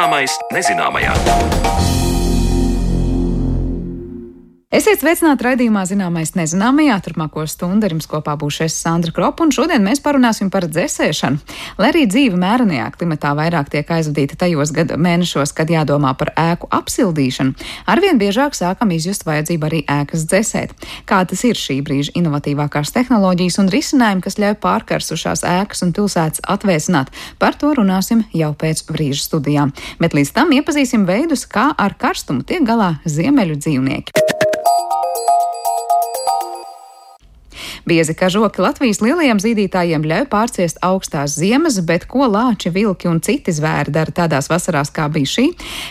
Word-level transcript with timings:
Zināmais 0.00 0.32
nezināmajā. 0.48 1.99
Esiet 4.70 5.00
sveicināti 5.02 5.42
raidījumā 5.42 5.80
Zināmais 5.82 6.30
nezināmajā. 6.38 6.94
Turpmāko 7.02 7.42
stundu 7.50 7.88
ar 7.88 7.90
jums 7.96 8.06
kopā 8.06 8.36
būšu 8.38 8.68
es 8.68 8.76
Sandra 8.78 9.10
Kropa, 9.10 9.42
un 9.42 9.50
šodien 9.50 9.82
mēs 9.82 9.98
parunāsim 10.04 10.46
par 10.46 10.68
dzēsēšanu. 10.70 11.40
Lai 11.82 11.88
arī 11.88 12.04
dzīve 12.06 12.38
mērenajā 12.38 12.84
klimatā 12.94 13.32
vairāk 13.34 13.72
tiek 13.72 13.90
aizvadīta 13.90 14.38
tajos 14.38 14.70
gada 14.76 14.94
mēnešos, 14.94 15.50
kad 15.58 15.72
jādomā 15.74 16.12
par 16.20 16.30
ēku 16.38 16.70
apsildīšanu, 16.70 17.56
arvien 17.90 18.22
biežāk 18.22 18.54
sākam 18.54 18.94
izjust 18.94 19.26
vajadzību 19.26 19.66
arī 19.66 19.82
ēkas 19.90 20.28
dzēsēt. 20.30 20.78
Kā 21.02 21.24
tas 21.26 21.42
ir 21.50 21.58
šī 21.58 21.80
brīža 21.82 22.14
inovatīvākās 22.22 22.94
tehnoloģijas 22.94 23.58
un 23.64 23.74
risinājumi, 23.74 24.22
kas 24.22 24.38
ļauj 24.38 24.54
pārkarsušās 24.62 25.42
ēkas 25.50 25.82
un 25.82 25.96
pilsētas 25.98 26.46
atvēsināt, 26.46 27.10
par 27.42 27.58
to 27.58 27.74
runāsim 27.74 28.22
jau 28.30 28.54
pēc 28.54 28.86
brīža 28.86 29.26
studijām. 29.26 29.74
Bet 29.98 30.14
līdz 30.14 30.30
tam 30.38 30.54
iepazīsim 30.54 31.10
veidus, 31.10 31.48
kā 31.50 31.72
ar 31.74 31.98
karstumu 31.98 32.46
tiek 32.46 32.62
galā 32.70 33.00
ziemeļu 33.02 33.58
dzīvnieki. 33.66 34.30
Biezi 37.88 38.14
kažoki 38.14 38.60
Latvijas 38.60 39.00
lielajiem 39.00 39.40
zīdītājiem 39.40 40.04
ļauj 40.04 40.26
pārciest 40.32 40.80
augstās 40.84 41.36
ziemas, 41.38 41.78
bet 41.86 42.06
ko 42.10 42.26
lāči, 42.28 42.72
vilki 42.74 43.08
un 43.08 43.20
citi 43.24 43.54
zvēri 43.56 43.92
dara 43.94 44.12
tādās 44.12 44.50
vasarās, 44.52 44.92
kā 44.92 45.08
bija 45.12 45.30
šī? 45.30 45.46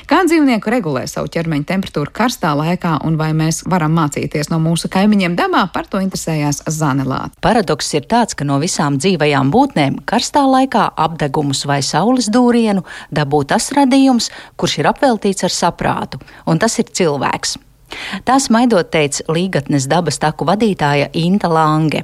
Kā 0.10 0.22
dzīvnieku 0.28 0.74
regulē 0.74 1.06
savu 1.10 1.32
ķermeņa 1.34 1.70
temperatūru 1.72 2.14
karstā 2.16 2.54
laikā 2.58 3.00
un 3.08 3.18
vai 3.20 3.32
mēs 3.38 3.64
varam 3.70 3.96
mācīties 3.98 4.52
no 4.54 4.60
mūsu 4.64 4.92
kaimiņiem 4.94 5.38
dabā, 5.40 5.66
par 5.74 5.90
to 5.90 6.02
interesējās 6.04 6.64
Zanelāte. 6.70 7.38
Paradoks 7.42 7.94
ir 7.98 8.06
tāds, 8.10 8.38
ka 8.38 8.48
no 8.48 8.60
visām 8.62 9.00
dzīvajām 9.02 9.54
būtnēm 9.54 10.02
karstā 10.10 10.46
laikā 10.50 10.90
apdegumus 10.98 11.66
vai 11.70 11.82
saules 11.86 12.30
dūrienu 12.34 12.86
dabū 13.14 13.46
tas 13.50 13.72
radījums, 13.76 14.30
kurš 14.60 14.82
ir 14.82 14.92
apveltīts 14.94 15.48
ar 15.48 15.56
saprātu, 15.56 16.22
un 16.46 16.62
tas 16.62 16.78
ir 16.82 16.94
cilvēks. 16.94 17.58
Tā 18.26 18.38
smaidot 18.42 18.92
teica 18.94 19.26
Līgatnes 19.34 19.88
dabas 19.90 20.20
taku 20.22 20.48
vadītāja 20.50 21.10
Inta 21.14 21.50
Lange. 21.52 22.04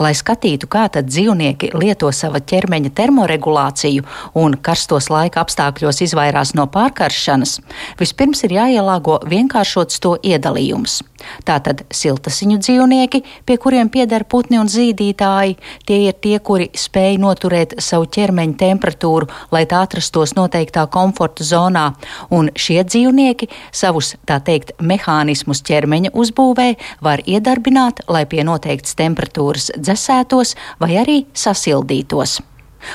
Lai 0.00 0.12
skatītu, 0.16 0.68
kā 0.70 0.86
tad 0.92 1.10
dzīvnieki 1.10 1.72
lieto 1.76 2.10
sava 2.14 2.40
ķermeņa 2.40 2.92
termoregulāciju 2.96 4.06
un 4.40 4.56
karstos 4.62 5.10
laika 5.12 5.44
apstākļos 5.44 6.02
izvairās 6.06 6.54
no 6.58 6.66
pārkaršanas, 6.72 7.58
vispirms 8.00 8.44
ir 8.48 8.56
jāielāgo 8.58 9.20
vienkāršots 9.30 10.00
to 10.02 10.16
iedalījums. 10.22 11.00
Tātad 11.44 11.82
siltasiņu 11.92 12.58
dzīvnieki, 12.64 13.20
pie 13.44 13.56
kuriem 13.60 13.90
pieder 13.92 14.24
putni 14.24 14.56
un 14.60 14.70
zīdītāji, 14.72 15.58
tie 15.88 15.98
ir 16.06 16.16
tie, 16.16 16.38
kuri 16.40 16.70
spēj 16.76 17.18
noturēt 17.20 17.76
savu 17.84 18.08
ķermeņa 18.08 18.56
temperatūru, 18.60 19.28
lai 19.52 19.66
tā 19.68 19.82
atrastos 19.84 20.32
noteiktā 20.38 20.86
komforta 20.92 21.44
zonā, 21.44 21.90
un 22.32 22.48
šie 22.56 22.80
dzīvnieki 22.88 23.50
savus, 23.72 24.14
tā 24.28 24.40
teikt, 24.44 24.72
mehānismus 24.80 25.60
ķermeņa 25.68 26.14
uzbūvē 26.16 26.70
var 27.04 27.22
iedarbināt, 27.26 28.04
lai 28.08 28.24
pie 28.30 28.44
noteiktas 28.46 28.96
temperatūras 28.98 29.59
dzesētos 29.76 30.54
vai 30.80 30.96
arī 31.02 31.18
sasildītos. 31.34 32.40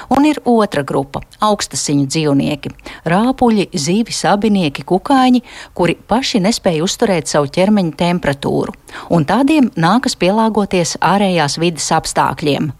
Un 0.09 0.25
ir 0.25 0.39
otra 0.45 0.83
grupa- 0.83 1.21
augstasiņu 1.49 2.07
dzīvnieki- 2.09 2.71
rāpuļi, 3.13 3.69
zīvi, 3.69 4.13
sabinieki, 4.13 4.83
kukaiņi, 4.83 5.41
kuri 5.73 5.95
paši 6.09 6.41
nespēja 6.41 6.81
uzturēt 6.83 7.27
savu 7.27 7.47
ķermeņa 7.47 7.93
temperatūru, 7.95 8.73
un 9.09 9.25
tādiem 9.25 9.69
nākas 9.75 10.15
pielāgoties 10.15 10.97
ārējās 10.97 11.59
vidas 11.59 11.89
apstākļiem. 11.91 12.73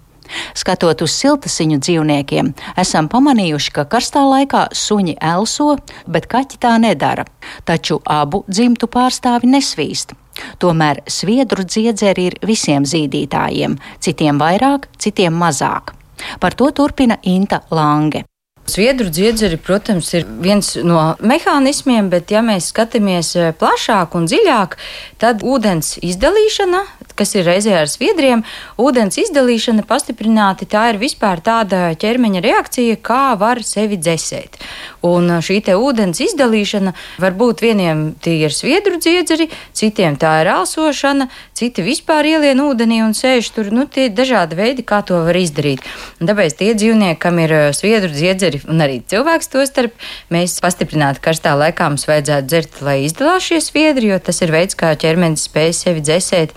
Skatot 0.53 1.01
uz 1.01 1.11
siltasiņu 1.11 1.79
dzīvniekiem, 1.79 2.53
esam 2.81 3.07
pamanījuši, 3.09 3.71
ka 3.71 3.85
karstā 3.85 4.23
laikā 4.25 4.69
suņi 4.73 5.17
elso, 5.21 5.77
bet 6.07 6.27
kaķi 6.27 6.57
tā 6.57 6.79
nedara. 6.81 7.25
Taču 7.63 8.01
abu 8.05 8.43
dzimtu 8.49 8.87
pārstāvi 8.87 9.43
nesvīst. 9.43 10.15
Tomēr 10.59 11.01
sviedru 11.07 11.63
dziedzeri 11.63 12.29
ir 12.29 12.37
visiem 12.45 12.85
zīdītājiem, 12.87 13.77
citiem 14.03 14.39
vairāk, 14.41 14.89
citiem 14.99 15.35
mazāk. 15.39 15.95
Par 16.39 16.55
to 16.55 16.71
turpina 16.71 17.19
Inta 17.23 17.61
Lange. 17.71 18.25
Sviedru 18.65 19.11
dziedzeri, 19.13 19.59
protams, 19.61 20.07
ir 20.17 20.23
viens 20.41 20.71
no 20.81 20.97
mehānismiem, 21.21 22.07
bet, 22.09 22.31
ja 22.33 22.41
mēs 22.41 22.71
skatāmies 22.71 23.35
eh, 23.37 23.51
plašāk 23.53 24.15
un 24.17 24.25
dziļāk, 24.25 24.73
tad 25.21 25.45
ūdens 25.45 25.99
izdalīšana, 26.01 26.81
kas 27.15 27.35
ir 27.35 27.47
reizē 27.47 27.75
ar 27.81 27.89
sviedriem, 27.91 28.43
ūdens 28.81 29.17
izdalīšana 29.21 29.85
pastiprināti 29.87 30.67
tā 30.69 30.89
ir 30.91 30.99
vispār 31.01 31.41
tāda 31.43 31.89
ķermeņa 31.99 32.43
reakcija, 32.45 32.99
kā 33.03 33.35
var 33.39 33.63
sevi 33.65 33.97
dzēsēt. 34.01 34.59
Un 35.05 35.29
šī 35.45 35.59
te 35.65 35.75
ūdens 35.79 36.21
izdalīšana 36.25 36.93
var 37.21 37.35
būt 37.39 37.63
vieniem 37.65 38.05
tie 38.21 38.37
ir 38.45 38.53
sviedru 38.55 38.99
dziedzeri, 39.01 39.49
citiem 39.75 40.17
tā 40.19 40.33
ir 40.43 40.51
elsošana, 40.55 41.29
citi 41.55 41.85
vispār 41.85 42.27
ielien 42.35 42.61
ūdenī 42.63 43.01
un 43.05 43.15
sēž 43.17 43.51
tur. 43.55 43.71
Nu, 43.75 43.85
tie 43.87 44.07
dažādi 44.09 44.57
veidi, 44.59 44.85
kā 44.87 45.01
to 45.05 45.21
var 45.27 45.37
izdarīt. 45.39 45.83
Un 46.19 46.29
tāpēc 46.29 46.57
tie 46.59 46.73
dzīvnieki, 46.77 47.19
kam 47.21 47.39
ir 47.43 47.55
sviedru 47.77 48.11
dziedzeri 48.13 48.63
un 48.69 48.81
arī 48.83 49.01
cilvēks 49.07 49.51
to 49.53 49.65
starp, 49.69 49.95
mēs 50.33 50.57
pastiprināti 50.63 51.23
karstā 51.23 51.55
laikā 51.59 51.91
mums 51.91 52.07
vajadzētu 52.09 52.51
dzert, 52.51 52.81
lai 52.85 52.97
izdalās 53.05 53.45
šie 53.45 53.61
sviedri, 53.63 54.11
jo 54.13 54.19
tas 54.19 54.41
ir 54.41 54.53
veids, 54.55 54.77
kā 54.79 54.95
ķermenis 54.99 55.47
spēj 55.49 55.71
sevi 55.83 56.03
dzēsēt 56.05 56.55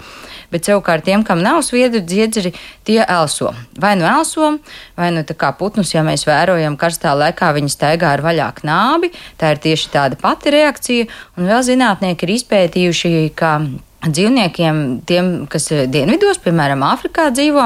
bet 0.52 0.68
savukārt 0.68 1.06
tiem, 1.08 1.24
kam 1.26 1.42
nav 1.44 1.60
sviedru 1.66 2.02
dziedzeri, 2.04 2.52
tie 2.88 3.00
elso. 3.04 3.52
Vai 3.80 3.94
nu 4.00 4.06
elso, 4.08 4.54
vai 4.98 5.10
nu 5.14 5.24
tā 5.28 5.36
kā 5.38 5.52
putnus, 5.58 5.94
ja 5.94 6.04
mēs 6.06 6.26
vērojam 6.28 6.78
karstā 6.80 7.14
laikā, 7.18 7.52
viņi 7.56 7.74
staigā 7.74 8.14
ar 8.16 8.24
vaļā 8.24 8.48
knābi. 8.60 9.12
Tā 9.40 9.54
ir 9.54 9.62
tieši 9.68 9.92
tāda 9.94 10.20
pati 10.20 10.54
reakcija, 10.54 11.10
un 11.36 11.50
vēl 11.50 11.64
zinātnieki 11.72 12.26
ir 12.26 12.34
izpētījuši, 12.38 13.14
ka 13.38 13.58
dzīvniekiem, 14.06 14.76
tiem, 15.08 15.30
kas 15.50 15.66
dienvidos, 15.90 16.38
piemēram, 16.44 16.84
Āfrikā 16.86 17.28
dzīvo, 17.34 17.64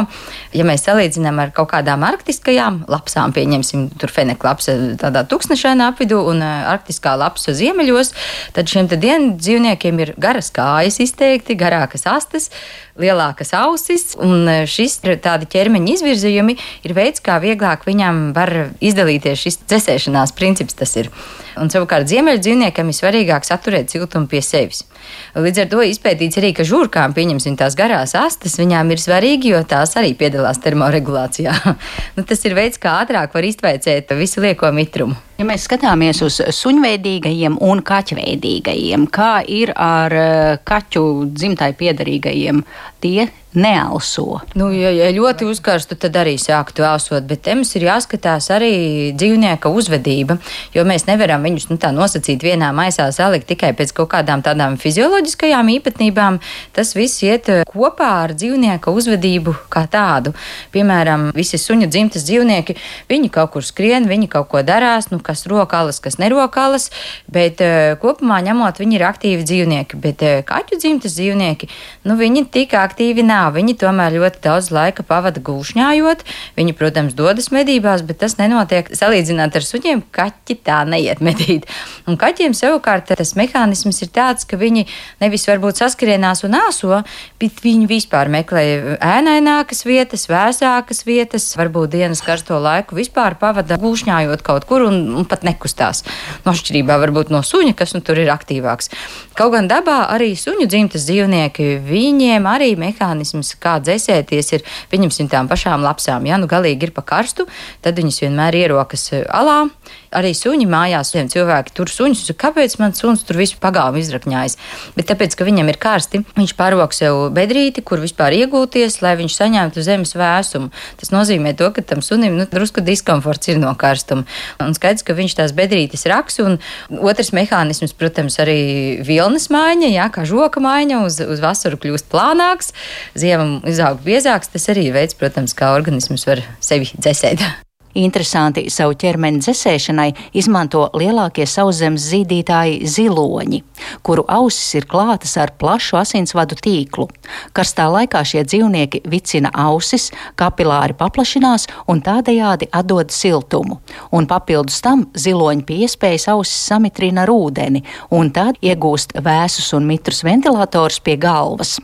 ja 0.56 0.64
mēs 0.64 0.86
salīdzinām 0.86 1.42
ar 1.42 1.50
kaut 1.52 1.68
kādām 1.74 2.06
arktiskajām 2.08 2.82
lapsām, 2.90 3.34
pieņemsim, 3.36 3.90
tur 4.00 4.12
feneklapsa 4.12 4.74
tādā 5.00 5.26
tūkstnešainā 5.28 5.90
apvidū 5.92 6.22
un 6.32 6.40
arktiskā 6.42 7.12
lapsa 7.20 7.52
ziemeļos, 7.56 8.14
tad 8.56 8.72
šiem 8.72 8.88
te 8.88 8.96
dienu 9.00 9.34
dzīvniekiem 9.36 10.00
ir 10.06 10.14
garas 10.16 10.48
kājas 10.56 11.02
izteikti, 11.04 11.58
garākas 11.60 12.08
astes, 12.08 12.48
lielākas 12.96 13.52
ausis, 13.56 14.14
un 14.16 14.48
šis 14.68 14.98
tādi 15.04 15.48
ķermeņa 15.52 15.96
izvirzījumi 15.98 16.56
ir 16.88 16.96
veids, 16.96 17.20
kā 17.24 17.36
vieglāk 17.44 17.84
viņam 17.88 18.24
var 18.36 18.54
izdalīties 18.80 19.44
šis 19.44 19.60
dzēsēšanās 19.66 20.32
princips 20.36 20.80
tas 20.80 20.96
ir. 20.96 21.12
Un 21.60 21.68
savukārt 21.72 22.08
ziemeļu 22.08 22.40
dzīvniekam 22.40 22.88
ir 22.88 22.96
svarīgāk 22.96 23.44
saturēt 23.44 23.92
siltumu 23.92 24.30
pie 24.32 24.40
sevis. 24.44 24.86
Līdz 25.34 25.64
ar 25.64 25.70
to 25.72 25.82
izpētīts 25.86 26.40
arī, 26.40 26.52
ka 26.56 26.66
žurkām, 26.68 27.14
pieņemsim 27.16 27.56
tās 27.60 27.76
garās 27.78 28.14
astes, 28.18 28.58
viņām 28.60 28.92
ir 28.94 29.02
svarīgi, 29.02 29.52
jo 29.54 29.62
tās 29.68 29.96
arī 30.00 30.14
piedalās 30.18 30.60
termoregulācijā. 30.64 31.54
nu, 32.16 32.24
tas 32.28 32.44
ir 32.48 32.56
veids, 32.58 32.80
kā 32.82 32.98
ātrāk 33.02 33.34
var 33.36 33.48
iztveicēt 33.48 34.12
visu 34.18 34.44
lieko 34.44 34.72
mitrumu. 34.76 35.18
Ja 35.40 35.46
mēs 35.48 35.64
skatāmies 35.66 36.20
uz 36.22 36.38
suņveidīgajiem 36.54 37.56
un 37.64 37.80
kaķveidīgajiem, 37.86 39.08
kā 39.10 39.32
ir 39.50 39.72
ar 39.74 40.14
eh, 40.14 40.58
kaķu 40.68 41.06
dzimtai 41.32 41.72
piedarīgajiem, 41.80 42.62
tie 43.02 43.26
neelso. 43.54 44.40
Nu, 44.56 44.70
ja, 44.72 44.90
ja 44.94 45.10
ļoti 45.12 45.46
uzkarstu, 45.48 45.96
tad 46.00 46.16
arī 46.16 46.34
sāktu 46.40 46.84
elsot, 46.86 47.26
bet 47.28 47.42
te 47.44 47.54
mums 47.56 47.74
ir 47.76 47.86
jāskatās 47.86 48.48
arī 48.54 48.72
dzīvnieka 49.18 49.68
uzvedība, 49.68 50.38
jo 50.74 50.84
mēs 50.88 51.04
nevaram 51.08 51.44
viņus 51.44 51.68
nu, 51.70 51.78
tā 51.80 51.92
nosacīt 51.94 52.44
vienā 52.44 52.70
maisā 52.76 53.10
salikt 53.12 53.50
tikai 53.52 53.72
pēc 53.76 53.92
kaut 53.96 54.12
kādām 54.14 54.44
tādām 54.44 54.78
fizioloģiskajām 54.80 55.68
īpatnībām. 55.76 56.40
Tas 56.72 56.94
viss 56.96 57.22
iet 57.26 57.50
eh, 57.52 57.64
kopā 57.68 58.10
ar 58.24 58.34
dzīvnieka 58.38 58.92
uzvedību 58.92 59.54
kā 59.72 59.84
tādu. 59.92 60.32
Piemēram, 60.72 61.30
visi 61.36 61.60
suņu 61.60 61.90
dzimtas 61.92 62.24
dzīvnieki, 62.28 62.78
viņi 63.12 63.32
kaut 63.32 63.52
kur 63.56 63.66
skrien, 63.66 64.08
viņi 64.08 64.30
kaut 64.32 64.48
ko 64.52 64.64
darās, 64.64 65.10
nu, 65.12 65.20
kas 65.20 65.44
rokalas, 65.50 66.00
kas 66.00 66.16
nerokalas, 66.22 66.88
bet 67.32 67.60
uh, 67.64 67.94
kopumā 68.00 68.40
ņemot, 68.46 68.80
viņi 68.80 68.96
ir 68.98 69.04
aktīvi 69.06 69.46
dzīvnieki, 69.48 70.00
bet 70.00 70.24
uh, 70.24 70.40
kaķu 70.46 70.78
dzimtas 70.80 71.16
dzīvnieki, 71.18 71.68
nu, 72.08 72.16
viņi 72.20 72.46
tik 72.54 72.76
aktīvi 72.78 73.24
nav 73.26 73.41
nav. 73.42 73.56
Viņi 73.56 73.76
tomēr 73.80 74.16
ļoti 74.16 74.42
daudz 74.44 74.70
laika 74.74 75.04
pavada 75.06 75.42
gūšņājot. 75.42 76.24
Viņi, 76.58 76.74
protams, 76.78 77.16
dodas 77.18 77.50
medībās, 77.54 78.04
bet 78.06 78.20
tas 78.22 78.38
nenotiek 78.38 78.90
salīdzināt 78.94 79.56
ar 79.58 79.66
suņiem. 79.66 80.04
Kaķi 80.14 80.58
tā 80.66 80.82
neiet 80.88 81.22
medīt. 81.24 81.66
Un 82.06 82.18
kaķiem 82.20 82.54
savukārt 82.56 83.10
tas 83.12 83.34
mehānisms 83.38 84.02
ir 84.04 84.12
tāds, 84.14 84.46
ka 84.48 84.58
viņi 84.60 84.86
nevis 85.22 85.46
varbūt 85.48 85.82
saskarienās 85.82 86.44
un 86.46 86.56
āso, 86.58 87.02
bet 87.42 87.62
viņi 87.64 87.88
vispār 87.90 88.30
meklē 88.32 88.64
ēnainākas 89.02 89.84
vietas, 89.88 90.28
vēsākas 90.30 91.04
vietas, 91.08 91.48
varbūt 91.58 91.94
dienas 91.96 92.22
karsto 92.24 92.58
laiku 92.62 92.98
vispār 92.98 93.36
pavada 93.40 93.78
gūšņājot 93.80 94.44
kaut 94.46 94.66
kur 94.68 94.86
un, 94.88 95.00
un 95.18 95.28
pat 95.28 95.46
nekustās. 95.46 96.04
No 96.46 96.54
atšķirībā 96.54 96.98
varbūt 97.02 97.32
no 97.34 97.42
suņa, 97.46 97.74
kas 97.78 97.94
nu 97.96 98.02
tur 98.04 98.20
ir 98.22 98.30
aktīvāks. 98.32 98.92
Kaut 99.38 99.54
gan 99.56 99.68
dabā 99.70 100.04
arī 100.12 100.32
suņu 100.38 100.68
dzimtas 100.70 101.06
dzīvnieki, 101.08 101.68
viņiem 101.88 102.46
arī 102.48 102.72
mehānisms 102.80 103.31
mehānisms, 103.32 103.56
kā 103.60 103.80
dzēsēties, 103.80 104.52
ir 104.52 104.62
pieņemsim 104.90 105.28
tām 105.28 105.48
pašām 105.48 105.82
lapsām. 105.82 106.26
Ja 106.26 106.38
nu 106.38 106.46
galīgi 106.46 106.88
ir 106.88 106.92
pa 106.92 107.02
karstu, 107.02 107.46
tad 107.82 107.96
viņas 107.96 108.22
vienmēr 108.22 108.54
ierokas 108.54 109.12
eh, 109.12 109.24
alā, 109.28 109.70
arī 110.16 110.32
suņi 110.36 110.66
mājās, 110.70 111.12
viens 111.16 111.32
cilvēki 111.34 111.74
tur 111.76 111.90
suņus, 111.90 112.32
kāpēc 112.38 112.76
man 112.80 112.94
suns 112.96 113.24
tur 113.26 113.38
visu 113.40 113.58
pagāvu 113.62 114.00
izrakņājas? 114.02 114.58
Bet 114.96 115.08
tāpēc, 115.10 115.36
ka 115.38 115.46
viņam 115.48 115.70
ir 115.72 115.78
karsti, 115.82 116.22
viņš 116.36 116.54
pārvok 116.58 116.94
sev 116.96 117.18
bedrīti, 117.34 117.84
kur 117.86 118.02
vispār 118.02 118.36
iegūties, 118.36 119.00
lai 119.04 119.14
viņš 119.20 119.38
saņemtu 119.38 119.84
zemes 119.84 120.14
vēsumu. 120.18 120.70
Tas 121.00 121.12
nozīmē 121.14 121.54
to, 121.58 121.70
ka 121.74 121.84
tam 121.86 122.04
sunim 122.04 122.36
nu, 122.38 122.46
drusku 122.50 122.84
diskomforts 122.84 123.52
ir 123.52 123.60
no 123.62 123.72
karstuma. 123.78 124.26
Un 124.62 124.76
skaidrs, 124.76 125.06
ka 125.06 125.16
viņš 125.18 125.38
tās 125.40 125.56
bedrītes 125.56 126.06
raks, 126.10 126.40
un 126.44 126.58
otrs 127.00 127.32
mehānisms, 127.36 127.96
protams, 127.98 128.38
arī 128.42 129.02
vilnas 129.06 129.48
maiņa, 129.52 129.90
jā, 129.96 130.08
kā 130.14 130.26
žoka 130.28 130.62
maiņa 130.62 131.02
uz, 131.06 131.20
uz 131.24 131.42
vasaru 131.42 131.80
kļūst 131.82 132.10
plānāks, 132.12 132.72
ziemam 133.18 133.60
izaug 133.68 134.02
biezāks. 134.04 134.52
Tas 134.52 134.70
arī 134.72 134.90
veids, 134.94 135.18
protams, 135.18 135.56
kā 135.56 135.74
organisms 135.76 136.28
var 136.28 136.44
sevi 136.60 136.90
dzēsēt. 136.96 137.71
Interesanti 137.98 138.64
savu 138.72 138.94
ķermeni 138.96 139.42
dzēsēšanai 139.42 140.08
izmanto 140.40 140.86
lielākie 140.96 141.44
sauszemes 141.48 142.06
zīdītāji 142.08 142.88
ziloņi, 142.88 143.60
kuru 144.06 144.24
ausis 144.32 144.78
ir 144.78 144.86
klātas 144.88 145.34
ar 145.36 145.52
plašu 145.60 145.98
asinsvadu 146.00 146.56
tīklu. 146.56 147.08
Karstā 147.52 147.90
laikā 147.92 148.24
šie 148.24 148.46
dzīvnieki 148.48 149.02
vicina 149.12 149.52
ausis, 149.66 150.08
kapilāri 150.40 150.96
paplašinās 150.96 151.68
un 151.92 152.00
tādējādi 152.00 152.70
atdod 152.72 153.12
siltumu. 153.12 153.82
Un 154.12 154.28
papildus 154.30 154.80
tam 154.80 155.06
ziloņi 155.12 155.68
pie 155.68 155.82
iespējas 155.84 156.30
ausis 156.32 156.64
samitrina 156.72 157.26
ar 157.26 157.34
ūdeni, 157.34 157.84
un 158.10 158.32
tad 158.32 158.56
iegūst 158.64 159.18
vēsus 159.20 159.72
un 159.76 159.88
mitrus 159.90 160.24
ventilators 160.24 161.02
pie 161.04 161.20
galvas. 161.20 161.76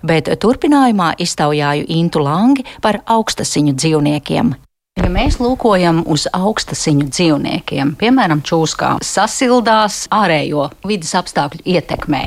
Bet 0.00 0.28
turpinājumā 0.40 1.14
iztaujāju 1.20 1.88
Intu 1.92 2.24
Langi 2.24 2.64
par 2.80 3.02
augstasiņu 3.04 3.76
dzīvniekiem. 3.76 4.54
Ja 5.00 5.08
mēs 5.08 5.38
lūkojam 5.40 6.02
uz 6.12 6.26
augstasiņu 6.36 7.06
dzīvniekiem, 7.08 7.94
piemēram, 7.96 8.42
čūskām, 8.44 9.00
sasildās 9.00 10.02
ārējo 10.12 10.66
vidas 10.84 11.14
apstākļu 11.22 11.64
ietekmē 11.72 12.26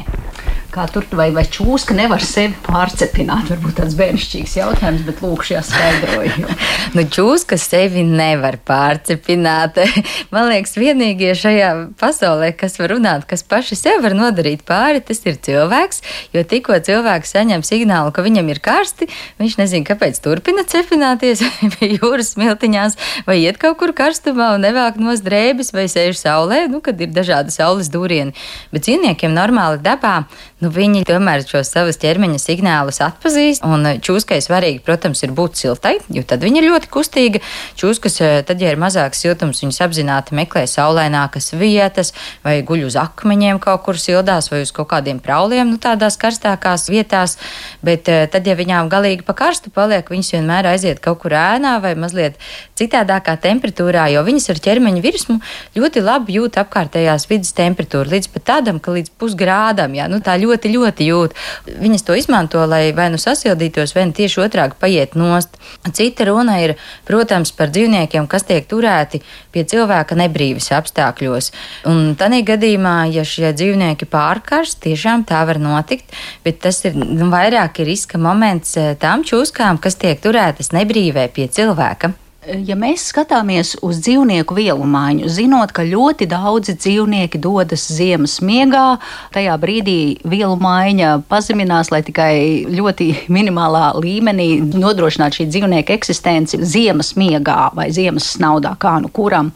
kā 0.76 0.86
tur 0.92 1.06
vai, 1.16 1.30
vai 1.36 1.46
čūska 1.48 1.96
nevar 1.96 2.24
sevi 2.24 2.56
pārcepināt. 2.66 3.50
Varbūt 3.54 3.78
tāds 3.80 3.96
bērnišķīgs 4.00 4.56
jautājums, 4.60 5.04
bet 5.08 5.22
lūkšu 5.24 5.56
jāskaidroju. 5.56 6.50
nu, 6.98 7.06
čūska 7.16 7.58
sevi 7.62 8.04
nevar 8.08 8.58
pārcepināt. 8.68 9.80
Man 10.34 10.50
liekas, 10.52 10.76
vienīgie 10.80 11.32
šajā 11.40 11.72
pasaulē, 12.02 12.52
kas 12.60 12.76
var 12.82 12.96
runāt, 12.96 13.28
kas 13.30 13.46
paši 13.48 13.78
sev 13.80 14.04
var 14.04 14.18
nodarīt 14.18 14.66
pāri, 14.68 15.04
tas 15.06 15.24
ir 15.24 15.40
cilvēks. 15.48 16.04
Jo 16.36 16.44
tikko 16.48 16.78
cilvēks 16.84 17.36
saņem 17.38 17.64
signālu, 17.66 18.12
ka 18.16 18.26
viņam 18.26 18.52
ir 18.52 18.60
karsti, 18.64 19.08
viņš 19.40 19.58
nezina, 19.62 19.88
kāpēc 19.88 20.20
turpina 20.24 20.66
cepināties 20.68 21.44
pie 21.78 21.94
jūras 21.96 22.34
smiltiņās, 22.36 23.00
vai 23.30 23.40
iet 23.46 23.62
kaut 23.62 23.80
kur 23.80 23.96
karstumā 23.96 24.52
un 24.58 24.68
nevāk 24.68 25.00
no 25.00 25.16
drēbes, 25.16 25.72
vai 25.76 25.88
sēž 25.92 26.20
saulē, 26.20 26.66
nu, 26.72 26.82
kad 26.84 27.00
ir 27.02 27.14
dažādi 27.16 27.54
saules 27.56 27.88
dūrieni. 27.94 28.36
Bet 28.76 28.86
dzīvniekiem 28.90 29.32
normāli 29.36 29.80
dabā 29.86 30.26
nu, 30.66 30.72
viņi 30.74 31.06
tomēr 31.06 31.44
šos 31.46 31.70
savus 31.74 32.00
ķermeņa 32.02 32.40
signālus 32.42 33.02
atpazīst. 33.06 33.64
Un 33.68 33.86
eh, 33.86 34.00
čūskai 34.04 34.40
svarīgi, 34.44 34.82
protams, 34.86 35.22
ir 35.26 35.34
būt 35.36 35.60
siltai, 35.60 35.98
jo 36.14 36.24
tad 36.28 36.44
viņa 36.46 36.62
ir 36.62 36.70
ļoti 36.72 36.92
kustīga. 36.94 37.42
Čūskas, 37.80 38.18
eh, 38.26 38.38
tad, 38.48 38.62
ja 38.64 38.74
ir 38.74 38.82
mazāks 38.82 39.22
siltums, 39.22 39.62
viņas 39.64 39.82
apzināti 39.86 40.38
meklē 40.38 40.66
saulainākas 40.70 41.54
vietas, 41.60 42.14
vai 42.46 42.58
guļ 42.66 42.88
uz 42.90 42.98
akmeņiem 43.00 43.62
kaut 43.64 43.86
kur 43.86 44.00
sildās, 44.02 44.50
vai 44.52 44.64
uz 44.66 44.74
kaut 44.76 44.90
kādiem 44.94 45.22
prauliem, 45.24 45.70
nu, 45.70 45.80
tādās 45.82 46.18
karstākās 46.22 46.90
vietās. 46.92 47.38
Bet 47.86 48.10
eh, 48.12 48.26
tad, 48.32 48.48
ja 48.48 48.58
viņām 48.58 48.90
galīgi 48.92 49.26
pa 49.28 49.38
karstu 49.38 49.74
paliek, 49.74 50.10
viņas 50.10 50.34
vienmēr 50.38 50.72
aiziet 50.74 51.04
kaut 51.04 51.22
kur 51.24 51.36
ēnā 51.38 51.78
vai 51.84 51.94
mazliet 52.00 52.40
citādākā 52.80 53.38
temperatūrā, 53.44 54.08
jo 54.16 54.26
viņas 54.26 54.50
ar 54.54 54.64
ķermeņa 54.66 55.04
virsmu 55.04 55.40
ļoti 55.78 56.04
labi 56.04 56.40
jūt 56.40 56.60
apkārtējās 56.64 57.30
vidas 57.30 57.54
temperatūru, 57.56 58.16
līdz 58.16 58.32
pat 58.34 58.48
tādam, 58.56 58.82
ka 58.84 58.94
līdz 58.96 59.14
pusgrādam, 59.20 59.94
jā, 59.96 60.08
nu, 60.12 60.20
tā 60.24 60.36
ļoti 60.40 60.55
ļoti, 60.56 60.72
ļoti 60.76 61.08
jūt. 61.10 61.36
Viņas 61.82 62.06
to 62.06 62.16
izmanto, 62.16 62.64
lai 62.66 62.94
vai 62.96 63.10
nu 63.12 63.18
sasildītos, 63.18 63.96
vai 63.96 64.08
nu 64.08 64.16
tieši 64.16 64.42
otrādi 64.46 64.76
paiet 64.80 65.16
nost. 65.16 65.58
Cita 65.94 66.26
runa 66.26 66.60
ir, 66.64 66.76
protams, 67.06 67.52
par 67.52 67.70
dzīvniekiem, 67.70 68.28
kas 68.28 68.44
tiek 68.48 68.66
turēti 68.68 69.22
pie 69.52 69.66
cilvēka 69.66 70.16
nebrīvis 70.16 70.72
apstākļos. 70.76 71.52
Un 71.92 72.16
tādā 72.20 72.42
gadījumā, 72.46 73.12
ja 73.12 73.24
šie 73.28 73.52
dzīvnieki 73.54 74.08
pārkars, 74.10 74.78
tiešām 74.84 75.26
tā 75.28 75.46
var 75.46 75.60
notikt, 75.60 76.12
bet 76.44 76.62
tas 76.64 76.84
ir 76.86 76.96
nu, 76.96 77.30
vairāk 77.32 77.82
ir 77.82 77.92
riska 77.92 78.18
moments 78.22 78.78
eh, 78.78 78.94
tām 79.00 79.26
čūskām, 79.28 79.82
kas 79.82 80.00
tiek 80.00 80.22
turētas 80.22 80.74
nebrīvē 80.76 81.30
pie 81.34 81.50
cilvēka. 81.52 82.25
Ja 82.46 82.76
mēs 82.78 83.08
skatāmies 83.10 83.72
uz 83.86 83.98
dzīvnieku 84.06 84.54
vielu 84.54 84.86
maiņu, 84.86 85.30
zinot, 85.34 85.72
ka 85.74 85.82
ļoti 85.86 86.28
daudzi 86.30 86.76
dzīvnieki 86.78 87.40
dodas 87.42 87.88
ziemas 87.90 88.36
miegā, 88.46 89.00
tajā 89.34 89.56
brīdī 89.58 90.20
vielu 90.22 90.54
maiņa 90.62 91.24
pazeminās, 91.30 91.90
lai 91.90 92.04
tikai 92.06 92.36
ļoti 92.70 93.08
minimālā 93.36 93.96
līmenī 93.98 94.50
nodrošinātu 94.76 95.40
šī 95.40 95.48
dzīvnieka 95.50 95.96
eksistenci 95.98 96.60
ziemas 96.62 97.16
miegā 97.18 97.72
vai 97.74 97.88
ziemas 97.96 98.28
snaudā, 98.36 98.76
kā 98.78 99.00
nu 99.02 99.10
kuram. 99.10 99.50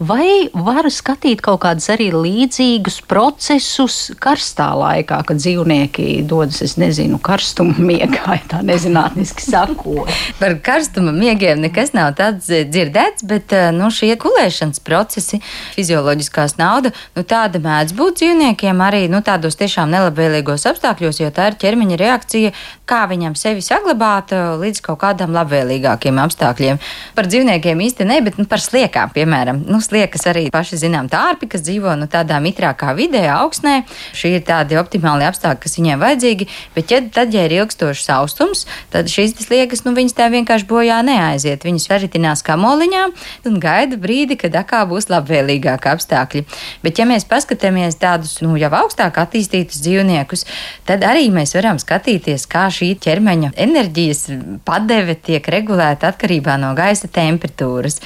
Vai 0.00 0.48
var 0.54 0.88
skatīt 0.88 1.44
kaut 1.44 1.60
kādus 1.66 1.90
arī 1.92 2.08
līdzīgus 2.14 3.02
procesus 3.10 3.98
karstā 4.22 4.70
laikā, 4.80 5.20
kad 5.28 5.42
dzīvnieki 5.42 6.22
dodas, 6.30 6.62
es 6.64 6.78
nezinu, 6.80 7.20
karstuma 7.20 7.76
miegā, 7.76 8.38
ja 8.38 8.40
tā 8.54 8.64
nezinātniski 8.64 9.44
sakot? 9.50 10.08
Par 10.40 10.56
karstuma 10.64 11.12
miegiem 11.12 11.60
nekas 11.66 11.92
nav 11.92 12.14
tāds 12.16 12.29
dzirdēts, 12.32 13.24
bet 13.26 13.52
eh, 13.56 13.68
nu, 13.74 13.90
šie 13.94 14.12
kulēšanas 14.20 14.82
procesi, 14.84 15.40
fizioloģiskās 15.74 16.56
nauda, 16.60 16.92
nu, 17.16 17.24
tāda 17.26 17.60
mēdz 17.62 17.94
būt 17.98 18.20
dzīvniekiem 18.20 18.82
arī 18.84 19.06
nu, 19.12 19.22
tādos 19.26 19.58
tiešām 19.60 19.90
nelabvēlīgos 19.94 20.66
apstākļos, 20.70 21.20
jo 21.22 21.30
tā 21.34 21.50
ir 21.50 21.58
ķermeņa 21.60 21.98
reakcija, 22.00 22.52
kā 22.90 23.04
viņam 23.10 23.36
sevi 23.38 23.64
saglabāt 23.64 24.34
eh, 24.36 24.44
līdz 24.60 24.82
kaut 24.86 25.00
kādam 25.04 25.34
labvēlīgākiem 25.36 26.20
apstākļiem. 26.24 26.80
Par 27.16 27.30
dzīvniekiem 27.30 27.84
īsti 27.86 28.08
ne, 28.08 28.20
bet 28.26 28.40
nu, 28.40 28.46
par 28.50 28.62
sliekām, 28.62 29.12
piemēram, 29.14 29.62
nu, 29.70 29.82
sliekas 29.84 30.26
arī 30.30 30.46
paši 30.52 30.80
zinām 30.84 31.10
tārpi, 31.10 31.50
kas 31.50 31.64
dzīvo 31.66 31.94
nu, 32.00 32.08
tādā 32.10 32.40
mitrākā 32.42 32.94
vidē, 32.98 33.24
augsnē. 33.36 33.80
Šī 34.16 34.34
ir 34.38 34.46
tādi 34.48 34.78
optimāli 34.80 35.26
apstākļi, 35.28 35.62
kas 35.64 35.78
viņiem 35.78 36.02
vajadzīgi, 36.02 36.48
bet 36.74 36.94
ja, 36.94 37.02
tad, 37.14 37.34
ja 37.34 37.46
ir 37.46 37.56
ilgstošs 37.60 38.06
sausums, 38.08 38.66
tad 38.92 39.10
šīs 39.10 39.36
sliekas, 39.40 39.84
nu, 39.86 39.94
viņas 39.96 40.16
tā 40.18 40.28
vienkārši 40.32 40.68
bojā 40.70 41.00
neaiziet. 41.06 41.64
Viņas 41.66 41.88
arī 41.96 42.10
ritinās 42.20 42.42
kamoliņā 42.44 43.04
un 43.48 43.58
gaida 43.60 43.96
brīdi, 43.96 44.36
kad 44.36 44.54
akā 44.54 44.84
būs 44.88 45.08
labvēlīgāki 45.10 45.90
apstākļi. 45.90 46.44
Bet, 46.82 46.98
ja 46.98 47.06
mēs 47.06 47.24
paskatāmies 47.24 47.98
tādus 47.98 48.40
nu, 48.42 48.56
jau 48.60 48.70
augstāk 48.70 49.18
attīstītus 49.18 49.80
dzīvniekus, 49.80 50.44
tad 50.86 51.02
arī 51.02 51.30
mēs 51.30 51.54
varam 51.54 51.78
skatīties, 51.80 52.46
kā 52.46 52.68
šī 52.70 52.94
ķermeņa 53.00 53.54
enerģijas 53.56 54.28
padeve 54.64 55.16
tiek 55.16 55.46
regulēta 55.48 56.12
atkarībā 56.12 56.58
no 56.60 56.74
gaisa 56.74 57.08
temperatūras. 57.08 58.00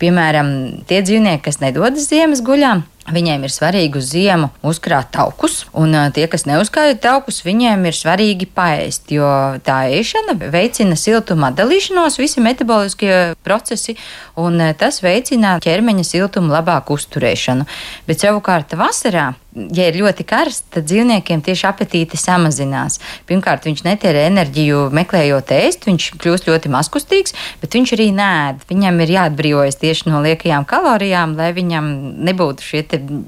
Piemēram, 0.00 0.82
tie 0.88 1.02
dzīvnieki, 1.02 1.44
kas 1.44 1.60
nedodas 1.62 2.08
ziemas 2.10 2.42
guļām, 2.42 2.84
Viņiem 3.08 3.46
ir 3.46 3.52
svarīgi 3.52 3.96
uz 3.96 4.10
ziemu 4.12 4.50
uzkrāt 4.66 5.08
taukus, 5.14 5.64
un 5.72 5.96
tie, 6.14 6.26
kas 6.30 6.44
neuzkrāj 6.46 6.98
taukus, 7.00 7.40
viņiem 7.46 7.86
ir 7.88 7.96
svarīgi 7.96 8.46
paēst, 8.54 9.08
jo 9.16 9.30
tā 9.64 9.78
ēšana 9.96 10.36
veicina 10.52 10.98
siltuma 11.00 11.48
atdalīšanos, 11.48 12.20
visi 12.20 12.44
metaboliskie 12.44 13.14
procesi, 13.46 13.96
un 14.38 14.60
tas 14.78 15.00
veicina 15.02 15.56
ķermeņa 15.64 16.04
siltuma 16.06 16.60
labāku 16.60 17.00
uzturēšanu. 17.00 17.66
Bet 18.06 18.22
savukārt 18.22 18.76
vasarā 18.78 19.30
ja 19.54 19.88
ir 19.90 19.98
ļoti 19.98 20.24
karsts, 20.28 20.68
tad 20.74 20.86
dzīvniekiem 20.88 21.42
tieši 21.44 21.66
apetīte 21.68 22.18
samazinās. 22.20 22.98
Pirmkārt, 23.28 23.66
viņš 23.66 23.82
netērē 23.86 24.26
enerģiju 24.28 24.86
meklējot 24.94 25.52
ēst, 25.56 25.86
viņš 25.88 26.08
kļūst 26.22 26.48
ļoti 26.50 26.70
maskustīgs, 26.72 27.34
bet 27.62 27.74
viņš 27.74 27.94
arī 27.96 28.08
nēd. 28.16 28.64
Viņam 28.70 29.00
ir 29.04 29.14
jāatbrīvojas 29.16 29.80
tieši 29.80 30.10
no 30.10 30.22
liekajām 30.24 30.66
kalorijām, 30.70 31.34
lai 31.38 31.50
viņam 31.56 31.90
nebūtu 32.28 32.66
šie 32.66 32.84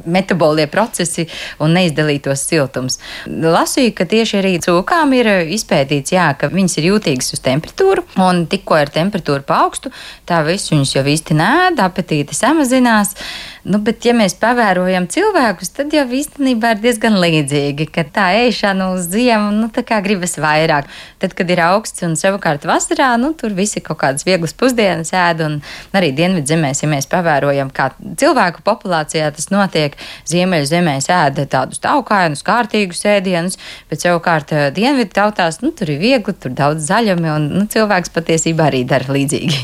metabolie 0.07 0.69
procesi 0.71 1.27
un 1.63 1.75
neizdalītos 1.77 2.47
siltums. 2.47 3.01
Lasīju, 3.27 3.95
ka 3.99 4.07
tieši 4.09 4.39
arī 4.43 4.55
cūkām 4.63 5.17
ir 5.19 5.31
izpētīts, 5.57 6.15
jā, 6.15 6.29
ka 6.39 6.53
viņas 6.53 6.79
ir 6.79 6.91
jūtīgas 6.93 7.35
uz 7.37 7.43
temperatūru, 7.45 8.07
un 8.23 8.45
tikko 8.51 8.79
ir 8.83 8.93
temperatūra 8.95 9.43
paaugstu, 9.49 9.93
tā 10.29 10.43
visu 10.47 10.77
viņas 10.77 10.95
jau 10.97 11.07
īsti 11.15 11.39
nēd, 11.39 11.83
apetīte 11.83 12.37
samazinās. 12.37 13.17
Nu, 13.63 13.79
bet, 13.79 14.01
ja 14.03 14.11
mēs 14.11 14.35
pavērojam 14.43 15.05
cilvēkus, 15.07 15.69
tad 15.77 15.93
jau 15.95 16.03
īstenībā 16.19 16.73
ir 16.75 16.81
diezgan 16.83 17.15
līdzīgi, 17.23 17.85
ka 17.95 18.03
tā 18.11 18.25
ēšana 18.41 18.89
uz 18.97 19.05
ziemu, 19.13 19.53
nu, 19.55 19.69
gribas 20.03 20.35
vairāk. 20.43 20.89
Tad, 21.23 21.37
kad 21.39 21.51
ir 21.55 21.63
augsts 21.63 22.03
un 22.03 22.17
savukārt 22.19 22.67
vasarā, 22.67 23.13
nu, 23.23 23.31
tur 23.39 23.55
visi 23.55 23.79
kaut 23.79 24.01
kādas 24.01 24.27
vieglas 24.27 24.57
pusdienas 24.59 25.15
ēd, 25.15 25.45
un 25.47 25.61
arī 25.95 26.11
dienvidzemēs, 26.11 26.83
ja 26.83 26.91
mēs 26.91 27.07
pavērojam, 27.13 27.71
kā 27.71 27.93
cilvēku 28.19 28.65
populācijā 28.67 29.31
tas 29.37 29.47
notiek, 29.55 29.95
ziemeļzemēs 30.27 31.07
ēda 31.15 31.47
tādus 31.47 31.79
taukainus, 31.87 32.43
kārtīgus 32.43 33.05
ēdienus, 33.15 33.61
bet 33.93 34.03
savukārt 34.03 34.51
eh, 34.57 34.71
dienvidu 34.75 35.15
tautās, 35.21 35.61
nu, 35.63 35.71
tur 35.71 35.95
ir 35.95 36.03
viegli, 36.03 36.35
tur 36.35 36.51
daudz 36.59 36.91
zaļumi, 36.91 37.31
un 37.37 37.49
nu, 37.61 37.65
cilvēks 37.71 38.11
patiesībā 38.19 38.73
arī 38.73 38.83
dara 38.91 39.15
līdzīgi. 39.15 39.63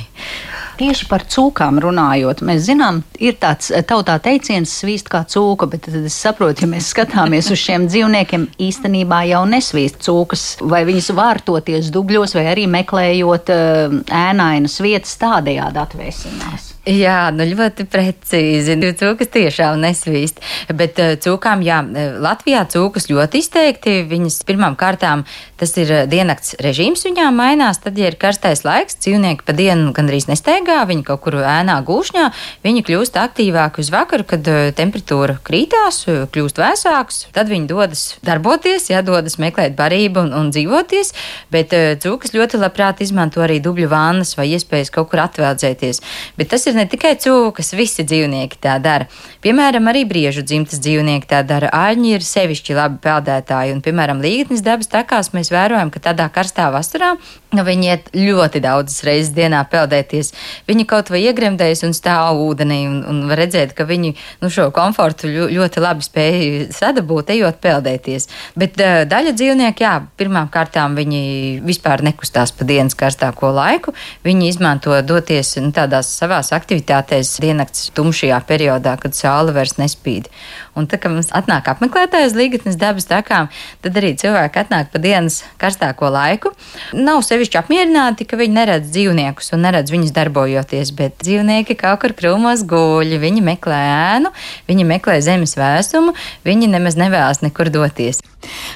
Tieši 0.79 1.09
par 1.11 1.25
cūkām 1.27 1.81
runājot, 1.83 2.45
mēs 2.47 2.69
zinām, 2.69 3.01
ir 3.19 3.35
tāds 3.43 3.73
eh, 3.75 3.83
tautā 3.83 4.15
teiciens 4.23 4.71
svīst 4.79 5.11
kā 5.11 5.25
cūka, 5.27 5.67
bet 5.73 5.89
tad 5.89 5.97
es 6.07 6.15
saprotu, 6.15 6.63
ja 6.63 6.71
mēs 6.71 6.91
skatāmies 6.95 7.51
uz 7.51 7.59
šiem 7.59 7.89
dzīvniekiem, 7.91 8.47
īstenībā 8.69 9.25
jau 9.33 9.43
nesvīst 9.51 9.99
cūkas, 10.07 10.47
vai 10.63 10.85
viņas 10.87 11.11
vārtoties 11.19 11.91
dubļos, 11.95 12.39
vai 12.39 12.47
arī 12.53 12.69
meklējot 12.71 13.55
uh, 13.55 14.01
ēnainas 14.07 14.79
vietas 14.85 15.19
tādējādi 15.19 15.83
atvēsinās. 15.83 16.78
Jā, 16.89 17.29
nu 17.37 17.45
ļoti 17.45 17.85
precīzi. 17.85 18.73
Cūkas 18.97 19.29
tiešām 19.35 19.77
nesvīst. 19.83 20.39
Bet 20.73 20.97
uh, 21.03 21.19
cūkām, 21.21 21.61
jā, 21.67 21.83
eh, 21.85 22.15
Latvijā 22.25 22.63
cūkas 22.73 23.11
ļoti 23.11 23.43
izteikti. 23.43 23.97
Viņas 24.09 24.39
pirmām 24.49 24.73
kārtām 24.79 25.27
tas 25.61 25.75
ir 25.77 25.93
eh, 25.93 26.07
diennakts 26.09 26.55
režīms 26.65 27.05
viņām 27.05 27.37
mainās. 27.37 27.83
Tad, 27.85 27.99
ja 28.01 28.09
ir 28.09 28.17
karstais 28.17 28.65
laiks, 28.65 28.97
dzīvnieki 29.05 29.45
pa 29.45 29.53
dienu 29.59 29.93
gandrīz 29.93 30.31
nesteigā, 30.31 30.79
viņi 30.89 31.05
kaut 31.11 31.21
kur 31.27 31.37
ēnā 31.43 31.77
gūšņā, 31.85 32.25
viņi 32.65 32.85
kļūst 32.89 33.21
aktīvāki 33.21 33.85
uz 33.85 33.93
vakaru, 33.93 34.25
kad 34.33 34.49
temperatūra 34.79 35.37
krītās, 35.45 36.01
kļūst 36.09 36.63
vēsāks. 36.63 37.21
Tad 37.37 37.53
viņi 37.53 37.69
dodas 37.69 38.07
darboties, 38.25 38.89
jā, 38.95 39.05
dodas 39.05 39.37
meklēt 39.43 39.77
barību 39.77 40.25
un, 40.25 40.33
un 40.41 40.51
dzīvoties. 40.57 41.13
Bet 41.53 41.77
cūkas 42.01 42.33
ļoti 42.33 42.63
labprāt 42.65 43.05
izmanto 43.05 43.45
arī 43.45 43.61
dubļu 43.61 43.93
vannas 43.93 44.39
vai 44.41 44.49
iespējas 44.55 44.95
kaut 44.95 45.13
kur 45.13 45.27
atveldzēties. 45.27 46.01
Bet 46.41 46.55
tas 46.55 46.65
ir 46.65 46.78
ne 46.79 46.87
tikai 46.91 47.15
cūkas, 47.21 47.75
visi 47.79 48.07
dzīvnieki 48.07 48.61
tā 48.63 48.79
dara. 48.83 49.09
Piemēram, 49.45 49.91
arī 49.91 50.05
briežu 50.09 50.45
dzimtas 50.47 50.81
dzīvnieki 50.85 51.29
tā 51.31 51.43
dara. 51.47 51.71
Āļņi 51.75 52.15
ir 52.17 52.27
sevišķi 52.27 52.79
labi 52.79 53.03
peldētāji, 53.05 53.75
un, 53.77 53.83
piemēram, 53.85 54.23
līgatnes 54.25 54.65
dabas 54.67 54.91
takās 54.93 55.33
mēs 55.35 55.53
vērojam, 55.55 55.93
ka 55.95 56.03
tādā 56.11 56.31
karstā 56.33 56.71
vasarā 56.75 57.17
nu, 57.55 57.65
viņi 57.65 57.89
iet 57.89 58.11
ļoti 58.17 58.61
daudzas 58.65 59.03
reizes 59.07 59.33
dienā 59.37 59.63
peldēties. 59.73 60.33
Viņi 60.69 60.87
kaut 60.89 61.13
vai 61.13 61.23
iegremdējas 61.29 61.85
un 61.89 61.95
stāv 61.97 62.41
ūdenī, 62.45 62.83
un, 62.91 62.99
un 63.09 63.23
var 63.31 63.41
redzēt, 63.43 63.73
ka 63.77 63.87
viņi 63.89 64.15
nu, 64.43 64.51
šo 64.53 64.69
komfortu 64.75 65.31
ļoti 65.31 65.83
labi 65.85 66.05
spēj 66.05 66.43
sadabūt, 66.77 67.33
ejot 67.37 67.61
peldēties. 67.65 68.29
Bet 68.59 68.77
uh, 68.83 69.03
daļa 69.09 69.35
dzīvnieku, 69.39 69.85
jā, 69.85 69.95
pirmām 70.21 70.51
kārtām 70.53 70.97
viņi 70.99 71.23
vispār 71.65 72.05
nekustās 72.07 72.53
pa 72.53 72.69
dienas 72.69 72.97
karstāko 72.99 73.53
laiku. 73.57 73.97
Viņi 74.29 74.53
izmanto 74.53 74.97
doties 75.07 75.57
nu, 75.63 75.73
tādās 75.77 76.13
savās 76.21 76.53
aktivitātēs 76.53 76.68
aktivitātēs 76.69 77.39
diennakts 77.41 77.89
tumšajā 77.97 78.39
periodā, 78.45 78.99
kad 79.01 79.17
saule 79.17 79.55
vairs 79.57 79.79
nespīd. 79.81 80.29
Un 80.79 80.87
tā, 80.87 81.01
kad 81.03 81.13
mums 81.15 81.33
atnāk 81.35 81.69
apmeklētāji 81.73 82.31
uz 82.31 82.37
līgatnes 82.39 82.79
dabas 82.79 83.09
takām, 83.11 83.51
tad 83.83 83.99
arī 83.99 84.13
cilvēki 84.21 84.63
atnāk 84.63 84.93
pa 84.93 85.03
dienas 85.03 85.41
karstāko 85.61 86.11
laiku. 86.15 86.53
Nav 86.95 87.25
sevišķi 87.27 87.59
apmierināti, 87.61 88.29
ka 88.29 88.39
viņi 88.39 88.59
neredz 88.61 88.93
dzīvniekus 88.95 89.53
un 89.57 89.67
neredz 89.67 89.93
viņus 89.95 90.15
darbojoties, 90.17 90.95
bet 90.99 91.19
dzīvnieki 91.25 91.79
kaut 91.83 92.03
kur 92.05 92.15
krūmos 92.19 92.63
guļ, 92.69 93.19
viņi 93.19 93.45
meklē 93.51 93.83
ēnu, 94.15 94.33
viņi 94.71 94.89
meklē 94.95 95.19
zemes 95.25 95.59
vēsumu, 95.59 96.15
viņi 96.47 96.71
nemaz 96.71 96.99
nevēlas 97.01 97.43
nekur 97.43 97.73
doties. 97.75 98.23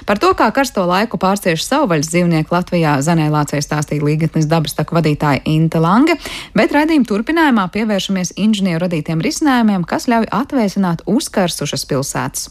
Par 0.06 0.18
to, 0.18 0.32
kā 0.34 0.48
karsto 0.54 0.82
laiku 0.88 1.18
pārcieš 1.22 1.62
savvaļas 1.62 2.10
dzīvnieku 2.10 2.54
Latvijā, 2.54 2.96
Zanē 3.04 3.28
Lācei 3.30 3.62
stāstīja 3.62 4.02
līgatnes 4.02 4.48
dabas 4.50 4.74
taku 4.74 4.96
vadītāja 4.98 5.44
Inte 5.48 5.78
Lange, 5.82 6.16
bet 6.58 6.74
raidījuma 6.74 7.06
turpinājumā 7.06 7.68
pievēršamies 7.74 8.34
inženieru 8.42 8.82
radītiem 8.82 9.22
risinājumiem, 9.22 9.86
kas 9.86 10.08
ļauj 10.10 10.26
atvēsināt 10.34 11.06
uzkarsušas 11.06 11.86
pilsētas. 11.92 12.48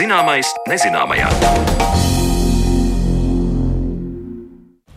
Zināmais 0.00 0.48
nezināmajā. 0.70 1.79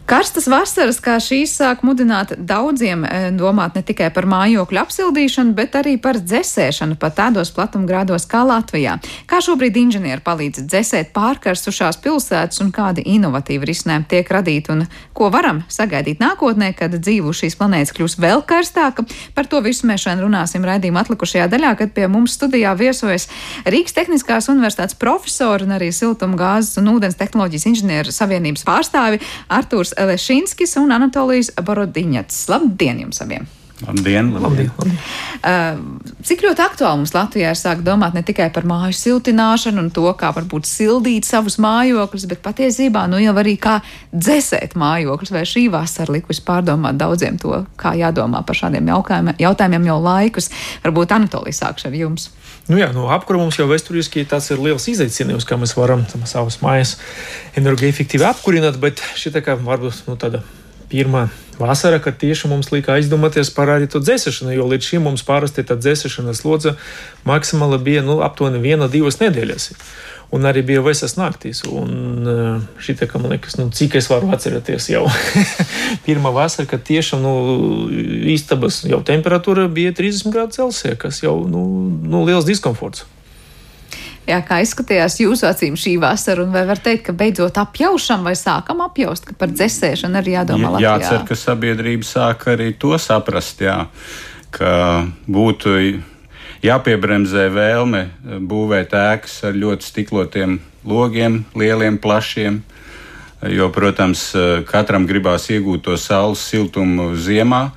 Karstas 0.04 0.50
vasaras 0.52 0.98
kā 1.00 1.14
šīs 1.24 1.54
sāk 1.62 1.80
mudināt 1.88 2.34
daudziem 2.36 3.06
e, 3.08 3.20
domāt 3.32 3.78
ne 3.78 3.84
tikai 3.88 4.10
par 4.12 4.26
mājokļu 4.28 4.80
apsildīšanu, 4.82 5.54
bet 5.56 5.78
arī 5.80 5.94
par 5.96 6.18
dzēsēšanu 6.20 6.98
pat 7.00 7.16
tādos 7.22 7.54
platumgrādos 7.56 8.26
kā 8.28 8.42
Latvijā. 8.44 8.98
Kā 9.32 9.40
šobrīd 9.40 9.80
inženieri 9.80 10.20
palīdz 10.26 10.66
dzēsēt 10.68 11.14
pārkarstušās 11.16 12.02
pilsētas 12.04 12.60
un 12.66 12.74
kādi 12.76 13.06
inovatīvi 13.14 13.70
risinājumi 13.70 14.10
tiek 14.12 14.34
radīti 14.36 14.74
un 14.76 14.82
ko 15.16 15.30
varam 15.32 15.62
sagaidīt 15.72 16.20
nākotnē, 16.20 16.74
kad 16.76 17.00
dzīve 17.00 17.32
uz 17.32 17.40
šīs 17.40 17.56
planētas 17.62 17.96
kļūs 17.96 18.18
vēl 18.20 18.44
karstāka. 18.44 19.08
Par 19.38 19.48
to 19.48 19.64
visu 19.64 19.88
mēs 19.88 20.04
šodien 20.04 20.26
runāsim 20.26 20.68
raidījuma 20.68 21.06
atlikušajā 21.06 21.48
daļā, 21.56 21.78
kad 21.80 21.96
pie 21.96 22.12
mums 22.12 22.36
studijā 22.36 22.76
viesojas 22.76 23.30
Rīgas 23.64 23.96
Tehniskās 23.96 24.52
universitātes 24.52 25.00
profesori 25.00 25.64
un 25.64 25.78
arī 25.80 25.94
siltumgāzes 25.96 26.76
un 26.84 26.92
ūdens 26.98 27.16
tehnoloģijas 27.24 27.70
inženieru 27.72 28.12
savienības 28.12 28.68
pārstāvi 28.68 29.24
Artūrs 29.48 29.93
Lešinskis 29.98 30.78
un 30.82 30.92
Anatolijas 30.96 31.52
Borodiņats. 31.62 32.48
Labdien 32.52 33.04
jums 33.06 33.22
abiem! 33.24 33.48
Labdien, 33.82 34.30
labdien, 34.38 34.70
labdien. 34.78 34.98
Uh, 35.42 35.80
cik 36.24 36.44
ļoti 36.46 36.62
aktuāli 36.62 37.00
mums 37.02 37.12
Latvijā 37.16 37.50
ir 37.52 37.58
sākt 37.58 37.82
domāt 37.84 38.14
ne 38.14 38.22
tikai 38.24 38.46
par 38.54 38.68
māju 38.70 38.94
siltināšanu 38.96 39.82
un 39.82 39.90
to, 39.92 40.06
kā 40.20 40.30
varbūt 40.36 40.70
sildīt 40.70 41.26
savus 41.26 41.58
mājokļus, 41.64 42.28
bet 42.30 42.44
patiesībā 42.46 43.08
nu 43.10 43.18
jau 43.20 43.34
arī 43.42 43.56
kā 43.60 43.80
dzēsēt 44.14 44.78
mājokļus. 44.80 45.34
Vai 45.34 45.44
šī 45.50 45.66
vasara 45.74 46.14
likusi 46.14 46.46
pārdomāt 46.46 47.02
daudziem 47.02 47.42
to, 47.42 47.64
kā 47.82 47.96
jādomā 47.98 48.44
par 48.46 48.62
šādiem 48.62 48.94
jautājumiem 49.42 49.90
jau 49.90 50.00
laikus? 50.06 50.52
Varbūt 50.86 51.18
Anatolija 51.18 51.64
sākšu 51.64 51.90
ar 51.90 51.98
jums. 51.98 52.30
Nu 52.70 52.78
jā, 52.80 52.94
no 52.96 53.10
apkura 53.12 53.42
mums 53.42 53.58
jau 53.60 53.66
vēsturiski 53.68 54.24
tas 54.30 54.52
ir 54.54 54.62
liels 54.64 54.86
izaicinājums, 54.88 55.50
kā 55.50 55.58
mēs 55.60 55.74
varam 55.76 56.06
savas 56.30 56.62
mājas 56.64 56.94
energoefektīvi 57.60 58.30
apkurināt, 58.30 58.78
bet 58.80 59.02
šī 59.20 59.34
tā 59.34 59.44
kā 59.44 59.58
varbūt 59.60 60.06
nu, 60.08 60.16
tāda 60.22 60.46
pirmā 60.94 61.26
vasara, 61.60 62.00
kad 62.00 62.18
tieši 62.22 62.50
mums 62.52 62.72
lika 62.74 62.98
aizdomāties 62.98 63.52
par 63.54 63.72
arī 63.74 63.88
to 63.90 64.02
dzēsēšanu, 64.04 64.54
jo 64.56 64.68
līdz 64.72 64.90
šim 64.90 65.08
mums 65.08 65.26
parasti 65.28 65.66
tā 65.68 65.78
dzēsēšanas 65.80 66.44
lodze 66.48 66.76
maksimāli 67.30 67.80
bija 67.84 68.04
nu, 68.06 68.20
aptuveni 68.26 68.62
viena, 68.64 68.90
divas 68.92 69.20
nedēļas. 69.22 69.72
Un 70.34 70.48
arī 70.50 70.64
bija 70.66 70.82
vesels 70.82 71.14
naktīs. 71.14 71.62
Un 71.70 72.30
eh, 72.30 72.64
šī 72.82 72.96
tā, 72.98 73.08
man 73.22 73.36
liekas, 73.36 73.60
nu, 73.60 73.68
cik 73.70 74.00
es 74.00 74.10
varu 74.10 74.32
atcerēties 74.34 74.90
jau 74.90 75.04
pirmā 76.08 76.34
vasara, 76.34 76.66
kad 76.70 76.82
tiešām 76.88 77.22
nu, 77.22 77.34
istabas 78.34 78.82
jau 78.88 79.04
temperatūra 79.06 79.68
bija 79.70 79.94
30 79.94 80.34
grādi 80.34 80.58
Celsija, 80.58 80.98
kas 80.98 81.22
jau 81.22 81.38
nu, 81.46 81.68
nu, 82.02 82.26
liels 82.26 82.50
diskomforts. 82.50 83.06
Jā, 84.24 84.38
kā 84.48 84.62
izskatījās 84.64 85.18
jūsu 85.20 85.48
acīm 85.50 85.76
šī 85.80 85.98
vasara, 86.00 86.46
un 86.46 86.54
vai 86.56 86.64
var 86.68 86.80
teikt, 86.80 87.10
ka 87.10 87.16
beidzot 87.18 87.58
apjaušam 87.60 88.24
vai 88.24 88.36
sākam 88.40 88.80
apjaust, 88.86 89.28
ka 89.28 89.36
par 89.36 89.52
dzēsēšanu 89.52 90.20
arī 90.22 90.38
jādomā 90.38 90.72
Latvijā? 90.78 90.94
Jācer, 90.96 91.26
ka 91.28 91.36
sabiedrība 91.36 92.08
sāk 92.08 92.48
arī 92.54 92.70
to 92.80 92.96
saprast, 93.02 93.66
jā, 93.66 93.82
ka 94.56 94.72
būtu 95.28 95.76
jāpiebremzē 96.64 97.50
vēlme 97.52 98.06
būvēt 98.48 98.96
ēkas 98.96 99.42
ar 99.50 99.60
ļoti 99.60 99.92
stiklotiem 99.92 100.62
logiem, 100.88 101.42
lieliem, 101.60 102.00
plašiem. 102.00 102.62
Jo, 103.52 103.68
protams, 103.76 104.30
katram 104.70 105.04
gribās 105.04 105.50
iegūt 105.52 105.84
to 105.84 105.98
saules 106.00 106.40
siltumu 106.48 107.10
ziemā, 107.20 107.74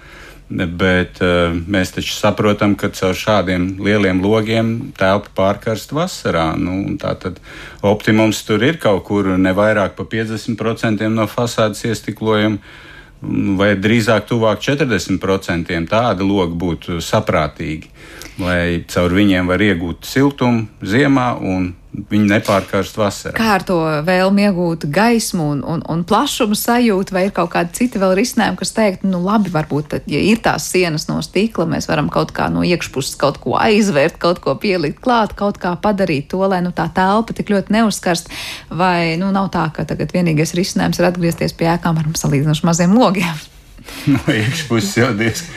Bet 0.46 1.18
uh, 1.24 1.56
mēs 1.66 1.90
taču 1.96 2.12
saprotam, 2.14 2.76
ka 2.78 2.92
caur 2.94 3.16
šādiem 3.18 3.80
lieliem 3.82 4.20
logiem 4.22 4.92
telpa 4.94 5.32
pārkarst 5.34 5.90
vasarā. 5.96 6.52
Nu, 6.54 6.84
tā 7.02 7.16
tad 7.18 7.40
optimums 7.82 8.44
tur 8.46 8.62
ir 8.62 8.78
kaut 8.78 9.02
kur 9.08 9.32
ne 9.34 9.54
vairāk 9.56 9.96
par 9.98 10.06
50% 10.12 11.10
no 11.10 11.26
fasādes 11.26 11.82
iestiklojuma, 11.90 12.60
vai 13.58 13.72
drīzāk 13.74 14.28
tuvāk 14.30 14.62
40%. 14.62 15.74
Tāda 15.90 16.22
loga 16.22 16.54
būtu 16.54 17.00
saprātīgi, 17.02 17.90
lai 18.38 18.84
caur 18.86 19.18
viņiem 19.18 19.50
var 19.50 19.66
iegūt 19.66 20.06
siltumu 20.06 20.68
ziemā 20.78 21.32
un 21.42 21.72
viņi 22.10 22.28
nepārkarst 22.30 22.98
vasarā. 22.98 23.34
Kā 23.36 23.54
ar 23.56 23.64
to 23.66 23.78
vēlmi 24.06 24.46
iegūt 24.46 24.86
gaismu 24.92 25.48
un, 25.54 25.62
un, 25.66 25.82
un 25.90 26.04
plašumu 26.08 26.56
sajūtu, 26.58 27.14
vai 27.16 27.26
ir 27.28 27.34
kaut 27.36 27.52
kādi 27.54 27.74
citi 27.78 28.00
vēl 28.02 28.14
risinājumi, 28.18 28.60
kas 28.60 28.74
teikt, 28.76 29.06
nu 29.08 29.20
labi, 29.24 29.52
varbūt, 29.54 29.88
tad, 29.94 30.06
ja 30.10 30.20
ir 30.20 30.42
tās 30.44 30.68
sienas 30.72 31.08
no 31.10 31.18
stikla, 31.24 31.68
mēs 31.70 31.88
varam 31.90 32.10
kaut 32.12 32.34
kā 32.36 32.48
no 32.52 32.64
iekšpuses 32.66 33.18
kaut 33.20 33.40
ko 33.42 33.56
aizvērt, 33.60 34.20
kaut 34.22 34.42
ko 34.44 34.56
pielikt 34.60 35.02
klāt, 35.04 35.34
kaut 35.38 35.60
kā 35.62 35.74
padarīt 35.80 36.30
to, 36.32 36.42
lai 36.44 36.62
nu, 36.64 36.74
tā 36.76 36.88
telpa 36.94 37.36
tik 37.36 37.52
ļoti 37.54 37.78
neuzkarst, 37.78 38.32
vai 38.70 39.16
nu 39.20 39.32
nav 39.34 39.50
tā, 39.54 39.68
ka 39.74 39.88
tagad 39.88 40.14
vienīgais 40.16 40.56
risinājums 40.58 41.02
ir 41.02 41.10
atgriezties 41.10 41.56
pie 41.56 41.70
ēkām 41.76 42.02
ar 42.02 42.16
salīdzinoši 42.16 42.68
maziem 42.68 42.96
logiem. 42.96 43.55
no 44.12 44.22
iekšpuses 44.32 44.96
jau 45.00 45.12
diezko 45.16 45.56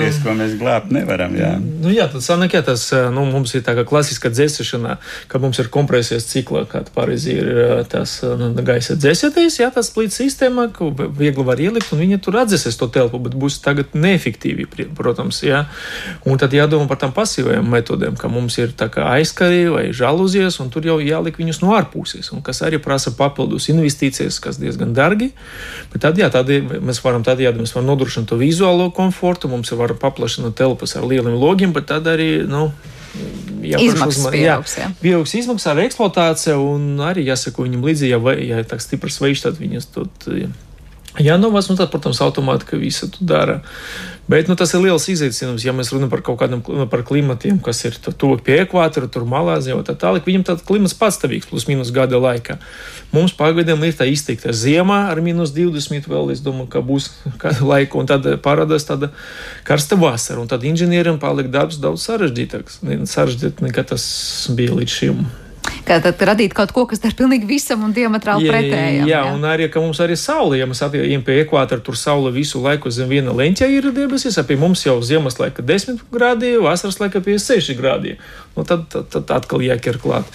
diez, 0.00 0.18
mēs 0.24 0.56
glābt 0.60 0.92
nevaram. 0.94 1.34
Jā, 1.36 1.52
nu, 1.60 1.90
jā 1.94 2.06
tad 2.12 2.24
sanāk, 2.24 2.56
jā, 2.56 2.62
tas 2.66 2.88
nu, 3.14 3.24
mums 3.30 3.54
ir 3.56 3.64
tā 3.66 3.76
kā 3.78 3.84
klasiska 3.88 4.30
dzēsēšana, 4.32 4.96
ka 5.30 5.40
mums 5.42 5.60
ir 5.62 5.70
kompresijas 5.72 6.28
cikla, 6.30 6.64
kā 6.70 6.82
pareizi 6.94 7.36
ir 7.40 7.50
tas 7.90 8.18
nu, 8.38 8.50
gaisa 8.66 8.96
dzēsētais, 8.98 9.58
jā, 9.62 9.70
tas 9.74 9.90
plīts 9.94 10.18
sistēma, 10.20 10.68
ko 10.76 10.90
viegli 10.94 11.46
var 11.46 11.60
ielikt, 11.62 11.92
un 11.94 12.02
viņi 12.04 12.20
tur 12.24 12.40
atdzēsēs 12.42 12.78
to 12.80 12.88
telpu, 12.92 13.20
bet 13.22 13.36
būs 13.38 13.58
tagad 13.64 13.96
neefektīvi, 13.96 14.68
protams, 14.96 15.42
jā. 15.46 15.64
Un 16.26 16.40
tad 16.40 16.54
jādomā 16.56 16.88
par 16.90 17.00
tām 17.02 17.14
pasīvajām 17.16 17.68
metodēm, 17.76 18.18
ka 18.20 18.30
mums 18.32 18.58
ir 18.60 18.74
tā 18.76 18.90
kā 18.92 19.08
aizkari 19.16 19.66
vai 19.72 19.86
žaluzijas, 19.96 20.60
un 20.64 20.72
tur 20.74 20.86
jau 20.88 20.98
jāliek 21.02 21.38
viņus 21.40 21.62
no 21.64 21.74
ārpuses, 21.76 22.30
un 22.34 22.44
kas 22.46 22.62
arī 22.66 22.80
prasa 22.82 23.12
papildus 23.16 23.70
investīcijas, 23.72 24.40
kas 24.42 24.60
diezgan 24.60 24.94
dārgi. 24.96 25.32
Bet 25.92 26.04
tad, 26.04 26.18
jā, 26.20 26.30
tad 26.32 26.50
mēs 26.50 27.02
varam, 27.04 27.24
tad, 27.26 27.40
jā, 27.66 27.72
mēs 27.72 27.74
varam 27.74 27.88
nodrošināt 27.90 28.30
to 28.30 28.38
vizuālo 28.40 28.90
komfortu, 28.94 29.50
mums 29.50 29.72
ir 29.72 29.80
var 29.80 29.94
paplašināt 29.98 30.56
telpas 30.58 30.96
ar 30.96 31.06
lieliem 31.08 31.34
logiem, 31.34 31.74
bet 31.76 31.90
tad 31.90 32.06
arī, 32.10 32.46
nu, 32.48 32.70
Jā, 33.66 33.80
izmaksas 33.80 34.28
pieaugs. 34.30 34.74
Jā, 34.76 34.90
pieaugs 35.00 35.32
izmaksas 35.38 35.70
ar 35.72 35.80
eksploatāciju, 35.82 36.58
un 36.76 37.00
arī 37.02 37.24
jāsaka 37.26 37.64
viņam 37.64 37.86
līdzi, 37.88 38.10
ja, 38.12 38.20
ja 38.36 38.60
ir 38.60 38.68
tāds 38.68 38.86
stiprs 38.86 39.16
vējš, 39.22 39.46
tad 39.46 39.58
viņas 39.58 39.88
tur 39.94 40.10
jānovāc. 41.22 41.70
Nu, 41.70 41.78
tad, 41.78 41.90
protams, 41.92 42.20
automātiski 42.24 42.78
visu 42.80 43.08
tu 43.12 43.24
dara. 43.26 43.60
Bet 44.26 44.48
nu, 44.50 44.56
tas 44.58 44.72
ir 44.74 44.82
liels 44.82 45.04
izaicinājums, 45.06 45.62
ja 45.62 45.72
mēs 45.76 45.92
runājam 45.94 46.10
par 46.10 46.22
kaut 46.26 46.40
kādiem 46.40 46.62
par 46.90 47.04
klimatiem, 47.06 47.60
kas 47.62 47.84
ir 47.86 47.94
tuvu 48.08 48.40
pie 48.42 48.56
ekvatora, 48.64 49.06
tur 49.06 49.22
Malāzijā 49.30 49.76
un 49.78 49.86
tā 49.86 49.94
tālāk. 49.94 50.26
Viņam 50.26 50.46
tāds 50.48 50.66
klimats 50.66 50.96
patstāvīgs, 50.98 51.46
plus 51.46 51.68
mīnus 51.70 51.94
gada 51.94 52.18
laikā. 52.18 52.58
Mums 53.14 53.36
pagaidām 53.38 53.86
ir 53.86 53.94
tā 53.94 54.08
izteikta 54.10 54.50
ziemā 54.50 55.04
ar 55.12 55.22
mīnus 55.22 55.54
20, 55.54 56.10
vēl 56.10 56.34
es 56.34 56.42
domāju, 56.42 56.72
ka 56.74 56.82
būs 56.82 57.12
laika, 57.70 58.02
un 58.02 58.10
tad 58.10 58.26
parādās 58.42 58.90
tāda 58.90 59.12
karsta 59.68 59.98
vasara, 60.00 60.42
un 60.42 60.50
tad 60.50 60.66
inženieriem 60.66 61.22
paliek 61.22 61.52
darbs 61.54 61.78
daudz 61.78 62.10
sarežģītāks, 62.10 62.82
sarežģītāk 63.06 63.66
nekā 63.70 63.86
tas 63.94 64.06
bija 64.58 64.74
līdz 64.74 65.00
šim 65.00 65.26
ka 65.86 65.98
tad 66.04 66.22
radīt 66.28 66.54
kaut 66.56 66.72
ko, 66.74 66.84
kas 66.90 67.00
dar 67.02 67.14
pilnīgi 67.16 67.48
visam 67.48 67.84
un 67.86 67.94
diametrāli 67.96 68.48
pretējam. 68.50 69.06
Jā, 69.06 69.20
jā, 69.20 69.20
un 69.34 69.46
arī, 69.48 69.68
ka 69.72 69.82
mums 69.82 70.00
arī 70.02 70.16
saule, 70.20 70.58
ja 70.60 70.66
mēs 70.68 70.82
attiekam 70.84 71.24
pie 71.26 71.38
ekvātora, 71.44 71.82
tur 71.84 71.98
saule 71.98 72.32
visu 72.34 72.60
laiku 72.64 72.90
zem 72.94 73.10
viena 73.12 73.34
leņķa 73.36 73.70
ir 73.72 73.90
debesis, 73.96 74.38
pie 74.48 74.58
mums 74.60 74.84
jau 74.86 74.98
ziemas 75.04 75.38
laika 75.40 75.64
10 75.66 76.02
grādi, 76.12 76.56
vasaras 76.62 77.00
laika 77.02 77.22
56 77.22 77.78
grādi. 77.78 78.16
Nu, 78.56 78.64
tad, 78.64 78.86
tad, 78.92 79.10
tad 79.12 79.30
atkal 79.36 79.64
jāķer 79.64 80.00
klāt. 80.02 80.28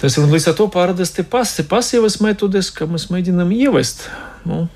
Tas 0.00 0.18
ir 0.18 0.28
līdz 0.28 0.50
ar 0.50 0.58
to 0.58 0.68
pārādas 0.72 1.14
te 1.14 1.24
pas, 1.24 1.56
pasīvas 1.70 2.18
metodes, 2.24 2.72
ka 2.74 2.88
mēs 2.90 3.08
mēģinām 3.12 3.52
ievest. 3.54 4.08
Nu, 4.48 4.66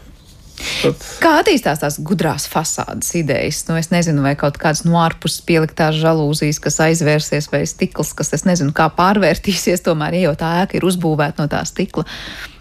Tad... 0.56 1.06
Kā 1.20 1.32
attīstās 1.42 1.82
tās 1.82 1.98
gudrās 2.00 2.46
fasādes 2.50 3.12
idejas? 3.18 3.62
Nu, 3.68 3.76
es 3.80 3.90
nezinu, 3.92 4.24
vai 4.24 4.34
kaut 4.38 4.58
kādas 4.60 4.84
no 4.86 4.98
ārpuses 5.02 5.44
pieliktās 5.46 5.98
žalūzijas, 6.00 6.60
kas 6.64 6.80
aizvērsies, 6.86 7.50
vai 7.52 7.64
stikls, 7.68 8.14
kas, 8.16 8.32
es 8.36 8.46
nezinu, 8.48 8.72
kā 8.76 8.88
pārvērtīsies, 8.96 9.84
tomēr, 9.86 10.16
ja 10.18 10.30
jau 10.30 10.36
tā 10.40 10.52
ēka 10.64 10.78
ir 10.78 10.86
uzbūvēta 10.88 11.44
no 11.44 11.50
tā 11.52 11.62
stikla. 11.68 12.06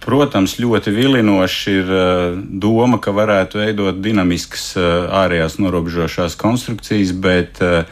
Protams, 0.06 0.60
ļoti 0.62 0.92
vilinoši 0.94 1.72
ir 1.80 1.88
uh, 1.90 2.36
doma, 2.62 3.00
ka 3.02 3.16
varētu 3.16 3.64
veidot 3.64 4.04
dinamiskas 4.04 4.68
uh, 4.78 5.08
ārējās 5.24 5.58
norobežošās 5.64 6.36
konstrukcijas, 6.38 7.16
bet 7.18 7.64
uh, 7.66 7.88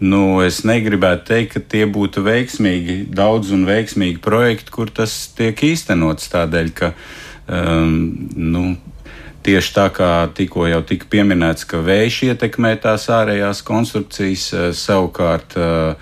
nu, 0.00 0.22
es 0.46 0.62
negribētu 0.64 1.28
teikt, 1.28 1.52
ka 1.56 1.64
tie 1.74 1.84
būtu 1.90 2.24
veiksmīgi, 2.24 3.02
daudz 3.12 3.52
un 3.52 3.66
veiksmīgi 3.68 4.22
projekti, 4.24 4.72
kur 4.72 4.94
tas 4.94 5.12
tiek 5.36 5.60
īstenots 5.68 6.32
tādēļ, 6.32 6.72
ka 6.78 6.94
um, 6.94 7.92
nu, 8.32 8.64
Tieši 9.42 9.72
tā 9.74 9.88
kā 9.90 10.10
tikko 10.34 10.68
jau 10.70 10.82
tika 10.86 11.08
pieminēts, 11.10 11.66
ka 11.66 11.80
vējš 11.82 12.18
ietekmē 12.30 12.76
tās 12.82 13.08
ārējās 13.10 13.62
konstrukcijas, 13.66 14.44
eh, 14.54 14.68
savukārt, 14.70 15.56
eh, 15.58 15.96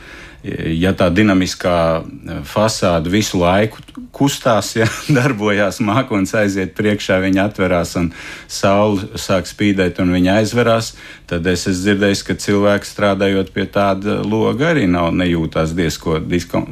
ja 0.77 0.93
tā 0.93 1.09
dinamiskā 1.09 1.79
eh, 2.01 2.43
fasāde 2.45 3.09
visu 3.09 3.41
laiku 3.41 3.81
kustās, 4.13 4.75
ja 4.77 4.85
darbojās, 5.19 5.81
mākslinieks 5.81 6.37
aiziet 6.43 6.77
priekšā, 6.77 7.17
viņa 7.25 7.49
atverās 7.49 7.95
un 7.97 8.13
saule 8.45 9.09
sāk 9.17 9.49
spīdēt 9.49 10.03
un 10.05 10.13
viņa 10.13 10.37
aizverās, 10.43 10.93
tad 11.31 11.49
es 11.49 11.65
esmu 11.65 11.81
dzirdējis, 11.87 12.27
ka 12.29 12.37
cilvēks 12.45 12.93
strādājot 12.93 13.55
pie 13.57 13.65
tāda 13.73 14.21
loga 14.21 14.75
arī 14.75 14.85
nav 14.85 15.15
nejūtās 15.17 15.73
diezko, 15.73 16.21
diezko, 16.21 16.67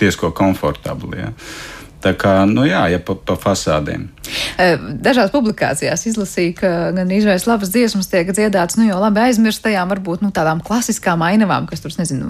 diezko 0.00 0.32
komfortabli. 0.32 1.20
Ja. 1.26 1.34
Tā 2.04 2.12
kā, 2.20 2.34
nu 2.44 2.66
jā, 2.68 2.82
ja 2.92 3.00
pa, 3.00 3.16
pa 3.16 3.36
fasādēm. 3.40 4.10
Dažās 5.04 5.32
publikācijās 5.32 6.04
izlasīju, 6.10 6.52
ka 6.58 6.72
gan 6.96 7.12
izvēles 7.16 7.46
labas 7.48 7.72
dziesmas 7.72 8.10
tiek 8.12 8.28
dziedātas, 8.28 8.76
nu 8.76 8.90
jau 8.90 8.98
labi 9.00 9.22
aizmirstajām, 9.24 9.88
varbūt 9.94 10.24
nu, 10.24 10.28
tādām 10.34 10.60
klasiskām 10.64 11.24
ainavām, 11.24 11.68
kas 11.70 11.80
tur, 11.80 11.94
nezinu, 11.96 12.28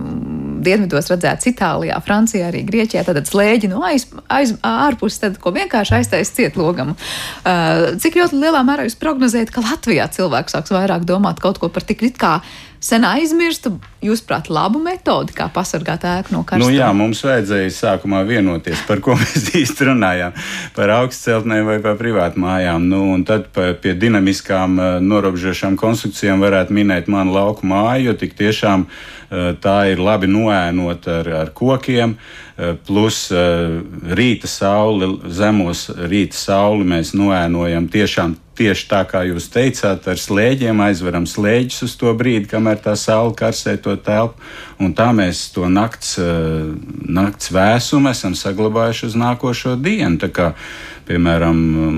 dienvidos 0.64 1.10
redzētas 1.10 1.50
Itālijā, 1.50 1.98
Francijā, 2.06 2.48
arī 2.52 2.62
Grieķijā, 2.68 3.02
tad 3.08 3.18
slēģi 3.28 3.72
no 3.72 3.82
aiz, 3.86 4.06
aiz, 4.32 4.54
ārpus, 4.64 5.18
tad, 5.22 5.40
ko 5.42 5.52
vienkārši 5.54 5.98
aiztais 5.98 6.30
ciet 6.36 6.58
logam. 6.60 6.94
Cik 7.42 8.20
ļoti 8.20 8.38
lielā 8.40 8.62
mērā 8.66 8.86
jūs 8.86 8.98
prognozējat, 9.00 9.52
ka 9.54 9.64
Latvijā 9.64 10.06
cilvēks 10.14 10.56
sāks 10.56 10.74
vairāk 10.74 11.06
domāt 11.08 11.42
kaut 11.42 11.58
ko 11.62 11.72
par 11.72 11.86
tik 11.86 12.06
it 12.06 12.20
kā 12.20 12.38
sen 12.84 13.04
aizmirstu, 13.08 13.74
jūsuprāt, 14.04 14.50
labu 14.52 14.80
metodi, 14.82 15.34
kā 15.36 15.46
pasargāt 15.52 16.04
ēku 16.08 16.34
no 16.34 16.42
karstuma? 16.44 16.68
Nu, 16.68 16.76
jā, 16.76 16.90
mums 16.96 17.22
vajadzēja 17.24 17.72
sākumā 17.72 18.20
vienoties, 18.28 18.82
par 18.88 19.00
ko 19.04 19.16
mēs 19.20 19.48
īsti 19.56 19.88
runājām. 19.90 20.36
Par 20.76 20.92
augstceltnēm 20.98 21.70
vai 21.70 21.78
par 21.84 21.98
privātu 22.00 22.42
mājām. 22.44 22.88
Nu, 22.90 23.02
un 23.16 23.24
tad 23.28 23.48
pie 23.54 23.96
dinamiskām 23.98 24.78
uh, 24.78 24.94
norobežošām 25.04 25.78
konstrukcijām 25.80 26.44
varētu 26.44 26.76
minēt 26.76 27.10
manu 27.12 27.36
lauku 27.38 27.66
māju, 27.70 28.10
jo 28.10 28.16
tik 28.20 28.36
tiešām 28.38 28.86
uh, 28.86 29.52
tā 29.64 29.78
ir 29.92 30.02
labi 30.04 30.30
noēnot 30.30 31.08
ar, 31.20 31.34
ar 31.44 31.54
kokiem. 31.56 32.18
Uh, 32.18 32.43
plus 32.86 33.26
rīta 34.14 34.46
sauli, 34.50 35.08
zemos 35.26 35.88
rīta 35.90 36.38
sauli 36.38 36.86
mēs 36.86 37.14
noēnojam 37.18 37.88
tiešām 37.90 38.36
tieši 38.54 38.86
tā 38.90 39.02
kā 39.08 39.24
jūs 39.26 39.48
teicāt, 39.52 40.06
ar 40.10 40.20
slēģiem 40.20 40.80
aizveram 40.86 41.26
slēģus 41.28 41.84
uz 41.88 41.94
to 41.98 42.12
brīdi, 42.16 42.48
kamēr 42.50 42.80
tā 42.84 42.94
saule 42.98 43.34
karsē 43.36 43.76
to 43.82 43.96
telpu. 43.98 44.38
Un 44.82 44.94
tā 44.96 45.10
mēs 45.16 45.48
to 45.54 45.68
nakts, 45.70 46.16
eh, 46.18 46.70
nakts 47.18 47.50
vēsumu 47.54 48.10
esam 48.10 48.34
saglabājuši 48.38 49.06
uz 49.10 49.14
nākošo 49.18 49.76
dienu. 49.82 50.18
Tā 50.18 50.30
kā, 50.30 50.52
piemēram, 51.08 51.56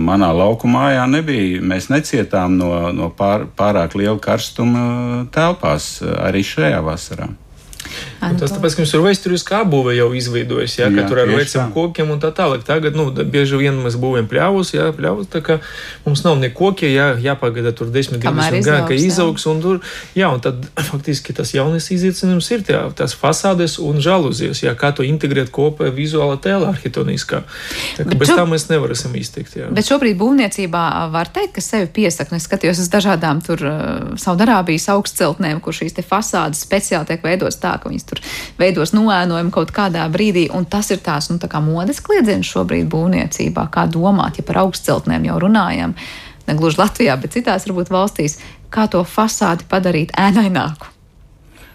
manā 0.09 0.33
laukumā 0.33 1.07
nebija, 1.09 1.61
mēs 1.61 1.91
necietām 1.93 2.57
no, 2.59 2.93
no 2.93 3.11
pār, 3.11 3.47
pārāk 3.57 3.95
liela 3.95 4.19
karstuma 4.19 5.27
telpās 5.33 6.01
arī 6.03 6.43
šajā 6.43 6.81
vasarā. 6.83 7.29
Un 8.33 8.39
tas 8.41 8.53
tāpēc, 8.55 8.77
ka 8.77 8.83
mums 8.83 8.95
ir 8.97 9.03
vēsturiskā 9.05 9.61
apbūve 9.65 9.95
jau 9.97 10.09
izveidojas, 10.17 10.77
jā, 10.79 10.89
jā, 10.89 10.95
ka 10.97 11.07
tur 11.11 11.21
ar 11.23 11.31
veciem 11.31 11.73
kokiem 11.75 12.13
un 12.15 12.21
tā 12.23 12.31
tālāk. 12.35 12.65
Tagad, 12.67 12.97
nu, 12.99 13.09
bieži 13.13 13.61
vien 13.61 13.79
mēs 13.85 13.99
būvējam 14.01 14.29
pļāvus, 14.31 14.73
jā, 14.77 14.89
pļāvus, 14.97 15.31
tā 15.33 15.43
kā 15.45 15.59
mums 16.07 16.23
nav 16.27 16.39
ne 16.41 16.51
koki, 16.55 16.89
jā, 16.93 17.13
jāpagaida 17.23 17.73
tur 17.77 17.91
10, 17.95 18.19
20 18.23 18.67
gadi, 18.67 18.85
ka 18.91 18.99
izaugs, 18.99 19.47
un 19.51 19.63
tur, 19.65 19.81
jā, 20.19 20.31
un 20.33 20.43
tad 20.45 20.67
faktiski 20.91 21.37
tas 21.37 21.55
jaunais 21.55 21.89
izaicinājums 21.95 22.51
ir 22.57 22.67
tie, 22.67 22.79
tās 22.99 23.17
fasādes 23.19 23.79
un 23.83 24.01
žaluzijas, 24.05 24.65
jā, 24.67 24.75
kā 24.79 24.93
to 24.97 25.07
integrēt 25.07 25.53
kopā 25.55 25.91
vizuālā 25.95 26.39
tēlā 26.43 26.73
arhitektoniskā. 26.75 27.43
Tā, 27.99 28.09
bez 28.13 28.33
šo... 28.33 28.39
tā 28.41 28.47
mēs 28.49 28.69
nevarēsim 28.73 29.15
iztikt, 29.19 29.59
jā. 29.61 29.71
Bet 29.75 29.89
šobrīd 29.89 30.19
būvniecībā 30.21 30.85
var 31.15 31.31
teikt, 31.33 31.57
ka 31.59 31.65
sevi 31.65 31.91
piesaka, 32.01 32.35
nu, 32.35 32.41
es 32.41 32.49
skatījos 32.49 32.83
uz 32.83 32.91
dažādām 32.93 33.43
tur 33.45 33.63
Saudarābijas 34.21 34.89
augstceltnēm, 34.95 35.61
kur 35.65 35.77
šīs 35.77 35.97
te 35.97 36.05
fasādes 36.07 36.63
speciāli 36.67 37.09
tiek 37.09 37.25
veidotas 37.25 37.59
tā, 37.63 37.77
ka 37.81 37.91
viņas 37.91 38.09
tur 38.09 38.16
veidos 38.61 38.95
noēnojumu 38.97 39.55
kaut 39.55 39.73
kādā 39.77 40.07
brīdī, 40.13 40.49
un 40.55 40.69
tas 40.71 40.91
ir 40.95 41.03
tās 41.05 41.31
nu, 41.31 41.39
tā 41.43 41.61
modes 41.65 42.03
kliedziens 42.05 42.49
šobrīd 42.49 42.91
būvniecībā, 42.93 43.69
kā 43.73 43.87
domāt, 43.91 44.41
ja 44.41 44.47
par 44.47 44.65
augstceltnēm 44.65 45.29
jau 45.31 45.39
runājam, 45.47 45.95
ne 46.47 46.59
gluži 46.59 46.83
Latvijā, 46.83 47.17
bet 47.21 47.37
citās 47.39 47.69
varbūt 47.69 47.95
valstīs, 47.95 48.41
kā 48.71 48.89
to 48.91 49.05
fasādi 49.07 49.69
padarīt 49.71 50.15
ēnaināku 50.19 50.96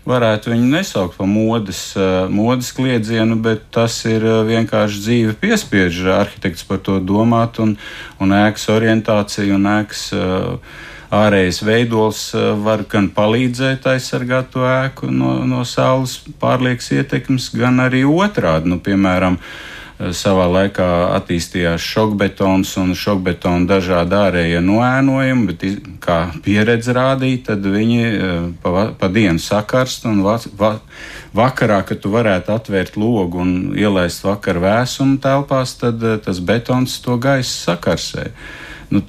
varētu 0.08 0.54
viņu 0.54 0.70
nesaukt 0.72 1.18
par 1.18 1.28
modes, 1.30 1.82
eh, 1.98 2.28
modes 2.30 2.72
kliedzienu, 2.78 3.38
bet 3.42 3.68
tas 3.72 4.00
ir 4.06 4.26
eh, 4.26 4.38
vienkārši 4.52 5.04
dzīve 5.08 5.36
piespiež 5.42 6.04
arhitekts 6.20 6.64
par 6.68 6.80
to 6.86 7.00
domāt 7.00 7.60
un, 7.60 7.78
un 8.20 8.38
ēkas 8.44 8.70
orientāciju 8.74 9.60
un 9.60 9.70
ēkas. 9.80 10.08
Uh, 10.16 10.80
ārējais 11.12 11.60
veidols 11.68 12.22
eh, 12.36 12.52
var 12.64 12.86
gan 12.90 13.10
palīdzēt 13.12 13.88
aizsargāt 13.94 14.52
to 14.54 14.64
ēku 14.68 15.12
no, 15.12 15.42
no 15.48 15.66
saules 15.68 16.18
pārliekas 16.42 16.92
ietekmes, 16.96 17.50
gan 17.58 17.84
arī 17.84 18.06
otrādi. 18.08 18.72
Nu, 18.72 18.80
piemēram, 18.84 19.38
eh, 19.38 19.81
savā 20.16 20.48
laikā 20.50 20.88
attīstījās 21.18 21.84
šokbetons 21.86 22.74
un 22.82 22.94
šokbetona 22.98 23.68
dažādi 23.70 24.18
ārējie 24.18 24.62
noēnojumi, 24.66 25.46
bet, 25.52 25.66
kā 26.02 26.18
pieredze 26.46 26.96
rādīja, 26.98 27.44
tad 27.52 27.68
viņi 27.68 28.02
eh, 28.08 28.32
pa, 28.64 28.88
pa 28.98 29.12
dienu 29.14 29.42
sakarst 29.42 30.08
un 30.10 30.24
va, 30.26 30.40
va, 30.58 30.74
vakarā, 31.38 31.82
kad 31.88 32.02
tu 32.02 32.14
varētu 32.14 32.56
atvērt 32.56 32.98
logu 32.98 33.44
un 33.44 33.54
ielaist 33.78 34.26
vakar 34.26 34.62
vēsumu 34.64 35.20
telpās, 35.22 35.78
tad 35.82 36.04
tas 36.26 36.42
betons 36.42 36.98
to 37.06 37.20
gaisu 37.22 37.54
sakarsē. 37.70 38.32
Nu, 38.92 39.00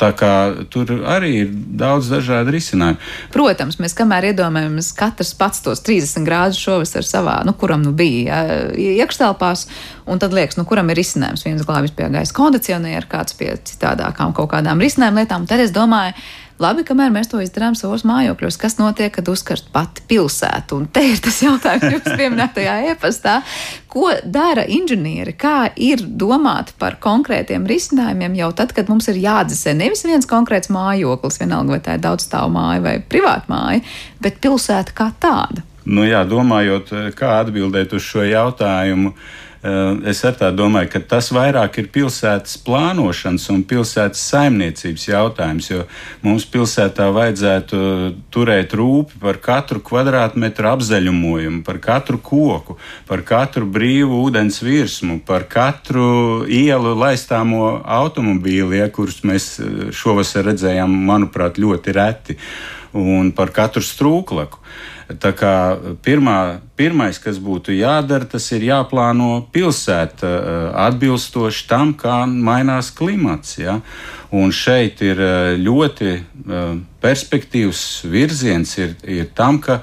tur 0.70 0.90
arī 1.10 1.32
ir 1.40 1.48
daudz 1.50 2.06
dažādu 2.12 2.52
risinājumu. 2.54 3.00
Protams, 3.34 3.80
mēs 3.82 3.96
kamēr 3.98 4.28
iedomājamies, 4.30 4.92
katrs 4.94 5.32
pats 5.38 5.64
tos 5.64 5.82
30 5.82 6.22
grādus 6.28 6.60
šovasar 6.62 7.06
savā, 7.06 7.40
nu, 7.46 7.54
kuram 7.58 7.82
nu 7.82 7.90
bija 7.96 8.42
ja, 8.46 8.60
iekštelpās, 9.02 9.66
un 10.06 10.22
tad 10.22 10.36
liekas, 10.36 10.60
nu, 10.60 10.66
kuram 10.70 10.92
ir 10.92 11.00
risinājums. 11.02 11.42
Viens 11.48 11.66
glābis 11.66 11.94
pie 11.98 12.06
gaisa 12.14 12.36
kondicionieru, 12.36 13.10
kāds 13.10 13.34
pie 13.38 13.56
citādākām 13.72 14.36
kaut 14.38 14.52
kādām 14.54 14.82
risinājuma 14.82 15.24
lietām. 15.24 15.50
Tad 15.50 15.64
es 15.66 15.74
domāju, 15.74 16.14
Labi, 16.60 16.84
kamēr 16.86 17.12
mēs 17.14 17.30
to 17.30 17.40
izdarām 17.42 17.76
savos 17.78 18.04
mājokļos, 18.08 18.58
kas 18.60 18.76
notiek, 18.78 19.12
kad 19.14 19.28
uzkarst 19.32 19.70
pati 19.72 20.04
pilsēta? 20.10 20.76
Un 20.76 20.86
te 20.92 21.04
ir 21.12 21.20
tas 21.22 21.40
jautājums, 21.42 22.02
kas 22.04 22.18
pieminētajā 22.20 22.76
e-pastā. 22.92 23.38
Ko 23.92 24.10
dara 24.24 24.64
inženieri? 24.68 25.34
Kā 25.38 25.72
ir 25.76 26.04
domāt 26.04 26.74
par 26.80 26.98
konkrētiem 27.02 27.66
risinājumiem 27.68 28.36
jau 28.40 28.52
tad, 28.56 28.76
kad 28.76 28.92
mums 28.92 29.08
ir 29.12 29.20
jāatdzesē 29.24 29.76
nevis 29.78 30.04
viens 30.08 30.28
konkrēts 30.28 30.72
mājoklis, 30.72 31.40
vienalga 31.42 31.76
vai 31.76 31.82
tā 31.84 31.98
ir 31.98 32.04
daudzstāvu 32.04 32.52
māja 32.54 32.84
vai 32.84 32.96
privāta 33.00 33.52
māja, 33.52 33.84
bet 34.22 34.42
pilsēta 34.44 34.96
kā 34.96 35.12
tāda? 35.22 35.64
Nu 35.82 36.04
jā, 36.06 36.22
domājot, 36.28 36.92
kā 37.18 37.40
atbildēt 37.40 37.96
uz 37.96 38.04
šo 38.06 38.22
jautājumu, 38.22 39.16
Eh, 39.16 39.51
es 39.62 40.20
ar 40.26 40.34
tā 40.34 40.48
domāju, 40.50 40.88
ka 40.90 41.00
tas 41.12 41.28
vairāk 41.30 41.76
ir 41.78 41.88
pilsētas 41.94 42.56
plānošanas 42.66 43.44
un 43.54 43.60
pilsētas 43.68 44.24
saimniecības 44.32 45.04
jautājums, 45.06 45.68
jo 45.70 45.84
mums 46.24 46.46
pilsētā 46.50 47.06
vajadzētu 47.14 47.82
turēt 48.34 48.74
rūpi 48.74 49.20
par 49.22 49.38
katru 49.44 49.78
kvadrātmetru 49.86 50.66
apzaļumojumu, 50.72 51.62
par 51.66 51.78
katru 51.84 52.18
koku, 52.18 52.76
par 53.06 53.22
katru 53.28 53.68
brīvu 53.70 54.24
ūdens 54.26 54.58
virsmu, 54.66 55.20
par 55.26 55.46
katru 55.46 56.42
ielu 56.50 56.96
laistāmo 56.98 57.76
automobīli, 57.86 58.82
ja, 58.82 58.90
kurus 58.90 59.22
mēs 59.22 59.52
eh, 59.62 59.90
šovasar 59.94 60.50
redzējām, 60.50 60.90
manuprāt, 61.06 61.62
ļoti 61.62 61.94
reti, 61.94 62.38
un 62.98 63.30
par 63.36 63.54
katru 63.54 63.84
strūklaku. 63.84 64.58
Tā 65.20 65.32
kā 65.36 65.52
pirmā, 66.04 66.60
pirmais, 66.78 67.18
kas 67.18 67.40
būtu 67.42 67.74
jādara, 67.74 68.28
tas 68.28 68.44
ir 68.54 68.66
jāplāno 68.68 69.42
pilsēta 69.52 70.28
eh, 70.28 70.68
atbilstoši 70.86 71.66
tam, 71.70 71.92
kā 71.98 72.22
mainās 72.26 72.92
klimats. 72.94 73.58
Ja? 73.58 73.80
Un 74.32 74.54
šeit 74.54 75.02
ir 75.04 75.20
eh, 75.20 75.56
ļoti 75.58 76.12
eh, 76.12 76.72
perspektīvs 77.02 77.82
virziens 78.12 78.76
ir, 78.78 78.96
ir 79.02 79.28
tam, 79.34 79.60
ka 79.62 79.82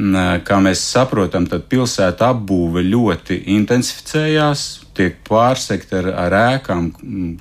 kā 0.00 0.56
mēs 0.64 0.80
saprotam, 0.80 1.44
tad 1.44 1.66
pilsēta 1.68 2.30
apbūve 2.32 2.80
ļoti 2.86 3.36
intensificējās, 3.52 4.62
tiek 4.96 5.18
pārsekta 5.28 5.98
ar, 5.98 6.08
ar 6.22 6.36
ēkām, 6.38 6.86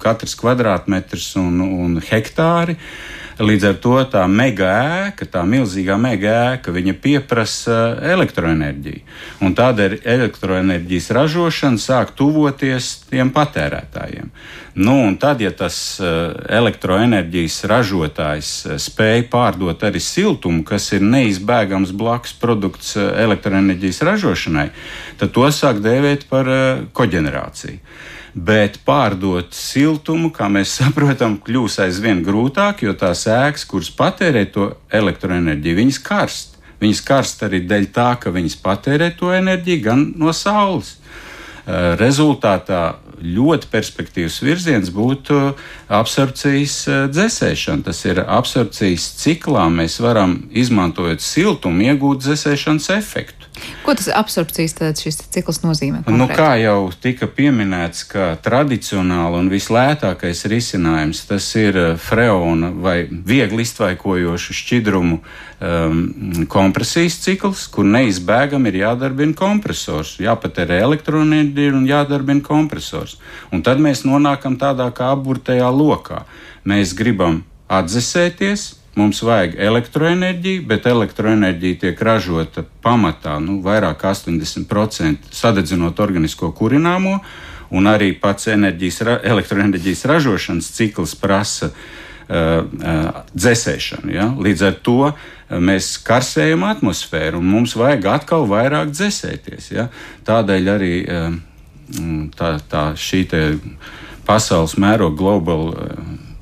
katrs 0.01 0.35
kvadrātmetrs 0.35 1.29
un, 1.39 1.61
un 1.63 1.95
hektāri. 2.03 2.75
Uh, 2.75 3.18
Līdz 3.39 3.65
ar 3.69 3.75
to 3.79 3.93
tā 4.11 4.25
mega 4.27 4.67
ēka, 5.07 5.23
tā 5.31 5.45
milzīgā 5.47 5.95
mega 5.95 6.31
ēka, 6.51 6.73
viņa 6.75 6.93
pieprasa 6.99 7.77
elektroenerģiju. 8.11 8.99
Un 9.47 9.55
tādēļ 9.55 10.01
elektroenerģijas 10.03 11.07
ražošana 11.15 11.79
sāk 11.79 12.11
tuvoties 12.19 12.89
tiem 13.07 13.31
patērētājiem. 13.31 14.27
Nu, 14.79 14.97
un 15.07 15.15
tad, 15.19 15.39
ja 15.39 15.53
tas 15.55 15.79
eh, 16.03 16.19
elektroenerģijas 16.59 17.61
ražotājs 17.71 18.51
eh, 18.65 18.77
spēj 18.79 19.25
pārdot 19.31 19.87
arī 19.87 20.03
siltumu, 20.03 20.65
kas 20.67 20.91
ir 20.95 21.07
neizbēgams 21.07 21.95
blakus 21.95 22.35
produkts 22.43 22.97
eh, 22.99 23.07
elektroenerģijas 23.23 24.03
ražošanai, 24.11 24.69
tad 25.19 25.35
to 25.35 25.47
sāk 25.55 25.79
dēvēt 25.83 26.27
par 26.27 26.51
koģenerāciju 26.91 27.79
bet 28.33 28.79
pārdot 28.85 29.53
siltumu, 29.55 30.31
kā 30.35 30.49
mēs 30.51 30.75
saprotam, 30.81 31.39
kļūs 31.45 31.79
aizvien 31.85 32.23
grūtāk, 32.25 32.85
jo 32.85 32.95
tās 32.97 33.25
ēkas, 33.29 33.67
kuras 33.69 33.91
patērē 33.95 34.45
to 34.53 34.71
elektroenerģiju, 35.01 35.81
viņas 35.83 36.01
karst. 36.05 36.55
Viņas 36.79 37.01
karst 37.03 37.41
arī 37.43 37.59
dēļ 37.67 37.89
tā, 37.91 38.13
ka 38.21 38.31
viņas 38.31 38.55
patērē 38.63 39.11
to 39.19 39.33
enerģiju 39.35 39.83
gan 39.83 40.05
no 40.19 40.31
saules. 40.35 40.95
Eh, 41.69 41.95
rezultātā 41.99 42.95
ļoti 43.19 43.67
perspektīvs 43.69 44.39
virziens 44.41 44.89
būtu 44.95 45.53
absorpcijas 45.91 46.75
eh, 46.87 47.01
dzēsēšana. 47.11 47.83
Tas 47.85 47.99
ir 48.07 48.23
absorpcijas 48.23 49.05
ciklā. 49.19 49.67
Mēs 49.69 49.99
varam 50.01 50.39
izmantojot 50.49 51.21
siltumu, 51.21 51.85
iegūt 51.91 52.23
dzēsēšanas 52.23 52.89
efektu. 52.95 53.38
Ko 53.83 53.95
tas 53.97 54.09
absorpcijas 54.13 54.75
cikls 55.33 55.61
nozīmē? 55.63 56.03
Konkrēt? 56.05 56.19
Nu, 56.19 56.27
kā 56.29 56.53
jau 56.61 56.91
tika 57.01 57.29
pieminēts, 57.31 58.05
ka 58.09 58.31
tradicionāli 58.43 59.39
un 59.41 59.51
vislētākais 59.51 60.45
risinājums 60.51 61.23
tas 61.29 61.47
ir 61.59 61.77
eh, 61.79 61.91
freona 61.99 62.71
vai 62.71 62.97
viegli 63.09 63.65
iztvaikojošu 63.65 64.55
šķidrumu 64.59 65.19
um, 65.19 66.01
kompresijas 66.51 67.19
cikls, 67.23 67.67
kur 67.73 67.87
neizbēgami 67.87 68.71
ir 68.71 68.81
jādarbina 68.83 69.37
kompresors, 69.37 70.17
jāpatērē 70.23 70.81
elektroenerģija 70.85 71.77
un 71.77 71.87
jādarbina 71.89 72.45
kompresors. 72.45 73.17
Un 73.53 73.63
tad 73.65 73.81
mēs 73.83 74.05
nonākam 74.07 74.59
tādā 74.59 74.89
kā 74.95 75.11
apburtajā 75.15 75.69
lokā. 75.73 76.23
Mēs 76.67 76.93
gribam 76.97 77.43
atdzesēties, 77.69 78.78
Mums 78.99 79.21
vajag 79.23 79.53
elektroenerģiju, 79.63 80.65
bet 80.67 80.87
elektroenerģija 80.89 81.79
tiek 81.85 82.01
ražota 82.03 82.65
pamatā 82.83 83.37
nu, 83.39 83.61
vairāk 83.63 84.01
kā 84.01 84.11
80% 84.11 85.31
sadedzinot 85.31 86.01
organisko 86.03 86.51
kurināmo, 86.57 87.19
un 87.71 87.87
arī 87.87 88.11
pats 88.19 88.49
enerģijas, 88.51 88.99
elektroenerģijas 89.23 90.03
ražošanas 90.09 90.69
cikls 90.75 91.15
prasa 91.21 91.69
uh, 91.71 91.81
uh, 92.29 93.23
dzēsēšanu. 93.31 94.13
Ja? 94.13 94.29
Līdz 94.35 94.65
ar 94.67 94.79
to 94.83 94.97
uh, 95.07 95.25
mēs 95.57 95.93
karsējam 96.05 96.65
atmosfēru, 96.67 97.39
un 97.39 97.51
mums 97.55 97.77
vajag 97.79 98.09
atkal 98.17 98.47
vairāk 98.49 98.91
dzēsēties. 98.91 99.71
Ja? 99.77 99.89
Tādēļ 100.27 100.71
arī 100.75 100.95
uh, 101.05 101.37
tā, 102.35 102.57
tā 102.69 102.89
šī 102.99 103.23
pasaules 104.27 104.75
mēroga 104.81 105.17
globāla 105.23 105.89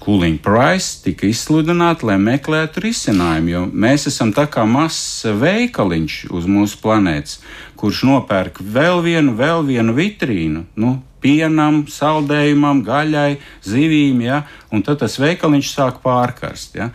cooling 0.08 0.40
price 0.40 1.02
tika 1.04 1.28
izsludināta, 1.28 2.08
lai 2.08 2.16
meklētu 2.22 2.86
risinājumu, 2.86 3.52
jo 3.52 3.64
mēs 3.68 4.08
esam 4.08 4.32
tā 4.32 4.46
kā 4.48 4.64
mazs 4.64 5.26
veikaliņš 5.36 6.16
uz 6.32 6.48
mūsu 6.48 6.80
planētas, 6.80 7.42
kurš 7.76 8.06
nopērk 8.08 8.62
vēl 8.64 9.04
vienu, 9.04 9.36
vēl 9.36 9.68
vienu 9.68 9.98
vitrīnu. 9.98 10.64
Nu, 10.80 10.96
Pienam, 11.18 11.82
saldējumam, 11.90 12.84
gaļai, 12.86 13.40
zivīm, 13.66 14.20
ja, 14.22 14.44
un 14.72 14.84
tad 14.86 15.00
tas 15.02 15.18
veikaliņš 15.20 15.72
sāk 15.74 15.98
pārkarst. 16.04 16.78
Ja. 16.78 16.92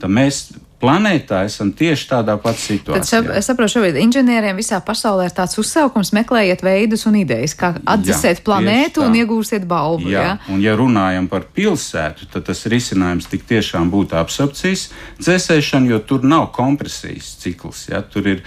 Tad 0.00 0.14
mēs 0.16 0.46
planētā 0.86 1.42
esam 1.48 1.72
tieši 1.76 2.08
tādā 2.12 2.36
pat 2.40 2.58
situācijā. 2.60 3.22
Tad 3.26 3.38
es 3.40 3.48
saprotu, 3.50 3.76
šobrīd 3.76 3.98
inženieriem 4.00 4.58
visā 4.58 4.78
pasaulē 4.84 5.28
ir 5.28 5.34
tāds 5.36 5.58
uzsaukums, 5.60 6.12
meklējiet 6.16 6.62
veidus 6.66 7.06
un 7.10 7.18
idejas, 7.20 7.56
kā 7.58 7.74
atdzesēt 7.82 8.44
planētu 8.46 9.04
un 9.06 9.18
iegūsiet 9.18 9.66
balvu. 9.68 10.10
Jā, 10.12 10.22
jā, 10.22 10.34
un 10.54 10.62
ja 10.62 10.76
runājam 10.78 11.28
par 11.32 11.48
pilsētu, 11.56 12.30
tad 12.32 12.46
tas 12.48 12.64
risinājums 12.70 13.28
tik 13.30 13.46
tiešām 13.48 13.90
būtu 13.92 14.18
absorpcijas 14.20 14.88
dzēsēšana, 15.20 15.90
jo 15.94 16.00
tur 16.06 16.26
nav 16.26 16.50
kompresijas 16.56 17.34
cikls. 17.42 17.86
Ja? 17.90 18.02
Tur 18.06 18.30
ir 18.36 18.44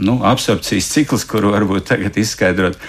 nu, 0.00 0.18
absorpcijas 0.26 0.90
cikls, 0.92 1.26
kuru 1.28 1.54
varbūt 1.54 1.86
tagad 1.92 2.18
izskaidrot 2.18 2.80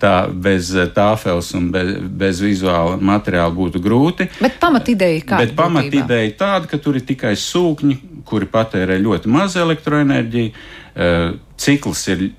tā 0.00 0.14
bez 0.28 0.72
tāfels 0.96 1.52
un 1.56 1.70
bez, 1.72 1.92
bez 2.20 2.40
vizuāla 2.44 2.98
materiāla 3.00 3.52
būtu 3.54 3.80
grūti. 3.84 4.28
Bet 4.40 4.58
pamatideja 4.62 5.22
kāda? 5.24 5.44
Bet 5.44 5.56
pamatideja 5.58 6.34
tāda, 6.38 6.70
ka 6.70 6.80
tur 6.82 6.98
ir 6.98 7.06
tikai 7.08 7.34
sūkņi, 7.40 7.96
kuri 8.26 8.48
patērē 8.50 8.98
ļoti 9.02 9.30
maz 9.32 9.56
elektroenerģiju. 9.60 10.52
Eh, 10.96 11.30
cikls 11.56 12.06
ir 12.12 12.30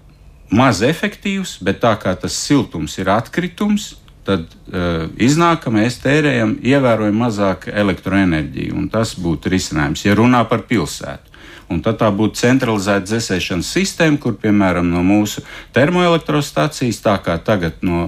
maz 0.50 0.82
efektīvs, 0.86 1.58
bet 1.64 1.82
tā 1.84 1.94
kā 2.00 2.14
tas 2.20 2.36
siltums 2.38 2.98
ir 3.02 3.10
atkritums, 3.12 3.96
tad 4.28 4.44
uh, 4.44 5.08
iznāk, 5.24 5.62
ka 5.64 5.72
mēs 5.72 6.02
tērējam 6.04 6.58
ievērojami 6.60 7.16
mazāk 7.16 7.70
elektroenerģiju. 7.72 8.82
Tas 8.92 9.14
būtu 9.16 9.52
risinājums, 9.54 10.04
ja 10.04 10.16
runā 10.20 10.42
par 10.50 10.66
pilsētu. 10.68 11.36
Un 11.72 11.82
tad 11.84 12.00
tā 12.00 12.08
būtu 12.16 12.40
centralizēta 12.40 13.08
dzēsēšanas 13.08 13.72
sistēma, 13.76 14.20
kur 14.24 14.38
piemēram 14.40 14.88
no 14.92 15.04
mūsu 15.04 15.44
termoelektrostacijas, 15.76 17.02
tā 17.04 17.18
kā 17.24 17.36
tagad 17.44 17.84
no 17.84 18.08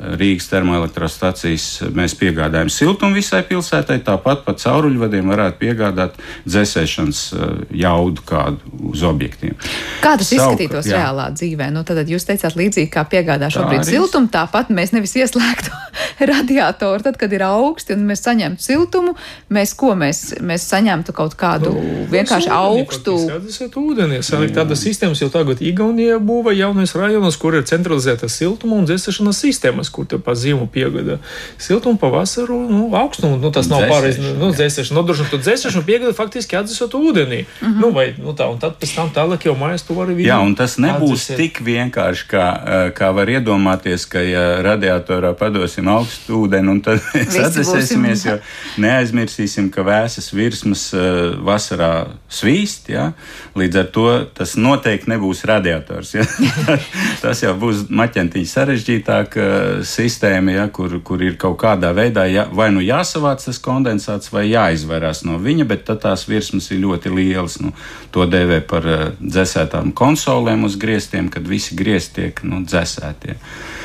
Rīgas 0.00 0.48
termoelektrostacijas 0.48 1.66
mēs 1.96 2.14
piegādājam 2.18 2.70
siltumu 2.72 3.18
visai 3.18 3.42
pilsētai, 3.48 3.98
tāpat 4.06 4.44
pa 4.46 4.54
cauruļvadiem 4.56 5.28
varētu 5.32 5.60
piegādāt 5.60 6.16
dzēsēšanas 6.46 7.22
eh, 7.34 7.52
jaudu 7.82 8.24
kādu 8.28 8.88
uz 8.92 9.04
objektiem. 9.06 9.58
Kā 10.00 10.16
tas 10.16 10.30
Sauk, 10.30 10.38
izskatītos 10.38 10.88
jā. 10.88 11.02
reālā 11.02 11.30
dzīvē? 11.36 11.68
Nu, 11.74 11.84
tad 11.86 12.08
jūs 12.08 12.28
teicāt 12.28 12.56
līdzīgi, 12.56 12.90
kā 12.92 13.04
piegādā 13.10 13.52
šobrīd 13.52 13.84
tā 13.84 13.92
siltumu, 13.92 14.32
tāpat 14.32 14.72
mēs 14.74 14.96
nevis 14.96 15.16
ieslēgtu 15.20 15.89
radiatoru, 16.32 17.02
tad, 17.02 17.16
kad 17.20 17.32
ir 17.32 17.44
augsti 17.46 17.94
un 17.96 18.04
mēs 18.08 18.24
saņemtu 18.26 18.64
siltumu, 18.64 19.14
mēs 19.52 19.74
ko 19.78 19.94
mēs, 19.98 20.22
mēs 20.44 20.66
saņemtu 20.70 21.14
kaut 21.16 21.36
kādu 21.40 21.72
nu, 21.74 22.06
vienkārši 22.12 22.50
ūdeni, 22.50 22.84
augstu. 22.84 23.16
Atdzesēt 23.36 23.76
ūdeni, 23.80 24.20
salikt 24.26 24.56
tādas 24.58 24.82
sistēmas 24.84 25.22
jau 25.22 25.30
tagad 25.32 25.62
Igaunijā 25.64 26.18
būva 26.22 26.54
jaunais 26.56 26.94
rajonos, 26.96 27.38
kur 27.40 27.56
ir 27.58 27.66
centralizēta 27.68 28.28
siltuma 28.30 28.78
un 28.80 28.88
dzēsēšanas 28.88 29.42
sistēmas 29.44 29.90
kur 29.92 30.08
tev 30.10 30.22
pa 30.24 30.34
ziemu 30.38 30.66
piegada 30.70 31.18
siltumu, 31.60 31.98
pavasaru, 32.00 32.58
nu, 32.70 32.90
augstumu. 32.96 33.38
Nu, 33.40 33.52
tas 33.54 33.68
nav 33.70 33.86
pareizi. 33.90 34.22
Nu, 34.38 34.50
dzēsēšana, 34.54 34.98
nodrošināt 35.00 35.34
to 35.34 35.40
dzēsēšanu, 35.42 35.86
piegada 35.86 36.14
faktiski 36.16 36.58
atdzesot 36.58 36.94
ūdenī. 36.98 37.44
Mm 37.44 37.68
-hmm. 37.68 37.80
nu, 37.80 37.90
vai, 37.96 38.06
nu, 38.18 38.34
tā, 38.36 38.50
un 38.52 38.58
tad 38.58 38.78
pēc 38.80 38.94
tam 38.96 39.10
tālāk 39.14 39.46
jau 39.48 39.56
mājās 39.58 39.86
tu 39.86 39.94
vari 39.94 40.14
vienu. 40.14 40.28
Jā, 40.28 40.38
un 40.44 40.54
tas 40.54 40.76
nebūs 40.78 41.30
atdzesēt. 41.30 41.36
tik 41.36 41.60
vienkārši, 41.64 42.26
kā, 42.30 42.46
eh, 42.66 42.92
kā 42.98 43.12
var 43.14 43.28
iedomāties, 43.28 44.08
ka 44.08 44.20
ja 44.20 44.62
radiatorā 44.62 45.34
padosim 45.34 45.88
augstu 45.88 46.09
ūdeni, 46.34 46.70
un 46.72 46.80
tad 46.84 47.00
mēs 47.14 47.36
atdzesēsimies, 47.40 48.24
jo 48.26 48.36
neaizmirsīsim, 48.84 49.70
ka 49.74 49.84
vēsas 49.86 50.30
virsmas 50.34 50.86
uh, 50.96 51.36
vasarā 51.46 51.92
svīst. 52.30 52.90
Ja? 52.92 53.10
Līdz 53.58 53.80
ar 53.82 53.88
to 53.94 54.06
tas 54.36 54.56
noteikti 54.60 55.12
nebūs 55.12 55.42
radiators. 55.48 56.14
Ja? 56.16 56.26
tas 57.24 57.42
jau 57.44 57.54
būs 57.60 57.86
maķentiņa 57.88 58.52
sarežģītāka 58.54 59.48
sistēma, 59.86 60.56
ja, 60.58 60.68
kur, 60.74 60.98
kur 61.06 61.24
ir 61.24 61.38
kaut 61.40 61.58
kādā 61.62 61.92
veidā 61.96 62.26
ja, 62.30 62.46
vai 62.52 62.70
nu 62.74 62.84
jāsavāc 62.84 63.44
tas 63.46 63.60
kondensāts, 63.62 64.32
vai 64.34 64.46
jāizvairās 64.50 65.24
no 65.28 65.40
viņa, 65.42 65.68
bet 65.70 65.86
tad 65.88 66.02
tās 66.06 66.26
virsmas 66.30 66.70
ir 66.70 66.82
ļoti 66.84 67.14
lielas. 67.14 67.60
Nu, 67.60 67.74
to 68.14 68.26
dēvē 68.30 68.62
par 68.70 68.88
uh, 68.88 69.06
dzēsētām 69.20 69.94
konsolēm 69.96 70.66
uz 70.68 70.78
griestiem, 70.80 71.30
kad 71.32 71.46
visi 71.48 71.76
griezti 71.78 72.20
tiek 72.20 72.42
nu, 72.46 72.64
dzēsēti. 72.66 73.34
Ja. 73.34 73.78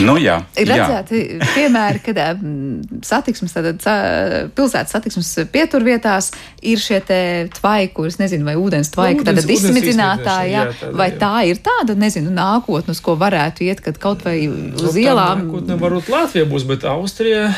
Nu, 0.00 0.14
jā, 0.16 0.38
ir 0.56 0.68
redzēti 0.70 1.18
jā. 1.20 1.48
piemēri, 1.52 2.00
kad 2.06 2.18
satiksmes, 3.04 3.52
tātad, 3.52 3.82
pilsētas 4.56 4.94
satiksmes 4.94 5.30
pieturvietās 5.52 6.30
ir 6.64 6.80
šie 6.80 7.00
tvaiki, 7.52 8.06
es 8.08 8.16
nezinu, 8.20 8.46
vai 8.48 8.54
ūdens 8.60 8.92
tvaiki, 8.94 9.24
tad 9.26 9.40
izsmidzinātāji, 9.42 10.54
jā, 10.54 10.64
jā, 10.70 10.92
vai 10.96 11.10
jā. 11.10 11.18
tā 11.20 11.32
ir 11.50 11.60
tāda, 11.64 11.96
nezinu, 11.98 12.32
nākotnes, 12.34 13.02
ko 13.04 13.16
varētu 13.20 13.66
iet, 13.66 13.82
kad 13.84 13.98
kaut 14.02 14.24
vai 14.26 14.36
uz 14.48 14.86
nu, 14.86 14.94
ielām. 15.02 15.44
Nākotne 15.46 15.76
varbūt 15.82 16.08
Latvija 16.12 16.48
būs, 16.48 16.66
bet 16.70 16.86
Austrija, 16.88 17.50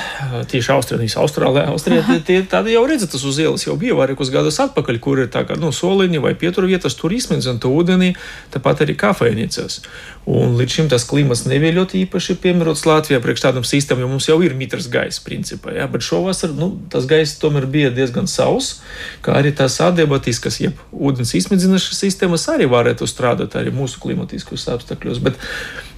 tieši 0.50 0.74
Austrija, 0.74 1.00
nevis 1.02 1.18
Austrālija, 1.20 1.68
Austrija, 1.72 2.18
tie 2.26 2.40
tādi 2.50 2.74
jau 2.74 2.84
redzat, 2.90 3.14
tas 3.14 3.26
uz 3.28 3.38
ielas 3.42 3.66
jau 3.66 3.78
bija 3.80 3.96
vairākus 3.98 4.32
gadus 4.34 4.58
atpakaļ, 4.64 5.00
kur 5.04 5.22
ir 5.22 5.30
tā 5.34 5.44
kā, 5.46 5.58
nu, 5.60 5.70
soliņi 5.74 6.22
vai 6.24 6.34
pieturvietas, 6.38 6.98
tur 6.98 7.14
izsmidzina 7.14 7.62
to 7.62 7.70
ūdeni, 7.74 8.14
tāpat 8.54 8.84
arī 8.84 8.98
kafejnīcas. 8.98 9.80
Un 10.24 10.54
līdz 10.56 10.78
šim 10.78 10.86
tas 10.88 11.04
klimats 11.04 11.44
nebija 11.44 11.76
ļoti 11.76 12.00
īpaši 12.24 12.40
piemērots 12.40 12.86
Latvijā 12.88 13.20
priekš 13.20 13.42
tādam 13.44 13.64
sistēmam, 13.64 14.04
jo 14.04 14.08
mums 14.14 14.28
jau 14.28 14.38
ir 14.42 14.54
mitrs 14.56 14.88
gaiss, 14.88 15.20
principā. 15.20 15.74
Ja? 15.76 15.86
Bet 15.86 16.02
šovasar 16.02 16.54
nu, 16.56 16.80
tas 16.90 17.06
gaiss 17.06 17.38
tomēr 17.38 17.66
bija 17.66 17.90
diezgan 17.90 18.26
sauss, 18.26 18.80
kā 19.22 19.36
arī 19.36 19.52
tās 19.52 19.76
adiabatiskas, 19.80 20.60
jeb 20.60 20.78
ūdens 20.92 21.34
izsmidzināšanas 21.36 22.00
sistēmas 22.00 22.48
arī 22.48 22.66
varētu 22.70 23.06
strādāt 23.06 23.56
arī 23.56 23.74
mūsu 23.74 24.00
klimatiskos 24.00 24.68
apstākļos. 24.68 25.20
Bet 25.20 25.40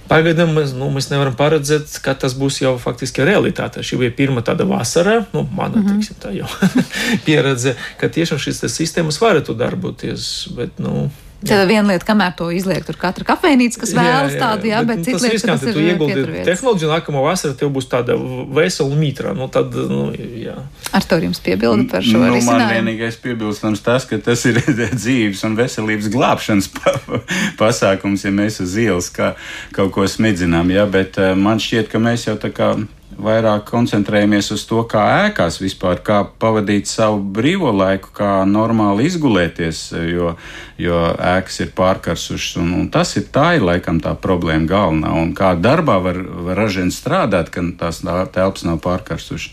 Pagaidām 0.07 0.53
mēs, 0.55 0.69
nu, 0.71 0.85
mēs 0.87 1.09
nevaram 1.11 1.33
paredzēt, 1.35 1.91
ka 1.99 2.13
tas 2.15 2.31
būs 2.31 2.61
jau 2.61 2.77
faktiski 2.79 3.25
realitāte. 3.27 3.81
Šī 3.83 3.97
bija 3.99 4.13
pirmā 4.15 4.39
tāda 4.39 4.63
vasara, 4.63 5.25
nu, 5.33 5.41
mana 5.51 5.81
mm 5.81 5.99
-hmm. 5.99 6.15
tā 6.23 6.31
jau 6.31 6.47
pieredze, 7.25 7.75
ka 7.99 8.07
tiešām 8.07 8.39
šīs 8.39 8.63
sistēmas 8.71 9.19
varētu 9.19 9.57
darboties. 9.59 10.47
Bet, 10.55 10.79
nu, 10.79 11.09
Tad 11.45 11.67
viena 11.69 11.91
lieta, 11.91 12.05
kamēr 12.07 12.31
to 12.37 12.47
izliek, 12.49 12.81
tur 12.85 12.97
katra 12.97 13.25
kafejnīca, 13.27 13.77
kas 13.83 13.91
vēlas 13.93 14.33
jā, 14.33 14.37
jā, 14.37 14.41
tādu, 14.41 14.69
jā, 14.71 14.79
bet, 14.81 15.03
bet 15.03 15.05
cita 15.05 15.19
lieta, 15.21 15.49
kas 15.51 15.65
ir 15.69 15.79
ieguldīt 15.83 16.31
tehnoloģiju, 16.47 16.89
nākamā 16.89 17.21
vasara 17.27 17.53
tev 17.59 17.69
būs 17.75 17.85
tāda 17.91 18.15
vesela 18.57 18.97
mītra. 18.97 19.35
Nu, 19.37 19.45
tad, 19.53 19.75
nu, 19.91 20.07
jā. 20.17 20.55
Ar 20.97 21.05
to 21.05 21.19
jums 21.21 21.41
piebildu 21.45 21.85
par 21.91 22.01
šo 22.01 22.17
nu, 22.17 22.31
risinājumu? 22.33 22.57
Man 22.57 22.73
vienīgais 22.73 23.21
piebilstams 23.21 23.85
tas, 23.85 24.09
ka 24.09 24.17
tas 24.17 24.47
ir 24.49 24.57
dzīves 25.03 25.45
un 25.45 25.59
veselības 25.59 26.09
glābšanas 26.17 26.71
pasākums, 27.61 28.25
ja 28.25 28.33
mēs 28.33 28.57
uz 28.65 28.73
ielas 28.81 29.13
kā, 29.13 29.35
kaut 29.77 29.93
ko 29.93 30.09
smidzinām, 30.09 30.73
jā, 30.73 30.89
bet 30.89 31.21
uh, 31.21 31.35
man 31.37 31.61
šķiet, 31.61 31.93
ka 31.93 32.01
mēs 32.01 32.25
jau 32.31 32.39
tā 32.41 32.49
kā 32.49 32.73
vairāk 33.21 33.65
koncentrējamies 33.69 34.51
uz 34.53 34.63
to, 34.69 34.83
kā 34.89 35.03
ēkās 35.27 35.59
vispār, 35.61 36.01
kā 36.05 36.21
pavadīt 36.39 36.89
savu 36.89 37.19
brīvo 37.37 37.71
laiku, 37.75 38.11
kā 38.15 38.31
normāli 38.49 39.07
izgulēties, 39.09 39.81
jo, 40.11 40.33
jo 40.81 41.01
ēkas 41.15 41.61
ir 41.65 41.73
pārkarsušas. 41.77 42.59
Un, 42.61 42.73
un 42.81 42.87
tas 42.93 43.15
ir 43.19 43.27
tā, 43.33 43.49
ir 43.57 43.65
laikam 43.67 44.01
tā 44.03 44.13
problēma 44.21 44.69
galvenā. 44.69 45.15
Un 45.21 45.33
kā 45.37 45.55
darbā 45.59 45.97
var, 46.03 46.21
var 46.49 46.61
ražien 46.63 46.93
strādāt, 46.93 47.51
kad 47.53 47.73
tās 47.79 48.03
telpas 48.03 48.67
nav 48.67 48.81
pārkarsušas. 48.85 49.51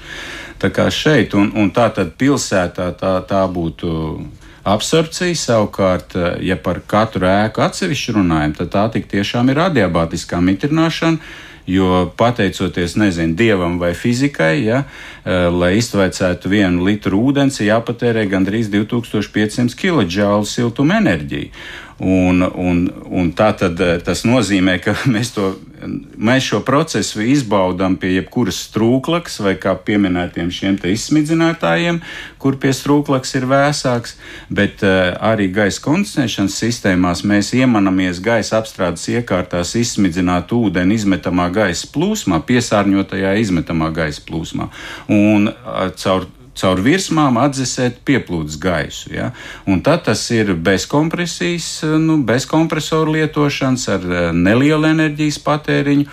Tā 0.62 0.70
kā 0.74 0.88
šeit, 0.92 1.34
un, 1.38 1.50
un 1.58 1.72
tā 1.74 1.88
tad 1.94 2.14
pilsētā 2.20 2.92
tā, 3.00 3.16
tā 3.28 3.42
būtu 3.50 3.90
absorpcija. 4.64 5.36
Savukārt, 5.36 6.16
ja 6.40 6.56
par 6.60 6.80
katru 6.88 7.28
ēku 7.28 7.64
atsevišķi 7.64 8.18
runājam, 8.18 8.54
tad 8.60 8.72
tā 8.76 8.84
tik 8.96 9.10
tiešām 9.12 9.50
ir 9.52 9.64
adiabātiskā 9.68 10.40
mitrināšana 10.44 11.52
Jo 11.66 12.12
pateicoties, 12.16 12.92
nezinu, 13.00 13.32
dievam 13.34 13.78
vai 13.80 13.94
fizikai, 13.96 14.64
ja, 14.66 14.82
eh, 15.24 15.48
lai 15.48 15.78
iztvaicētu 15.78 16.50
vienu 16.52 16.84
litru 16.84 17.22
ūdens, 17.30 17.62
jāpatērē 17.64 18.26
gandrīz 18.28 18.68
2500 18.72 19.72
kJ 19.72 20.44
siltuma 20.44 21.00
enerģija. 21.00 21.48
Un, 22.04 22.42
un, 22.42 22.84
un 23.06 23.30
tā 23.32 23.52
tad 23.56 23.80
eh, 23.80 23.96
tas 24.04 24.26
nozīmē, 24.28 24.76
ka 24.84 24.96
mēs, 25.14 25.32
to, 25.36 25.54
mēs 26.16 26.48
šo 26.50 26.60
procesu 26.66 27.22
izbaudām 27.24 27.96
pie 28.00 28.14
jebkuras 28.16 28.58
strūklakas 28.68 29.40
vai 29.44 29.54
kā 29.60 29.74
pieminētiem 29.86 30.50
šiem 30.54 30.78
izsmidzinātājiem, 30.90 32.00
kur 32.42 32.58
pie 32.60 32.72
strūklakas 32.76 33.34
ir 33.38 33.48
vēsāks, 33.50 34.16
bet 34.52 34.84
uh, 34.86 35.14
arī 35.32 35.48
gaisa 35.54 35.82
kondicionēšanas 35.84 36.58
sistēmās 36.64 37.24
mēs 37.24 37.52
iemanamies 37.56 38.22
gaisa 38.24 38.58
apstrādes 38.60 39.06
iekārtās 39.12 39.74
izsmidzināt 39.80 40.52
ūdeni 40.54 40.98
izmetamā 40.98 41.48
gaisa 41.54 41.88
plūsmā, 41.94 42.42
piesārņotajā 42.48 43.34
izmetamā 43.42 43.90
gaisa 43.94 44.24
plūsmā. 44.28 44.70
Un 45.12 45.50
caur 46.00 46.28
caur 46.58 46.80
virsmām 46.84 47.38
atdzesēt 47.40 48.00
pieplūdes 48.06 48.58
gaisu. 48.62 49.12
Ja? 49.14 49.30
Un 49.66 49.82
tad 49.84 50.04
tas 50.08 50.22
ir 50.34 50.54
bez 50.54 50.86
kompresijas, 50.90 51.68
nu, 52.00 52.20
bez 52.26 52.46
kompresoru 52.50 53.16
lietošanas, 53.18 53.88
ar 53.96 54.08
eh, 54.08 54.30
nelielu 54.32 54.90
enerģijas 54.92 55.40
patēriņu 55.44 56.08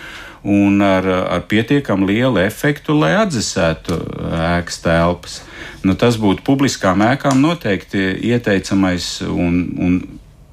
un 0.52 0.82
ar, 0.82 1.06
ar 1.36 1.44
pietiekami 1.46 2.08
lielu 2.10 2.42
efektu, 2.42 2.96
lai 2.98 3.14
atdzesētu 3.20 3.98
eh, 3.98 4.38
ēkas 4.58 4.82
telpas. 4.84 5.38
Nu, 5.86 5.94
tas 5.98 6.18
būtu 6.20 6.44
publiskām 6.46 7.04
ēkām 7.06 7.42
noteikti 7.42 8.10
ieteicamais 8.32 9.14
un, 9.26 9.62
un 9.78 10.00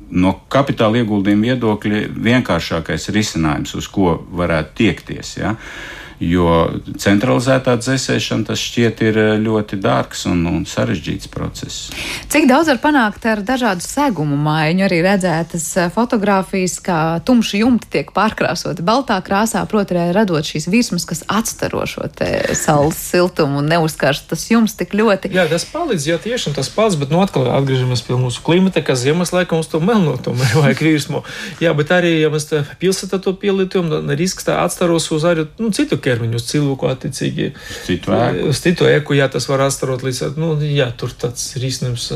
no 0.10 0.34
kapitāla 0.50 1.04
ieguldījuma 1.04 1.52
viedokļa 1.52 2.04
vienkāršākais 2.18 3.12
risinājums, 3.14 3.76
uz 3.78 3.90
ko 3.94 4.16
varētu 4.38 4.78
tiekties. 4.82 5.36
Ja? 5.38 5.54
Uh, 5.54 5.99
Jo 6.20 6.68
centralizētā 7.00 7.78
dzēsēšana 7.80 8.50
tas 8.50 8.60
šķiet 8.60 9.04
ir 9.08 9.20
eh, 9.22 9.30
ļoti 9.40 9.80
dārgs 9.80 10.26
un, 10.28 10.42
un 10.50 10.66
sarežģīts 10.68 11.30
process. 11.32 11.94
Cik 12.32 12.50
daudz 12.50 12.68
var 12.74 12.82
panākt 12.84 13.24
ar 13.30 13.40
dažādu 13.46 13.86
segumu 13.86 14.36
maiņu? 14.36 14.84
Arī 14.90 15.00
redzētas 15.06 15.68
eh, 15.80 15.88
fotogrāfijas, 15.96 16.76
kā 16.84 17.00
tumši 17.24 17.62
jumti 17.64 17.88
tiek 17.96 18.12
pārkrāsoti 18.16 18.84
baltā 18.84 19.20
krāsā, 19.24 19.64
proti, 19.72 19.96
radot 20.16 20.44
šīs 20.44 20.68
virsmas, 20.72 21.08
kas 21.08 21.24
atstaro 21.32 21.86
šo 21.88 22.10
saules 22.58 23.00
siltumu 23.00 23.62
un 23.62 23.72
neuzkārst 23.72 24.28
tas 24.32 24.44
jums 24.52 24.76
tik 24.80 24.96
ļoti. 24.98 25.32
Jā, 25.36 25.48
tas 25.48 25.64
palīdz, 25.72 26.10
jā, 26.12 26.20
tiešām 26.20 26.56
tas 26.58 26.72
palīdz, 26.74 27.00
bet 27.00 27.14
nu 27.14 27.24
atkal 27.24 27.48
atgriežamies 27.54 28.04
pie 28.04 28.20
mūsu 28.20 28.44
klimata, 28.44 28.84
kas 28.86 29.06
ziemas 29.06 29.32
laikā 29.36 29.56
mums 29.56 29.72
to 29.72 29.80
melno 29.84 30.18
tomēr 30.20 30.52
vajag 30.64 30.84
virsmu. 30.84 31.24
Jā, 31.64 31.72
bet 31.78 31.96
arī, 31.96 32.18
ja 32.26 32.32
mēs 32.34 32.50
pilsētā 32.82 33.22
to 33.24 33.36
pielietojam, 33.40 34.12
risks 34.20 34.48
tā 34.48 34.60
atstaros 34.66 35.08
uz 35.16 35.28
arī 35.28 35.48
nu, 35.62 35.72
citu 35.76 36.00
ķermeņu 36.10 36.40
uz 36.42 36.48
cilvēku 36.50 36.90
attiecīgi. 36.90 37.52
Citu 37.86 38.16
ēku. 38.18 38.50
Uz 38.52 38.64
citu 38.66 38.90
ēku, 38.90 39.16
jā, 39.18 39.30
tas 39.32 39.48
var 39.50 39.64
astarot 39.70 40.04
līdz, 40.06 40.34
nu, 40.42 40.52
jā, 40.66 40.90
tur 41.00 41.14
tāds 41.16 41.52
risinājums, 41.62 42.10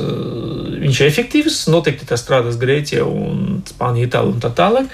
viņš 0.83 1.01
ir 1.01 1.11
efektīvs, 1.13 1.61
noteikti 1.73 2.09
tas 2.09 2.25
strādās 2.25 2.59
Grieķijā 2.61 3.05
un 3.07 3.61
Spānijā, 3.69 4.09
Itālijā 4.09 4.35
un 4.35 4.43
tā 4.43 4.51
tālāk. 4.57 4.91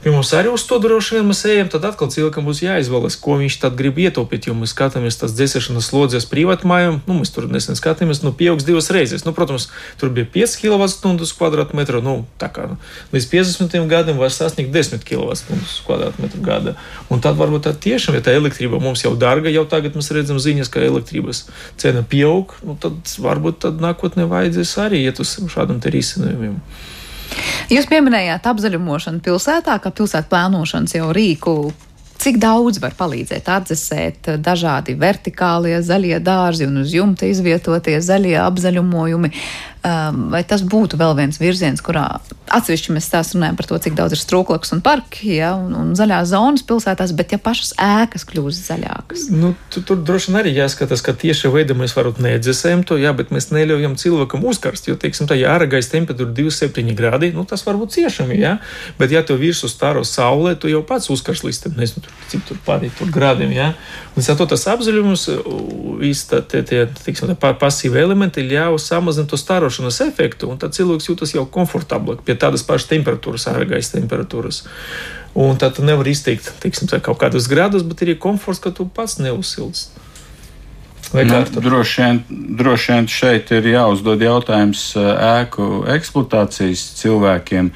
Pie 0.00 0.08
mums 0.14 0.30
arī 0.32 0.48
uz 0.48 0.62
to 0.64 0.78
droši 0.80 1.18
vien 1.18 1.26
mēs 1.28 1.42
ejam, 1.44 1.68
tad 1.68 1.84
atkal 1.84 2.08
cilvēkam 2.08 2.46
būs 2.48 2.62
jāizvēlas, 2.64 3.18
ko 3.20 3.34
viņš 3.36 3.58
tad 3.60 3.74
grib 3.76 3.98
ietaupīt, 4.00 4.46
jo 4.48 4.54
mēs 4.56 4.72
skatāmies 4.72 5.18
tās 5.20 5.34
dzēsēšanas 5.36 5.90
slodzes 5.90 6.24
privātmājām, 6.30 7.02
nu, 7.04 7.16
mēs 7.18 7.32
tur 7.34 7.44
nesen 7.52 7.76
skatījāmies, 7.76 8.22
nu, 8.24 8.32
pieaugs 8.32 8.64
divas 8.64 8.88
reizes. 8.96 9.26
Nu, 9.26 9.34
protams, 9.36 9.68
tur 10.00 10.08
bija 10.16 10.24
5 10.24 10.56
kWh 10.62 11.20
uz 11.20 11.34
kvadrātmetru, 11.36 12.00
nu, 12.00 12.14
tā 12.40 12.48
kā 12.48 12.64
nu, 12.70 12.78
līdz 13.12 13.26
50 13.34 13.90
gadiem 13.90 14.16
var 14.16 14.32
sasniegt 14.32 14.72
10 14.72 15.04
kWh 15.04 15.34
uz 15.36 15.74
kvadrātmetru 15.84 16.40
gada. 16.48 16.74
Un 17.12 17.20
tad 17.20 17.36
varbūt 17.36 17.68
tā 17.68 17.74
tiešām, 17.76 18.16
ja 18.16 18.24
tā 18.24 18.32
elektrība 18.38 18.80
mums 18.80 19.04
jau 19.04 19.12
dārga, 19.20 19.52
jau 19.52 19.66
tagad 19.68 19.98
mēs 20.00 20.08
redzam 20.16 20.40
ziņas, 20.40 20.72
ka 20.72 20.80
elektrības 20.80 21.44
cena 21.76 22.00
pieaug, 22.00 22.56
nu, 22.64 22.78
tad 22.80 23.04
varbūt 23.20 23.60
tad 23.66 23.84
nākotnē 23.84 24.24
vajadzēs 24.32 24.78
arī 24.80 25.04
iet 25.04 25.20
uz 25.20 25.36
šādam 25.52 25.84
te 25.84 25.92
risinājumiem. 25.92 26.56
Jūs 27.70 27.86
pieminējāt 27.90 28.48
apzaļumošanu 28.50 29.22
pilsētā, 29.22 29.76
kā 29.82 29.92
pilsētu 29.94 30.30
plānošanas 30.32 30.96
jau 30.96 31.12
rīku. 31.14 31.54
Cik 32.20 32.36
daudz 32.36 32.80
var 32.82 32.92
palīdzēt 32.98 33.46
atdzesēt 33.48 34.28
dažādi 34.44 34.92
vertikālie 35.00 35.78
zaļie 35.80 36.18
dārzi 36.20 36.66
un 36.68 36.82
uz 36.82 36.92
jumta 36.92 37.30
izvietotie 37.30 37.96
zaļie 38.04 38.36
apzaļumojumi? 38.42 39.30
Vai 39.82 40.42
tas 40.44 40.60
būtu 40.66 40.98
vēl 41.00 41.14
viens 41.16 41.38
virziens, 41.40 41.80
kurā 41.80 42.04
atsevišķi 42.52 42.92
mēs 42.92 43.06
stāstām 43.08 43.40
runājam 43.40 43.56
par 43.56 43.68
to, 43.70 43.78
cik 43.80 43.94
daudz 43.96 44.12
ir 44.16 44.20
strūklakas 44.20 44.74
un 44.74 44.82
parki 44.84 45.36
ja, 45.38 45.54
un, 45.56 45.72
un 45.76 45.92
zaļās 45.96 46.32
zonas 46.32 46.64
pilsētās, 46.66 47.14
bet 47.16 47.32
ja 47.32 47.38
pašas 47.40 47.72
ēkas 47.80 48.26
kļūst 48.28 48.68
zaļākas? 48.68 49.28
Nu, 49.32 49.54
tu, 49.72 49.80
tur 49.86 50.02
droši 50.04 50.32
vien 50.32 50.40
arī 50.42 50.52
jāskatās, 50.58 51.04
ka 51.06 51.14
tieši 51.16 51.52
veidā 51.54 51.76
mēs 51.78 51.94
varam 51.96 52.18
nedzēsēt 52.20 52.84
to, 52.90 52.98
jā, 53.00 53.12
bet 53.16 53.32
mēs 53.32 53.48
neļaujam 53.54 53.96
cilvēkam 54.00 54.44
uzkarst, 54.50 54.90
jo, 54.90 54.98
teiksim, 55.00 55.30
tā 55.30 55.38
ārgais 55.48 55.88
temperatūra 55.92 56.34
27 56.36 56.92
grādi, 56.98 57.32
nu, 57.36 57.46
tas 57.48 57.64
var 57.64 57.78
būt 57.80 57.96
ciešami, 57.96 58.36
jā, 58.40 58.56
bet 59.00 59.14
ja 59.14 59.24
tu 59.26 59.38
virsū 59.40 59.70
stāro 59.70 60.04
saulē, 60.04 60.56
tu 60.60 60.68
jau 60.68 60.82
pats 60.86 61.08
uzkarst 61.12 61.46
līdz 61.46 61.62
tam, 61.64 61.78
nezinu, 61.80 62.04
tur, 62.04 62.20
cik 62.32 62.44
tur 62.50 62.60
pārīt 62.66 62.94
tur 62.98 63.10
grādiem, 63.14 63.54
jā. 63.56 63.72
Un 64.18 64.26
tā, 64.26 64.36
tas 64.36 64.66
apzaļums, 64.74 65.26
tā, 66.28 66.42
tie, 66.50 66.62
tie, 66.66 66.84
teiksim, 67.04 67.32
tā 67.32 67.52
pasīvi 67.56 68.00
elementi 68.02 68.44
ļauj 68.44 68.80
samazināt 68.82 69.30
to 69.32 69.38
starošanas 69.70 70.00
efektu, 70.00 70.50
un 70.50 70.58
tad 70.58 70.74
cilvēks 70.74 71.08
jūtas 71.08 71.34
jau 71.34 71.46
komfortablāk 71.46 72.24
pie 72.26 72.34
tādas 72.34 72.62
pašas 72.66 72.88
temperatūras, 72.90 73.46
ārgaisa 73.46 73.98
temperatūras. 73.98 74.64
Un 75.34 75.56
tad 75.56 75.76
tu 75.76 75.84
nevari 75.86 76.10
izteikt 76.10 76.50
teiksim, 76.60 76.88
kaut 77.00 77.20
kādus 77.20 77.46
grādus, 77.48 77.84
bet 77.86 78.02
ir 78.02 78.18
komforts, 78.18 78.60
ka 78.60 78.70
tu 78.70 78.86
pats 78.86 79.20
neuzsilst. 79.22 79.94
Nu, 81.12 81.22
droši, 81.54 82.02
vien, 82.02 82.18
droši 82.58 82.92
vien 82.92 83.06
šeit 83.10 83.50
ir 83.50 83.66
jāuzdod 83.66 84.20
jautājums 84.22 84.92
ēku 84.96 85.84
eksploatācijas 85.90 86.84
cilvēkiem. 87.00 87.70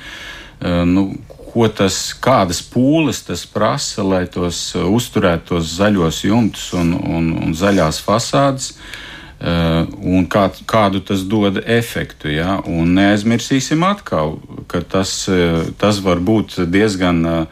Nu, 0.87 1.09
ko 1.51 1.67
tas, 1.71 2.13
kādas 2.19 2.61
pūles 2.63 3.23
tas 3.27 3.43
prasa, 3.47 4.03
lai 4.07 4.27
tos 4.31 4.75
uzturētu 4.75 5.55
tos 5.55 5.75
zaļos 5.79 6.23
jumtus 6.27 6.69
un, 6.79 6.95
un, 6.95 7.33
un 7.43 7.59
zaļās 7.59 8.03
fasādes. 8.03 8.75
Uh, 8.75 9.03
Eh, 9.14 9.14
un 9.45 10.25
kā, 10.31 10.47
kādu 10.65 11.03
tas 11.05 11.25
dod 11.29 11.61
efektu. 11.61 12.31
Ja? 12.33 12.59
Un 12.65 12.95
neaizmirsīsim 12.97 13.85
atkal, 13.85 14.39
ka 14.71 14.81
tas, 14.81 15.29
eh, 15.29 15.67
tas 15.79 16.01
var 16.05 16.23
būt 16.25 16.63
diezgan 16.73 17.21
eh, 17.27 17.47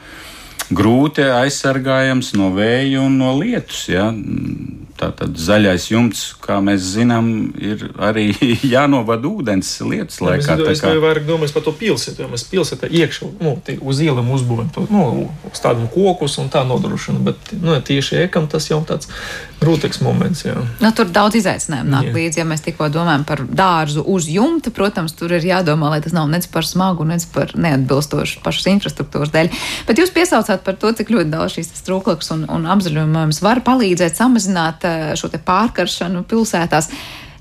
grūti 0.72 1.26
aizsargājams 1.26 2.32
no 2.38 2.52
vēja 2.56 3.02
un 3.04 3.18
no 3.20 3.34
lietus. 3.36 3.88
Ja? 3.92 4.08
Tātad 5.02 5.34
zaļais 5.34 5.88
jumts, 5.90 6.20
kā 6.42 6.60
mēs 6.62 6.84
zinām, 6.94 7.28
ir 7.58 7.88
arī 7.98 8.28
jānovada 8.74 9.26
ūdens 9.26 9.70
lietas 9.82 10.20
Jā, 10.20 10.28
laikā. 10.28 10.58
Es, 10.62 10.76
es 10.76 10.82
kā... 10.84 10.92
vairāk 11.02 11.26
domāju 11.26 11.56
par 11.56 11.64
to 11.66 11.74
pilsētu, 11.80 12.22
jo 12.22 12.30
mēs 12.30 12.44
pilsētā 12.50 12.90
iekšā 12.92 13.30
nu, 13.42 13.56
uz 13.80 14.02
ielām 14.04 14.30
uzbūvējam 14.36 14.70
to 14.76 14.86
nu, 14.92 15.06
tādiem 15.58 15.88
kokus 15.90 16.38
un 16.42 16.52
tā 16.52 16.62
nodrošina. 16.68 17.22
Bet 17.26 17.54
nu, 17.58 17.74
tieši 17.82 18.22
ekam 18.28 18.46
tas 18.52 18.68
jau 18.70 18.78
tāds 18.86 19.10
grūtīgs 19.62 20.00
moments. 20.02 20.44
Jā. 20.46 20.56
Nu, 20.82 20.90
tur 20.96 21.10
daudz 21.14 21.38
izaicinājumu 21.40 21.92
nāk 21.92 22.08
jā. 22.10 22.14
līdzi. 22.16 22.42
Ja 22.42 22.46
mēs 22.48 22.64
tikko 22.64 22.88
domājam 22.92 23.26
par 23.26 23.42
dārzu 23.46 24.04
uz 24.10 24.28
jumta, 24.30 24.72
protams, 24.74 25.14
tur 25.18 25.34
ir 25.36 25.46
jādomā, 25.46 25.90
lai 25.92 26.00
tas 26.04 26.14
nav 26.14 26.30
nec 26.30 26.46
par 26.52 26.66
smagu, 26.66 27.06
nec 27.08 27.26
par 27.34 27.54
neatbilstošu 27.58 28.42
pašas 28.46 28.70
infrastruktūras 28.74 29.34
dēļ. 29.34 29.50
Bet 29.88 30.02
jūs 30.02 30.14
piesaucāt 30.14 30.64
par 30.66 30.78
to, 30.78 30.94
cik 30.98 31.12
ļoti 31.14 31.34
daudz 31.34 31.58
šīs 31.58 31.74
trūklaks 31.86 32.32
un, 32.34 32.46
un 32.52 32.66
apzaļojums 32.74 33.42
var 33.44 33.62
palīdzēt 33.66 34.18
samazināt 34.18 34.86
šo 35.18 35.30
pārkaršanu 35.32 36.24
pilsētās. 36.28 36.90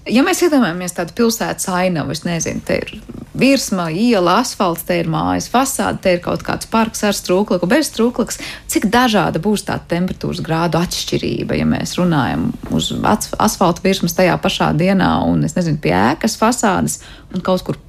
Ja 0.09 0.23
mēs 0.25 0.41
iedomājamies 0.41 0.95
tādu 0.97 1.13
pilsētas 1.19 1.67
ainavu, 1.69 2.15
es 2.15 2.23
nezinu, 2.25 2.63
te 2.65 2.79
ir 2.81 2.95
virsma, 3.37 3.85
iela, 3.93 4.39
asfalts, 4.41 4.83
te 4.87 4.97
ir 4.99 5.09
mājas 5.11 5.47
fasāde, 5.51 6.01
te 6.01 6.15
ir 6.15 6.23
kaut 6.23 6.41
kāds 6.45 6.67
parks 6.71 7.03
ar 7.07 7.15
strūklaku, 7.15 7.69
bez 7.69 7.91
strūklakas. 7.91 8.39
Cik 8.71 8.89
dažāda 8.91 9.41
būs 9.43 9.65
tā 9.67 9.77
temperatūras 9.91 10.41
grādu 10.45 10.81
atšķirība, 10.81 11.59
ja 11.59 11.69
mēs 11.69 11.95
runājam 11.99 12.49
uz 12.73 12.91
asfalta 13.05 13.85
virsmas 13.85 14.17
tajā 14.17 14.35
pašā 14.41 14.71
dienā 14.77 15.13
un, 15.29 15.45
es 15.47 15.55
nezinu, 15.57 15.79
pie 15.81 15.93
ēkas 15.95 16.37
fasādes 16.41 16.99
un 17.31 17.45
kaut 17.45 17.65
kur 17.67 17.79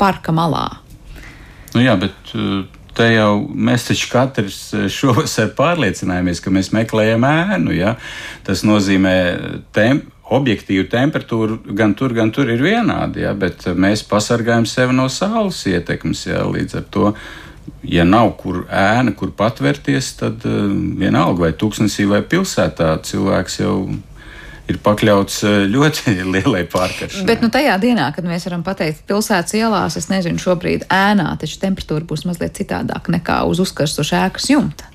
parka 0.00 0.34
malā? 0.34 0.66
Nu 1.74 1.84
jā, 1.84 1.94
bet 2.00 2.34
uh, 2.34 2.64
te 3.00 3.08
jau 3.14 3.32
mēs 3.48 3.88
taču 3.88 4.10
katrs 4.12 4.60
eh, 4.76 4.86
šovasar 4.92 5.52
pārliecinājāmies, 5.58 6.42
ka 6.44 6.52
mēs 6.54 6.72
meklējam 6.76 7.26
ēnu. 7.26 7.74
Ja? 7.76 7.96
Tas 8.46 8.64
nozīmē 8.66 9.14
tem, 9.76 10.04
objektīvu 10.30 10.86
temperatūru 10.92 11.58
gan 11.76 11.96
tur, 11.98 12.14
gan 12.14 12.30
tur 12.34 12.50
ir 12.52 12.62
vienādi, 12.62 13.24
ja? 13.24 13.34
bet 13.34 13.66
mēs 13.74 14.04
pasargājam 14.06 14.68
sevi 14.68 14.96
no 14.96 15.08
saules 15.10 15.62
ietekmes. 15.70 16.26
Ja? 16.28 16.44
Līdz 16.46 16.78
ar 16.82 16.86
to, 16.94 17.14
ja 17.86 18.06
nav 18.06 18.34
kur 18.40 18.62
ēna, 18.68 19.14
kur 19.16 19.32
patvērties, 19.36 20.14
tad 20.20 20.46
uh, 20.48 20.62
vienalga 21.00 21.48
vai 21.48 21.52
tūkstnesī 21.56 22.06
vai 22.10 22.22
pilsētā 22.26 22.92
cilvēks 23.06 23.60
jau 23.62 23.74
ir 24.70 24.78
pakļauts 24.84 25.40
eh, 25.46 25.56
ļoti 25.70 26.14
lielai 26.34 26.64
pārkaršanai. 26.70 27.28
Bet 27.28 27.44
nu, 27.44 27.50
tajā 27.52 27.76
dienā, 27.82 28.10
kad 28.16 28.26
mēs 28.28 28.46
varam 28.48 28.64
pateikt, 28.66 29.04
pilsētas 29.10 29.56
ielās, 29.58 29.98
es 30.00 30.10
nezinu, 30.12 30.40
šobrīd 30.42 30.86
ēnā, 30.92 31.32
taču 31.40 31.60
temperatūra 31.62 32.06
būs 32.08 32.26
mazliet 32.28 32.58
citādāka 32.58 33.14
nekā 33.14 33.42
uz 33.50 33.62
uzkarstuša 33.64 34.26
ēkas 34.28 34.50
jumta. 34.52 34.89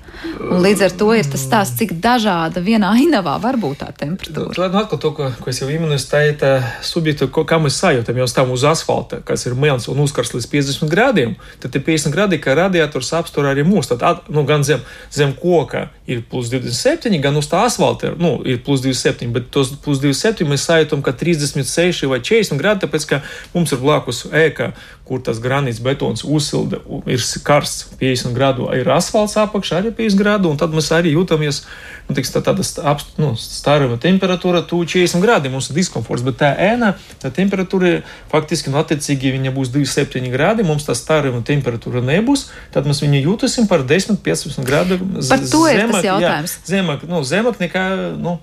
Un 0.50 0.62
līdz 0.64 0.84
ar 0.86 0.94
to 0.98 1.08
ir 1.16 1.26
tas 1.28 1.42
stāsts, 1.46 1.76
cik 1.80 1.96
dažāda 2.02 2.62
vienā 2.64 2.92
ainavā 2.96 3.36
var 3.42 3.58
būt 3.60 3.82
tā 3.82 3.90
temperatūra. 3.96 4.54
Tad 4.56 4.76
atkal 4.80 5.00
to, 5.02 5.12
ko, 5.16 5.28
ko 5.42 5.52
es 5.52 5.60
jau 5.60 5.68
minēju, 5.68 6.02
tā 6.10 6.22
ir 6.28 6.36
tā 6.40 6.52
subjekta, 6.86 7.28
ko, 7.32 7.44
kā 7.48 7.58
mēs 7.62 7.78
sajūtam, 7.82 8.18
jau 8.20 8.28
stāvam 8.30 8.54
uz 8.56 8.64
asfalta, 8.68 9.20
kas 9.26 9.46
ir 9.48 9.56
melns 9.58 9.88
un 9.92 10.00
uzkars 10.04 10.34
līdz 10.34 10.48
50 10.52 10.92
grādiem. 10.92 11.36
Tad 11.62 11.74
tie 11.74 11.82
50 11.84 12.14
grādi, 12.14 12.40
kā 12.42 12.56
radiators 12.58 13.12
apstur 13.18 13.48
arī 13.50 13.66
mūs. 13.66 13.90
Tad 13.92 14.04
at, 14.06 14.30
nu, 14.32 14.46
gan 14.48 14.64
zem, 14.66 14.84
zem 15.14 15.34
koka 15.36 15.88
ir 16.06 16.22
plus 16.30 16.50
27, 16.52 17.12
gan 17.22 17.36
uz 17.38 17.50
tā 17.50 17.64
asfalta 17.66 18.12
ir, 18.12 18.18
nu, 18.22 18.36
ir 18.46 18.62
plus 18.64 18.84
27, 18.84 19.30
bet 19.34 19.50
tos 19.54 19.74
plus 19.82 20.00
27 20.02 20.46
mēs 20.48 20.66
sajūtam, 20.68 21.02
ka 21.04 21.14
36 21.16 22.06
vai 22.10 22.20
40 22.22 22.60
grādi, 22.60 22.84
tāpēc 22.86 23.08
ka 23.10 23.22
mums 23.54 23.74
ir 23.74 23.82
blakus 23.82 24.24
ēka, 24.30 24.72
kur 25.06 25.20
tas 25.22 25.38
granīts 25.42 25.78
betons 25.82 26.24
uzsilda, 26.26 26.80
ir 27.06 27.22
karsts 27.46 27.84
50 28.00 28.34
grādu, 28.34 28.66
ir 28.74 28.88
asfalts 28.90 29.36
apakšā 29.38 29.78
arī 29.78 29.92
50 29.94 30.18
grādu, 30.18 30.50
un 30.50 30.58
tad 30.58 30.74
mēs 30.74 30.90
arī 30.96 31.12
jūtamies, 31.14 31.60
nu, 32.08 32.16
tiks, 32.18 32.32
tā, 32.34 32.42
tāda 32.46 32.66
apst, 32.90 33.12
nu, 33.22 33.30
staruma 33.38 34.00
temperatūra, 34.02 34.64
tu 34.66 34.80
40 34.82 35.22
grādi, 35.22 35.52
mums 35.52 35.70
ir 35.70 35.78
diskomforts, 35.78 36.24
bet 36.26 36.40
tā 36.42 36.50
ēna, 36.68 36.96
tā 37.22 37.30
temperatūra 37.34 38.00
faktiski, 38.32 38.72
nu, 38.74 38.80
attiecīgi 38.82 39.36
viņa 39.36 39.54
būs 39.54 39.70
27 39.76 40.26
grādi, 40.34 40.66
mums 40.66 40.88
tā 40.88 40.98
staruma 40.98 41.44
temperatūra 41.46 42.02
nebūs, 42.02 42.48
tad 42.74 42.90
mēs 42.90 43.04
viņu 43.04 43.22
jūtasim 43.28 43.70
par 43.70 43.86
10-15 43.86 44.66
grādu 44.66 44.98
zemāk. 44.98 45.30
Par 45.30 45.48
to 45.54 45.62
ir 45.70 45.86
tas 45.86 46.10
jautājums. 46.10 46.58
Jā, 46.58 46.68
zemāk, 46.74 47.06
nu, 47.06 47.22
zemāk 47.22 47.62
nekā, 47.62 47.86
nu, 48.18 48.40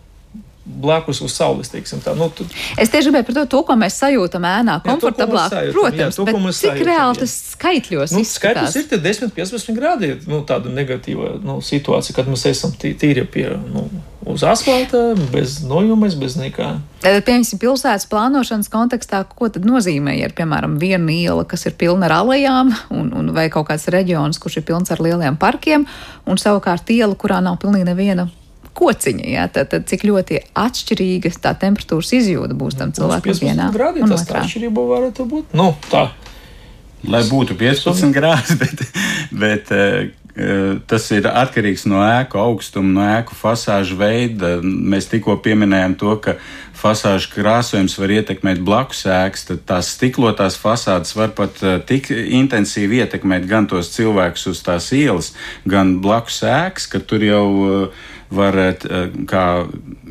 blakus 0.65 1.21
uz 1.21 1.31
saules. 1.31 1.71
Nu, 2.15 2.29
tu... 2.29 2.45
Es 2.79 2.91
tieši 2.91 3.09
gribēju 3.09 3.27
par 3.27 3.35
to, 3.35 3.43
to, 3.51 3.61
ko 3.67 3.75
mēs 3.79 3.97
sajūtam 3.99 4.45
ēnā, 4.47 4.77
komfortablāk. 4.85 5.51
Jā, 5.51 5.59
sajūtam, 5.59 5.75
Protams, 5.75 5.99
jā, 5.99 6.07
to, 6.15 6.25
cik 6.55 6.69
sajūtam, 6.69 6.87
reāli 6.87 7.19
tas 7.19 7.35
skaitļos 7.51 8.15
nu, 8.15 8.23
skaitļos 8.27 8.79
ir 8.79 8.87
10-15 8.93 9.75
grādi 9.75 10.13
nu, 10.29 10.39
tāda 10.47 10.71
negatīva 10.71 11.35
nu, 11.43 11.59
situācija, 11.63 12.15
kad 12.15 12.31
mēs 12.31 12.47
esam 12.53 12.75
tīri 12.79 13.27
pie. 13.27 13.49
Nu, 13.67 13.87
Uz 14.23 14.39
asfalta, 14.47 15.17
bez 15.33 15.57
nojumes, 15.67 16.13
bez 16.15 16.37
nekā. 16.39 16.69
Piemēram, 17.03 17.57
pilsētas 17.59 18.05
plānošanas 18.07 18.69
kontekstā, 18.71 19.19
ko 19.27 19.49
tad 19.51 19.65
nozīmē, 19.67 20.13
ja 20.15 20.29
ir 20.29 20.35
piemēram 20.37 20.77
viena 20.79 21.11
iela, 21.11 21.43
kas 21.43 21.67
ir 21.67 21.75
pilna 21.75 22.07
ar 22.07 22.21
alejām, 22.21 22.71
un, 22.95 23.09
un, 23.19 23.33
vai 23.35 23.49
kaut 23.51 23.67
kāds 23.67 23.89
reģions, 23.91 24.39
kurš 24.39 24.61
ir 24.61 24.65
pilns 24.69 24.95
ar 24.95 25.03
lieliem 25.03 25.35
parkiem, 25.35 25.83
un 26.23 26.39
savukārt 26.39 26.87
iela, 26.95 27.19
kurā 27.19 27.41
nav 27.43 27.59
pilnīgi 27.59 27.89
neviena 27.89 28.29
kociņa. 28.77 29.27
Jā, 29.35 29.47
tad, 29.53 29.69
tad 29.73 29.87
cik 29.89 30.05
ļoti 30.09 30.41
atšķirīga 30.59 31.33
tā 31.43 31.53
temperatūras 31.61 32.13
izjūta 32.19 32.57
būs 32.57 32.79
tam 32.79 32.93
cilvēkam 32.95 33.39
vienā 33.41 33.69
grādī, 33.75 34.03
un 34.05 34.15
otrā. 34.15 34.43
Atšķirība 34.43 34.89
varētu 34.93 35.29
būt. 35.29 35.55
Nu, 35.57 35.71
tā. 35.91 36.09
Lai 37.03 37.23
būtu 37.27 37.57
15 37.59 38.13
grādi, 38.15 38.55
bet, 38.61 38.83
bet 39.35 39.71
eh, 39.75 40.11
tas 40.87 41.07
ir 41.11 41.27
atkarīgs 41.27 41.83
no 41.91 41.99
ēku 42.05 42.39
augstuma, 42.39 42.93
no 42.95 43.07
ēku 43.19 43.35
fasāžu 43.35 43.97
veida. 43.99 44.55
Mēs 44.63 45.09
tikko 45.11 45.35
pieminējām 45.43 45.97
to, 45.99 46.15
ka 46.23 46.37
fasāžu 46.79 47.33
krāsojums 47.35 47.97
var 47.99 48.15
ietekmēt 48.17 48.63
blakus 48.63 49.03
ēkas, 49.07 49.45
tad 49.51 49.61
tās 49.67 49.91
stiklotās 49.97 50.57
fasādes 50.59 51.13
var 51.19 51.35
pat 51.35 51.59
eh, 51.63 51.77
tik 51.83 52.09
intensīvi 52.13 53.03
ietekmēt 53.03 53.51
gan 53.51 53.67
tos 53.71 53.91
cilvēkus 53.97 54.47
uz 54.55 54.63
tās 54.63 54.89
ielas, 54.95 55.33
gan 55.67 55.97
blakus 56.03 56.39
ēkas, 56.47 56.87
ka 56.87 57.03
tur 57.03 57.27
jau 57.27 57.45
uh, 57.67 58.09
var, 58.35 58.57
eh, 58.57 59.09
kā 59.29 59.43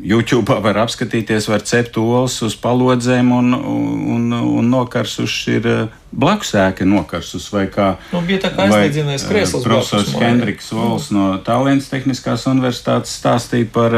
YouTube 0.03 0.55
var 0.63 0.79
apskatīties, 0.83 1.47
var 1.51 1.63
cept 1.67 1.97
olas 1.97 2.39
uz 2.43 2.55
palodzēm 2.59 3.31
un, 3.31 3.53
un, 3.53 4.33
un 4.33 4.69
nokarsus 4.69 5.35
ir 5.51 5.67
eh, 5.69 5.93
blakus 6.11 6.53
ēka 6.59 6.87
nokarsus. 6.87 7.47
Vai 7.53 7.67
kā, 7.71 7.93
nu, 8.13 8.23
bija 8.27 8.45
tā 8.47 8.53
kā 8.55 8.67
aizliedzinājis 8.67 9.27
krēsls. 9.29 9.67
Profesors 9.67 10.13
Hendriks 10.19 10.71
Vols 10.75 11.09
no 11.15 11.37
Tallinas 11.45 11.89
Tehniskās 11.91 12.47
universitātes 12.51 13.15
stāstīja 13.21 13.69
par, 13.73 13.97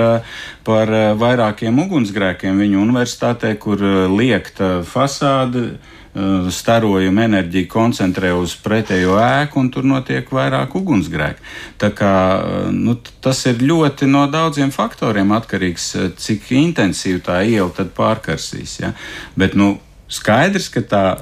par 0.68 0.94
vairākiem 1.22 1.84
ugunsgrēkiem 1.86 2.64
viņu 2.66 2.82
universitātē, 2.86 3.56
kur 3.62 3.82
liekta 4.14 4.80
fasāde 4.88 5.76
Eh, 6.16 6.46
starojumu 6.48 7.20
enerģiju 7.26 7.68
koncentrē 7.68 8.30
uz 8.40 8.54
pretējo 8.64 9.18
ēku, 9.20 9.60
un 9.60 9.68
tur 9.68 9.84
notiek 9.84 10.30
vairāk 10.32 10.78
ugunsgrēku. 10.80 11.44
Tā 11.82 11.90
kā, 11.92 12.12
eh, 12.40 12.70
nu, 12.72 12.96
tas 13.20 13.42
ir 13.52 13.56
ļoti 13.60 14.08
no 14.08 14.22
daudziem 14.32 14.72
faktoriem 14.72 15.34
atkarīgs, 15.36 15.90
eh, 16.00 16.14
cik 16.16 16.48
intensīvi 16.56 17.20
tā 17.20 17.42
iela 17.44 17.68
tad 17.70 17.92
pārkarsīs. 17.98 18.80
Ja? 18.80 18.94
Bet, 19.36 19.56
nu, 19.56 19.78
skaidrs, 20.08 20.70
ka 20.72 20.80
tā 20.80 21.22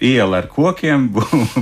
iela 0.00 0.38
ar 0.38 0.46
kokiem 0.46 1.10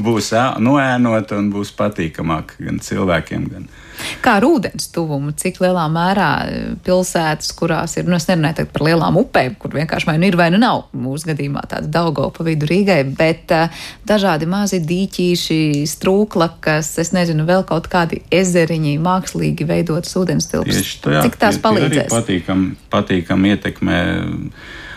būs 0.06 0.30
noēnota 0.60 1.38
un 1.38 1.50
būs 1.52 1.72
patīkamāka 1.72 2.60
gan 2.60 2.78
cilvēkiem, 2.78 3.48
gan 3.48 3.64
cilvēkiem. 3.64 3.85
Kā 4.24 4.36
ar 4.40 4.46
ūdens 4.46 4.90
tuvumu, 4.94 5.32
cik 5.36 5.60
lielā 5.62 5.86
mērā 5.92 6.30
e, 6.46 6.60
pilsētas, 6.86 7.52
kurās 7.56 7.96
ir, 7.96 8.08
nu, 8.08 8.16
es 8.18 8.28
nerunāju 8.30 8.68
par 8.72 8.84
lielām 8.86 9.18
upēm, 9.20 9.56
kur 9.60 9.74
vienkārši 9.76 10.10
vai 10.10 10.16
nu 10.20 10.28
ir 10.28 10.38
vai 10.38 10.48
nu 10.54 10.60
nav, 10.62 10.86
mūsu 10.96 11.30
gadījumā 11.32 11.64
tāda 11.70 11.90
Daugo 11.96 12.28
pa 12.34 12.46
vidu 12.46 12.68
Rīgai, 12.68 13.00
bet 13.16 13.52
uh, 13.54 13.84
dažādi 14.08 14.48
mazi 14.50 14.80
dīķīši, 14.84 15.60
strūklakas, 15.90 16.92
es 17.02 17.12
nezinu, 17.16 17.46
vēl 17.48 17.64
kaut 17.68 17.88
kādi 17.92 18.22
ezeriņi, 18.34 18.96
mākslīgi 19.02 19.68
veidotas 19.68 20.16
ūdens 20.18 20.50
tilpes. 20.50 20.82
Cik 21.06 21.38
tās 21.40 21.60
palīdzēs? 21.62 22.10
Patīkam, 22.12 22.68
patīkam 22.92 23.46
ietekmē 23.52 24.00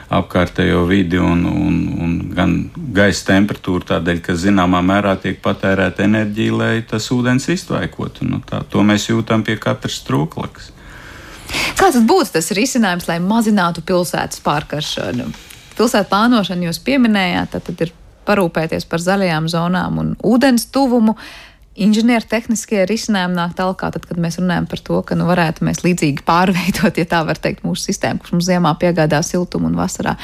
apkārtējo 0.10 0.84
vidi 0.90 1.20
un, 1.22 1.44
un, 1.46 1.76
un 2.02 2.14
gan 2.34 2.56
gaisa 2.96 3.28
temperatūru, 3.30 3.86
tādēļ, 3.92 4.22
ka 4.26 4.36
zināmā 4.38 4.82
mērā 4.86 5.14
tiek 5.22 5.38
patērēta 5.44 6.06
enerģija, 6.08 6.56
lai 6.58 6.72
tas 6.90 7.12
ūdens 7.14 7.46
iztvaikotu. 7.54 8.26
Nu, 8.30 8.42
tā, 8.46 8.64
to 8.70 8.84
mēs 8.86 9.10
jūtam 9.12 9.46
pie 9.46 9.60
katras 9.62 10.02
trūklakas. 10.08 10.72
Kāds 11.78 12.02
būtu 12.06 12.36
tas 12.38 12.52
risinājums, 12.58 13.08
lai 13.10 13.20
mazinātu 13.22 13.86
pilsētas 13.86 14.42
pārkaršanu? 14.46 15.30
Pilsētu 15.78 16.10
plānošanu 16.12 16.70
jūs 16.70 16.82
pieminējāt, 16.86 17.60
tad, 17.62 17.86
ir 17.86 17.94
parūpēties 18.30 18.86
par 18.90 19.02
zaļajām 19.02 19.48
zonām 19.50 20.02
un 20.02 20.12
ūdens 20.26 20.68
tuvumu. 20.74 21.16
Uh, 21.16 21.49
inženiertehniskie 21.84 22.84
risinājumi 22.90 23.38
nāk 23.38 23.56
tālāk, 23.58 23.84
tad, 23.96 24.06
kad 24.08 24.20
mēs 24.22 24.40
runājam 24.42 24.68
par 24.70 24.82
to, 24.86 25.02
ka 25.08 25.18
nu, 25.18 25.28
varētu 25.30 25.66
mēs 25.68 25.84
līdzīgi 25.86 26.26
pārveidot, 26.28 27.00
ja 27.00 27.08
tā 27.10 27.22
var 27.28 27.40
teikt, 27.42 27.66
mūsu 27.68 27.90
sistēmu, 27.90 28.22
kurš 28.22 28.36
mums 28.36 28.50
ziemā 28.50 28.74
piegādā 28.82 29.22
siltumu 29.26 29.70
un 29.72 29.78
vasarā 29.80 30.16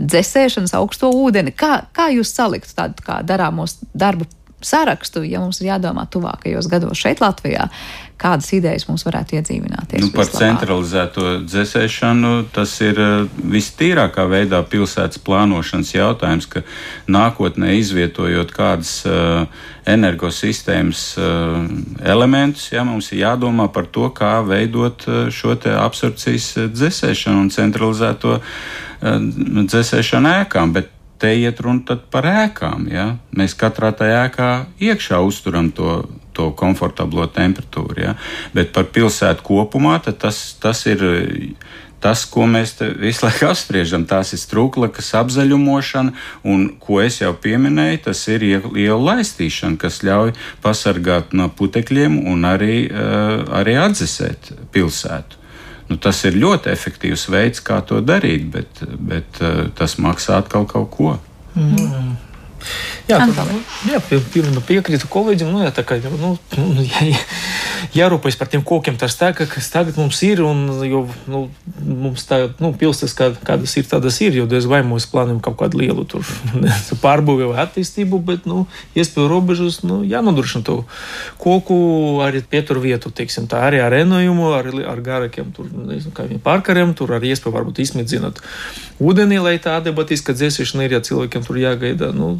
dzēsēšanas 0.00 0.74
augsto 0.78 1.12
ūdeni. 1.14 1.54
Kā, 1.56 1.86
kā 1.96 2.10
jūs 2.14 2.34
saliktu 2.36 2.74
tādu 2.76 3.06
kā 3.06 3.20
darāmos 3.26 3.78
darbu 3.94 4.28
sarakstu, 4.66 5.22
ja 5.26 5.40
mums 5.42 5.60
ir 5.60 5.70
jādomā 5.70 6.06
tuvākajos 6.10 6.68
gados 6.70 6.98
šeit 6.98 7.20
Latvijā, 7.22 7.68
kādas 8.20 8.48
idejas 8.56 8.86
mums 8.88 9.04
varētu 9.06 9.36
iedzīvināties? 9.38 10.02
Nu, 10.02 10.10
par 10.14 10.28
centralizēto 10.30 11.36
dzēsēšanu 11.44 12.32
tas 12.54 12.72
ir 12.84 13.00
eh, 13.02 13.14
vistīrākā 13.56 14.26
veidā 14.30 14.62
pilsētas 14.66 15.20
plānošanas 15.26 15.92
jautājums, 15.94 16.48
ka 16.50 16.64
nākotnē 17.12 17.74
izvietojot 17.76 18.50
kādas 18.56 18.92
uh, 19.08 19.46
energosistēmas 19.88 21.02
uh, 21.20 21.68
elementus, 22.04 22.70
ja 22.72 22.84
mums 22.86 23.12
ir 23.12 23.22
jādomā 23.24 23.68
par 23.72 23.88
to, 23.92 24.08
kā 24.16 24.38
veidot 24.46 25.06
šo 25.32 25.54
absorpcijas 25.56 26.52
dzēsēšanu 26.74 27.46
un 27.46 27.52
centralizēto 27.54 28.36
uh, 28.38 28.44
dzēsēšanu 29.02 30.34
ēkām. 30.42 30.74
Bet 30.76 30.92
te 31.18 31.32
iet 31.40 31.60
runa 31.64 31.96
par 32.10 32.28
ēkām. 32.28 32.88
Ja? 32.92 33.06
Mēs 33.36 33.56
katrā 33.58 33.92
tajā 33.96 34.26
ēkā 34.28 34.50
iekšā 34.82 35.20
uzturam 35.24 35.70
to, 35.74 36.02
to 36.36 36.50
komfortablo 36.58 37.26
temperatūru. 37.32 37.98
Ja? 38.02 38.14
Bet 38.56 38.74
par 38.76 38.90
pilsētu 38.92 39.44
kopumā 39.46 39.98
tas, 40.06 40.54
tas 40.62 40.86
ir. 40.90 41.04
Tas, 41.96 42.26
ko 42.28 42.44
mēs 42.44 42.74
visu 43.00 43.24
laiku 43.24 43.46
apspriežam, 43.50 44.02
tās 44.06 44.34
ir 44.36 44.38
strūklakas 44.38 45.08
apzaļumošana, 45.16 46.12
un, 46.46 46.66
ko 46.78 47.00
es 47.02 47.16
jau 47.22 47.30
pieminēju, 47.42 48.02
tas 48.04 48.20
ir 48.28 48.44
ielu 48.44 48.98
laistīšana, 49.00 49.80
kas 49.80 50.02
ļauj 50.04 50.34
pasargāt 50.62 51.32
no 51.34 51.48
putekļiem 51.48 52.20
un 52.28 52.44
arī, 52.46 52.76
uh, 52.92 53.48
arī 53.58 53.78
atdzesēt 53.80 54.52
pilsētu. 54.76 55.40
Nu, 55.88 55.96
tas 56.02 56.20
ir 56.28 56.36
ļoti 56.36 56.70
efektīvs 56.74 57.26
veids, 57.32 57.64
kā 57.64 57.80
to 57.88 58.02
darīt, 58.04 58.44
bet, 58.52 58.84
bet 58.84 59.40
uh, 59.40 59.66
tas 59.74 59.96
maksā 60.02 60.42
atkal 60.44 60.68
kaut 60.68 60.92
ko. 60.92 61.16
Mm. 61.56 62.16
Jā, 63.06 63.20
tad, 63.22 63.50
nu, 63.50 63.60
jā 63.90 64.00
pilnībā 64.08 64.62
piekrītu 64.66 65.08
kolēģim. 65.12 65.52
Nu, 65.52 65.62
jā, 65.64 65.72
tā 65.74 65.84
kā 65.86 65.98
nu, 66.02 66.34
nu 66.56 66.86
jā, 66.86 67.12
jārūpējas 67.96 68.38
par 68.40 68.50
tiem 68.52 68.64
kokiem, 68.66 68.98
tā, 69.00 69.30
kas 69.36 69.70
tagad 69.72 69.98
mums 70.00 70.20
ir. 70.26 70.42
Un, 70.46 70.66
jo 70.86 71.04
nu, 71.30 71.46
mums 71.82 72.26
tā, 72.28 72.42
nu, 72.62 72.72
pilsētas, 72.76 73.14
kā, 73.16 73.30
kādas 73.46 73.76
ir, 73.78 73.86
tādas 73.90 74.20
ir. 74.24 74.36
Jo 74.40 74.46
diez 74.50 74.68
vai 74.70 74.82
mēs 74.86 75.08
plānojam 75.10 75.40
kaut 75.44 75.58
kādu 75.60 75.82
lielu 75.82 76.06
pārbūvi 77.04 77.50
vai 77.52 77.62
attīstību, 77.64 78.20
bet 78.26 78.46
nu, 78.48 78.66
iespēju 78.98 79.28
robežas 79.30 79.82
nu, 79.86 80.02
jānodrošina 80.06 80.66
to 80.66 80.78
koku 81.42 81.76
arī 82.24 82.42
pietur 82.42 82.80
vietu, 82.82 83.10
teiksim, 83.14 83.48
tā 83.50 83.62
arī 83.68 83.80
ar 83.84 83.94
enojumu, 83.96 84.50
ar, 84.56 84.70
ar 84.92 85.02
garākiem 85.04 85.52
tur, 85.56 85.68
nezinu, 85.70 86.14
kā 86.16 86.26
viņiem 86.26 86.42
pārkariem, 86.44 86.94
tur 86.96 87.14
arī 87.16 87.32
iespēju 87.34 87.54
varbūt 87.56 87.82
izmedzināt 87.84 88.40
ūdenī, 89.02 89.40
lai 89.42 89.56
tā 89.62 89.78
debatiska 89.84 90.34
dzēsīšana 90.36 90.86
ir, 90.86 90.96
ja 90.96 91.04
cilvēkiem 91.04 91.44
tur 91.46 91.60
jāgaida. 91.60 92.12
Nu, 92.16 92.36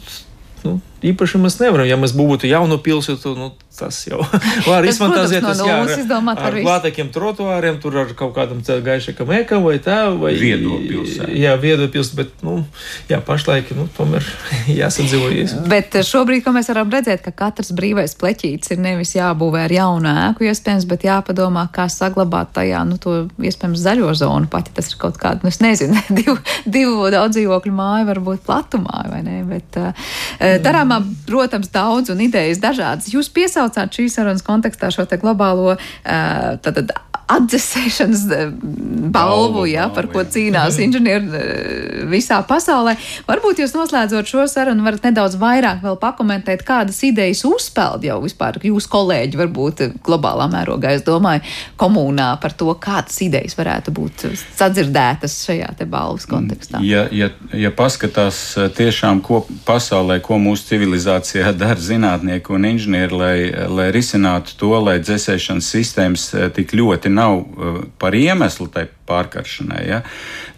nu, 0.64 0.78
īpaši 1.04 1.40
mēs 1.42 1.58
nevaram. 1.60 1.88
Ja 1.88 1.98
mēs 2.00 2.14
būtu 2.16 2.48
jaunu 2.48 2.78
pilsētu, 2.82 3.34
nu, 3.36 3.50
tas 3.76 3.98
jau 4.08 4.22
var 4.70 4.86
izfantāzēt. 4.88 5.44
Tas 5.44 5.60
jā, 5.60 5.76
ar, 5.82 5.92
izdomāt 6.00 6.40
ar 6.40 6.56
glātākiem 6.56 7.10
trotuāriem, 7.14 7.78
tur 7.82 7.98
ar 8.02 8.12
kaut 8.16 8.34
kādam 8.36 8.62
gaišākam 8.64 9.32
ekam 9.40 9.66
vai 9.66 9.76
tā, 9.82 9.98
vai 10.16 10.32
viedo 10.38 10.78
pilsētu. 10.80 11.34
Jā, 11.36 11.54
viedo 11.60 11.88
pilsētu, 11.92 12.18
bet, 12.20 12.32
nu, 12.46 12.58
jā, 13.10 13.20
pašlaik, 13.24 13.72
nu, 13.76 13.88
tomēr 13.96 14.24
jāsadzīvojies. 14.80 15.56
Bet 15.70 15.98
šobrīd, 16.06 16.44
ko 16.46 16.54
mēs 16.56 16.70
varam 16.72 16.92
redzēt, 16.92 17.22
ka 17.26 17.34
katrs 17.44 17.72
brīvais 17.76 18.16
pleķītis 18.20 18.74
ir 18.74 18.82
nevis 18.82 19.16
jābūvē 19.16 19.66
ar 19.66 19.76
jaunu 19.76 20.12
ēku, 20.26 20.48
iespējams, 20.48 20.88
bet 20.88 21.06
jāpadomā, 21.08 21.66
kā 21.74 21.88
saglabāt 21.92 22.54
tajā, 22.56 22.82
nu, 22.88 23.00
to 23.02 23.26
iespējams 23.42 23.82
zaļo 23.84 24.14
zonu, 24.16 24.50
pat 24.52 24.70
ja 24.70 24.78
tas 24.80 24.90
ir 24.92 25.00
kaut 25.02 25.20
kāda, 25.20 25.44
nu, 25.44 25.52
es 25.52 25.60
nezinu, 25.64 26.00
divu, 26.20 26.38
divu 26.64 27.10
daudz 27.12 27.36
dzīvokļu 27.36 27.76
māju, 27.76 28.08
varbūt 28.10 28.44
platumā, 28.46 29.04
vai 29.12 29.22
ne, 29.26 29.40
bet 29.48 29.80
uh, 29.80 30.08
darāmā, 30.86 31.14
protams, 31.26 31.70
daudz 31.72 32.10
un 32.10 32.22
idejas 32.22 32.60
dažādas. 32.62 33.10
Jūs 33.12 33.30
piesaucāt 33.34 33.94
šīs 33.96 34.16
sarunas 34.16 34.44
kontekstā 34.46 34.90
šo 34.94 35.06
globālo 35.20 35.76
tātad, 36.04 36.92
atdzesēšanas 37.26 38.24
balvu, 38.26 39.10
balvu 39.10 39.64
ja, 39.70 39.88
par 39.94 40.06
ko 40.12 40.22
cīnās 40.22 40.78
inženieri 40.84 42.06
visā 42.10 42.38
pasaulē. 42.46 42.96
Varbūt 43.26 43.62
jūs 43.62 43.74
noslēdzot 43.76 44.30
šo 44.30 44.46
sarunu 44.50 44.86
varat 44.86 45.08
nedaudz 45.08 45.38
vairāk 45.40 45.82
vēl 45.84 45.98
pakomentēt, 46.02 46.62
kādas 46.66 47.00
idejas 47.06 47.42
uzpeld 47.48 48.06
jau 48.06 48.20
vispār 48.22 48.60
jūsu 48.62 48.90
kolēģi, 48.92 49.40
varbūt 49.42 49.82
globālā 50.06 50.46
mērogā, 50.52 50.94
es 50.96 51.04
domāju, 51.06 51.42
komunā 51.80 52.32
par 52.42 52.54
to, 52.54 52.70
kādas 52.80 53.18
idejas 53.24 53.58
varētu 53.58 53.94
būt 53.96 54.26
sadzirdētas 54.58 55.40
šajā 55.48 55.72
te 55.80 55.88
balvas 55.90 56.28
kontekstā. 56.30 56.82
Ja, 56.86 57.06
ja, 57.10 57.32
ja 57.56 57.72
paskatās 57.74 58.40
tiešām, 58.78 59.22
ko 59.26 59.42
pasaulē, 59.66 60.20
ko 60.22 60.38
mūsu 60.42 60.70
civilizācijā 60.70 61.50
dara 61.62 61.80
zinātnieki 61.80 62.54
un 62.54 62.70
inženieri, 62.70 63.18
lai, 63.18 63.36
lai 63.66 63.90
risinātu 63.94 64.54
to, 64.60 64.72
lai 64.78 64.98
dzēsēšanas 65.02 65.74
sistēmas 65.74 66.28
tik 66.54 66.76
ļoti 66.76 67.15
nav 67.16 67.38
uh, 67.40 67.80
par 67.98 68.14
iemeslu 68.14 68.68
tai 68.72 68.86
pārkaršanai, 69.08 69.82
ja, 69.88 70.02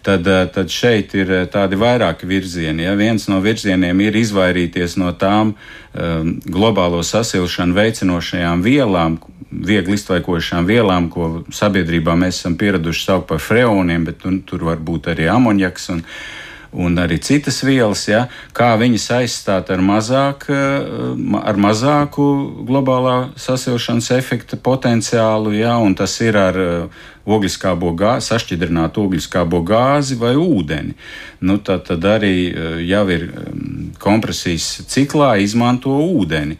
tad, 0.05 0.27
uh, 0.27 0.45
tad 0.51 0.71
šeit 0.73 1.15
ir 1.17 1.33
uh, 1.33 1.43
tādi 1.51 1.79
vairāki 1.79 2.29
virzieni. 2.29 2.85
Ja. 2.87 2.95
Viens 2.99 3.29
no 3.31 3.39
virzieniem 3.43 4.05
ir 4.05 4.19
izvairīties 4.19 4.97
no 5.01 5.13
tām 5.17 5.55
um, 5.55 6.35
globālo 6.45 7.01
sasilšanu 7.05 7.77
veicinošajām 7.77 8.65
vielām, 8.65 9.19
viegli 9.49 9.97
iztvaikošām 9.97 10.67
vielām, 10.69 11.09
ko 11.13 11.45
sabiedrībā 11.53 12.15
mēs 12.19 12.41
esam 12.41 12.57
pieraduši 12.59 13.05
saukt 13.05 13.29
par 13.31 13.41
freoniem, 13.41 14.05
bet 14.05 14.21
tur, 14.21 14.37
tur 14.45 14.67
var 14.69 14.83
būt 14.83 15.09
arī 15.15 15.29
amonjaks. 15.31 15.89
Un, 15.95 16.03
un 16.71 16.97
arī 17.01 17.17
citas 17.21 17.61
vielas, 17.65 18.05
ja, 18.07 18.25
kā 18.53 18.71
viņas 18.77 19.07
aizstāt 19.19 19.71
ar, 19.73 19.81
mazāk, 19.81 20.45
eh, 20.53 20.89
ar 21.41 21.57
mazāku 21.57 22.25
globālā 22.67 23.31
sasilšanas 23.39 24.11
efekta 24.17 24.57
potenciālu, 24.57 25.53
ja, 25.57 25.77
un 25.77 25.95
tas 25.95 26.19
ir 26.21 26.37
ar 26.37 26.59
eh, 26.59 26.99
ogliskābo 27.29 27.93
gāzi, 27.97 28.29
sašķidrinātu 28.29 29.05
ogliskābo 29.05 29.63
gāzi 29.65 30.17
vai 30.19 30.35
ūdeni. 30.37 30.93
Nu, 31.41 31.57
tad, 31.57 31.85
tad 31.89 32.05
arī 32.05 32.35
eh, 32.49 32.83
jau 32.89 33.05
ir 33.09 33.29
mm, 33.29 33.95
kompresijas 34.01 34.85
ciklā 34.89 35.37
izmanto 35.41 35.95
ūdeni 35.97 36.59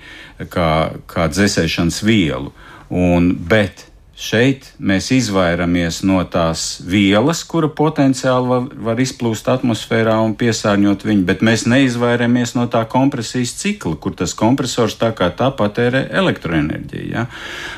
kā, 0.50 0.96
kā 1.10 1.30
dzēsēšanas 1.30 2.02
vielu. 2.06 2.54
Un, 2.90 3.36
bet 3.38 3.89
Šeit 4.20 4.66
mēs 4.84 5.06
izvairamies 5.16 6.02
no 6.04 6.20
tās 6.28 6.82
vielas, 6.84 7.40
kura 7.48 7.70
potenciāli 7.72 8.50
var, 8.50 8.66
var 8.90 9.00
izplūst 9.00 9.48
atmosfērā 9.48 10.18
un 10.20 10.34
piesārņot 10.40 11.06
viņu, 11.08 11.24
bet 11.30 11.46
mēs 11.46 11.64
neizvairamies 11.72 12.52
no 12.58 12.66
tā 12.68 12.82
kompresijas 12.92 13.56
cikla, 13.62 13.96
kur 13.96 14.18
tas 14.20 14.36
kompresors 14.36 14.98
tā 15.00 15.14
kā 15.16 15.32
tā 15.32 15.48
patērē 15.56 16.10
elektroenerģiju. 16.20 17.08
Ja? 17.14 17.30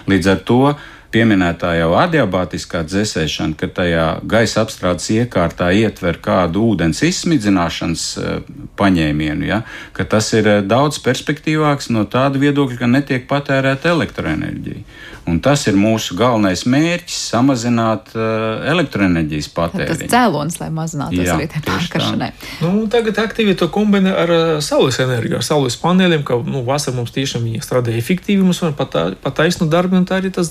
Līdz 0.10 0.32
ar 0.34 0.42
to 0.50 0.64
pieminētā 1.12 1.74
jau 1.80 1.92
adiabātiskā 2.00 2.84
dzēsēšana, 2.88 3.58
ka 3.60 3.70
tajā 3.82 4.06
gaisa 4.28 4.64
apstrādes 4.64 5.10
iekārtā 5.14 5.72
ietver 5.76 6.20
kādu 6.24 6.64
ūdens 6.72 7.04
izsmidzināšanas 7.08 8.06
uh, 8.18 8.34
paņēmienu, 8.80 9.48
ja, 9.50 9.62
ka 9.98 10.08
tas 10.08 10.32
ir 10.38 10.48
uh, 10.48 10.60
daudz 10.66 11.02
perspektīvāks 11.04 11.92
no 11.94 12.06
tāda 12.10 12.42
viedokļa, 12.42 12.80
ka 12.82 12.92
netiek 12.92 13.28
patērēta 13.30 13.92
elektroenerģija. 13.96 14.86
Un 15.30 15.38
tas 15.44 15.68
ir 15.70 15.76
mūsu 15.78 16.16
galvenais 16.18 16.64
mērķis- 16.66 17.18
samazināt 17.34 18.10
uh, 18.16 18.64
elektroenerģijas 18.72 19.52
patēriņu. 19.54 20.08
Tas 20.08 20.16
cēlonis, 20.16 20.58
lai 20.64 20.70
mazinātu 20.74 21.20
Jā, 21.22 21.36
arī 21.38 21.62
pārkaršanai. 21.68 22.32
Nu, 22.64 22.88
tagad 22.92 23.20
aktīvi 23.22 23.54
to 23.60 23.68
kombinē 23.70 24.16
ar 24.24 24.34
saules 24.66 24.98
enerģiju, 25.04 25.38
ar 25.38 25.46
saules 25.46 25.78
paneļiem, 25.82 26.26
ka 26.26 26.40
nu, 26.48 26.64
vasarā 26.66 26.98
mums 26.98 27.14
tiešām 27.14 27.46
strādā 27.62 27.94
efektīvi, 28.00 28.42
mums 28.42 28.64
var 28.66 28.74
pat, 28.80 28.98
pat 29.22 29.38
taisnu 29.44 29.70
darbu, 29.70 30.00
un 30.02 30.10
tā 30.10 30.18
arī 30.22 30.34
tas 30.34 30.50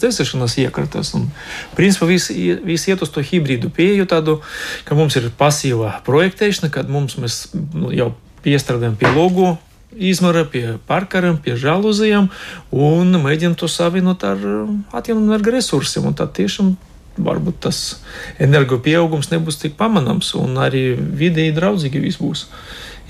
desēšanas 0.50 0.58
iekratas. 0.58 1.14
Un, 1.14 1.30
principā 1.76 2.08
viss 2.08 2.30
vis 2.30 2.88
iet 2.88 3.02
uz 3.02 3.10
to 3.10 3.20
hibrīdu 3.20 3.70
pieeju 3.70 4.06
tādu, 4.06 4.40
ka 4.84 4.94
mums 4.94 5.16
ir 5.16 5.30
pasīvā 5.30 6.02
projektēšana, 6.04 6.70
kad 6.70 6.88
mums 6.88 7.16
mēs 7.18 7.52
nu, 7.74 7.90
jau 7.92 8.14
piestrādājam 8.42 8.96
pie 8.96 9.10
logo 9.14 9.58
izmara 9.90 10.44
pie 10.44 10.78
parkariem, 10.86 11.36
pie 11.36 11.56
žaluzijām 11.58 12.30
un 12.70 13.10
mēģinām 13.18 13.56
to 13.58 13.66
savienot 13.66 14.22
ar 14.24 14.38
um, 14.38 14.84
atjaunīgiem 14.92 15.50
resursiem. 15.56 16.06
Un 16.06 16.14
tad 16.14 16.32
tiešām 16.38 16.76
varbūt 17.18 17.58
tas 17.66 18.00
energo 18.38 18.78
pieaugums 18.78 19.32
nebūs 19.32 19.58
tik 19.60 19.74
pamanāms 19.76 20.30
un 20.38 20.54
arī 20.62 20.94
vidēji 20.94 21.56
draudzīgi 21.58 22.00
viss 22.00 22.22
būs. 22.22 22.46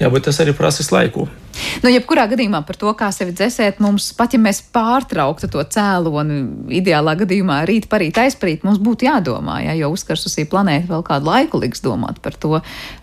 Jā, 0.01 0.09
bet 0.09 0.25
tas 0.25 0.41
arī 0.41 0.57
prasīs 0.57 0.89
laiku. 0.89 1.29
Nu, 1.81 1.91
jebkurā 1.91 2.27
gadījumā 2.31 2.61
par 2.67 2.77
to, 2.77 2.91
kā 2.99 3.09
sevi 3.15 3.33
dzēsēt, 3.37 3.81
mums 3.83 4.11
pat 4.17 4.35
ja 4.35 4.41
mēs 4.43 4.61
pārtrauktu 4.75 5.49
to 5.51 5.63
cēloni, 5.65 6.41
ideālā 6.81 7.15
gadījumā 7.23 7.63
rīt, 7.69 7.89
parīt, 7.91 8.19
aizparīt, 8.21 8.65
mums 8.67 8.81
būtu 8.83 9.09
jādomā, 9.09 9.61
ja, 9.65 9.75
jo 9.79 9.91
uzkarsusī 9.95 10.45
planēta 10.51 10.91
vēl 10.91 11.05
kādu 11.07 11.31
laiku 11.31 11.61
liks 11.63 11.83
domāt 11.85 12.21
par 12.23 12.37
to, 12.37 12.61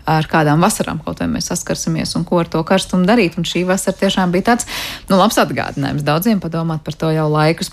ar 0.08 0.28
kādām 0.30 0.62
vasarām 0.64 1.02
kaut 1.04 1.20
vai 1.22 1.28
mēs 1.32 1.50
saskarsimies 1.50 2.14
un 2.18 2.24
ko 2.28 2.40
ar 2.42 2.50
to 2.50 2.62
karstumu 2.66 3.08
darīt. 3.08 3.38
Un 3.38 3.46
šī 3.48 3.64
vasara 3.68 3.98
tiešām 3.98 4.32
bija 4.34 4.52
tāds 4.52 4.68
nu, 5.10 5.18
labs 5.18 5.38
atgādinājums 5.40 6.06
daudziem 6.06 6.40
padomāt 6.42 6.84
par 6.86 6.96
to 6.98 7.10
jau 7.14 7.26
laikus. 7.32 7.72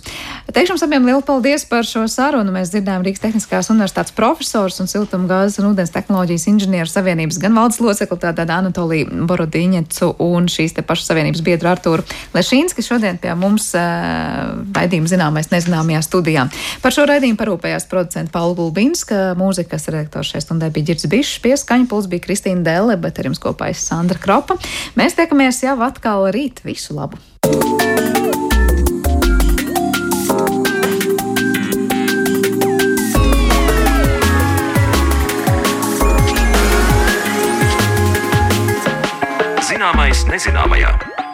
Teikšu 0.52 0.76
jums 0.76 0.86
abiem 0.86 1.08
lielu 1.08 1.24
paldies 1.26 1.68
par 1.70 1.88
šo 1.88 2.06
sarunu. 2.12 2.54
Mēs 2.56 2.74
dzirdējām 2.74 3.06
Rīgas 3.06 3.24
Tehniskās 3.24 3.72
universitātes 3.74 4.16
profesors 4.16 4.82
un 4.84 4.92
siltumgāzes 4.92 5.62
un 5.62 5.72
ūdens 5.72 5.94
tehnoloģijas 5.96 6.48
inženieru 6.52 6.92
savienības 6.92 7.40
gan 7.44 7.56
valdes 7.58 7.82
locekli, 7.84 8.20
tātad 8.26 8.52
Anatoliju 8.58 9.26
Borodīņecu 9.30 10.16
un 10.26 10.50
šīs 10.66 10.86
pašas 10.86 11.10
savienības 11.12 11.44
biedru 11.46 11.70
Artūru 11.72 12.06
Lešīnski 12.36 12.84
šodien 12.86 13.20
pie 13.22 13.34
mums 13.38 13.72
raidījuma 13.76 15.12
zināmais 15.12 15.52
nezināmajā 15.54 16.02
studijā. 16.06 16.48
Par 16.84 16.96
šo 16.96 17.08
raidījumu 17.10 17.40
parūpējās 17.40 17.88
producenta 17.92 18.34
Paula 18.36 18.58
Gulbinska, 18.58 19.36
mūzikas 19.40 19.90
redaktors 19.92 20.34
šai 20.34 20.44
stundai 20.44 20.72
bija 20.76 20.92
Girds 20.92 21.08
Bišs, 21.12 21.40
pie 21.44 21.56
skaņa 21.60 21.90
puls 21.92 22.10
bija 22.12 22.26
Kristīna 22.26 22.66
Delle, 22.66 22.98
bet 23.02 23.22
ar 23.22 23.32
jums 23.32 23.42
kopā 23.44 23.72
ir 23.72 23.80
Sandra 23.80 24.20
Kropa. 24.22 24.60
Mēs 25.00 25.18
tiekamies 25.20 25.64
jau 25.66 25.78
atkal 25.86 26.30
rīt. 26.36 26.64
Visu 26.66 26.98
labu! 26.98 27.22
Zināmais 39.76 40.22
nezināmajā. 40.32 41.25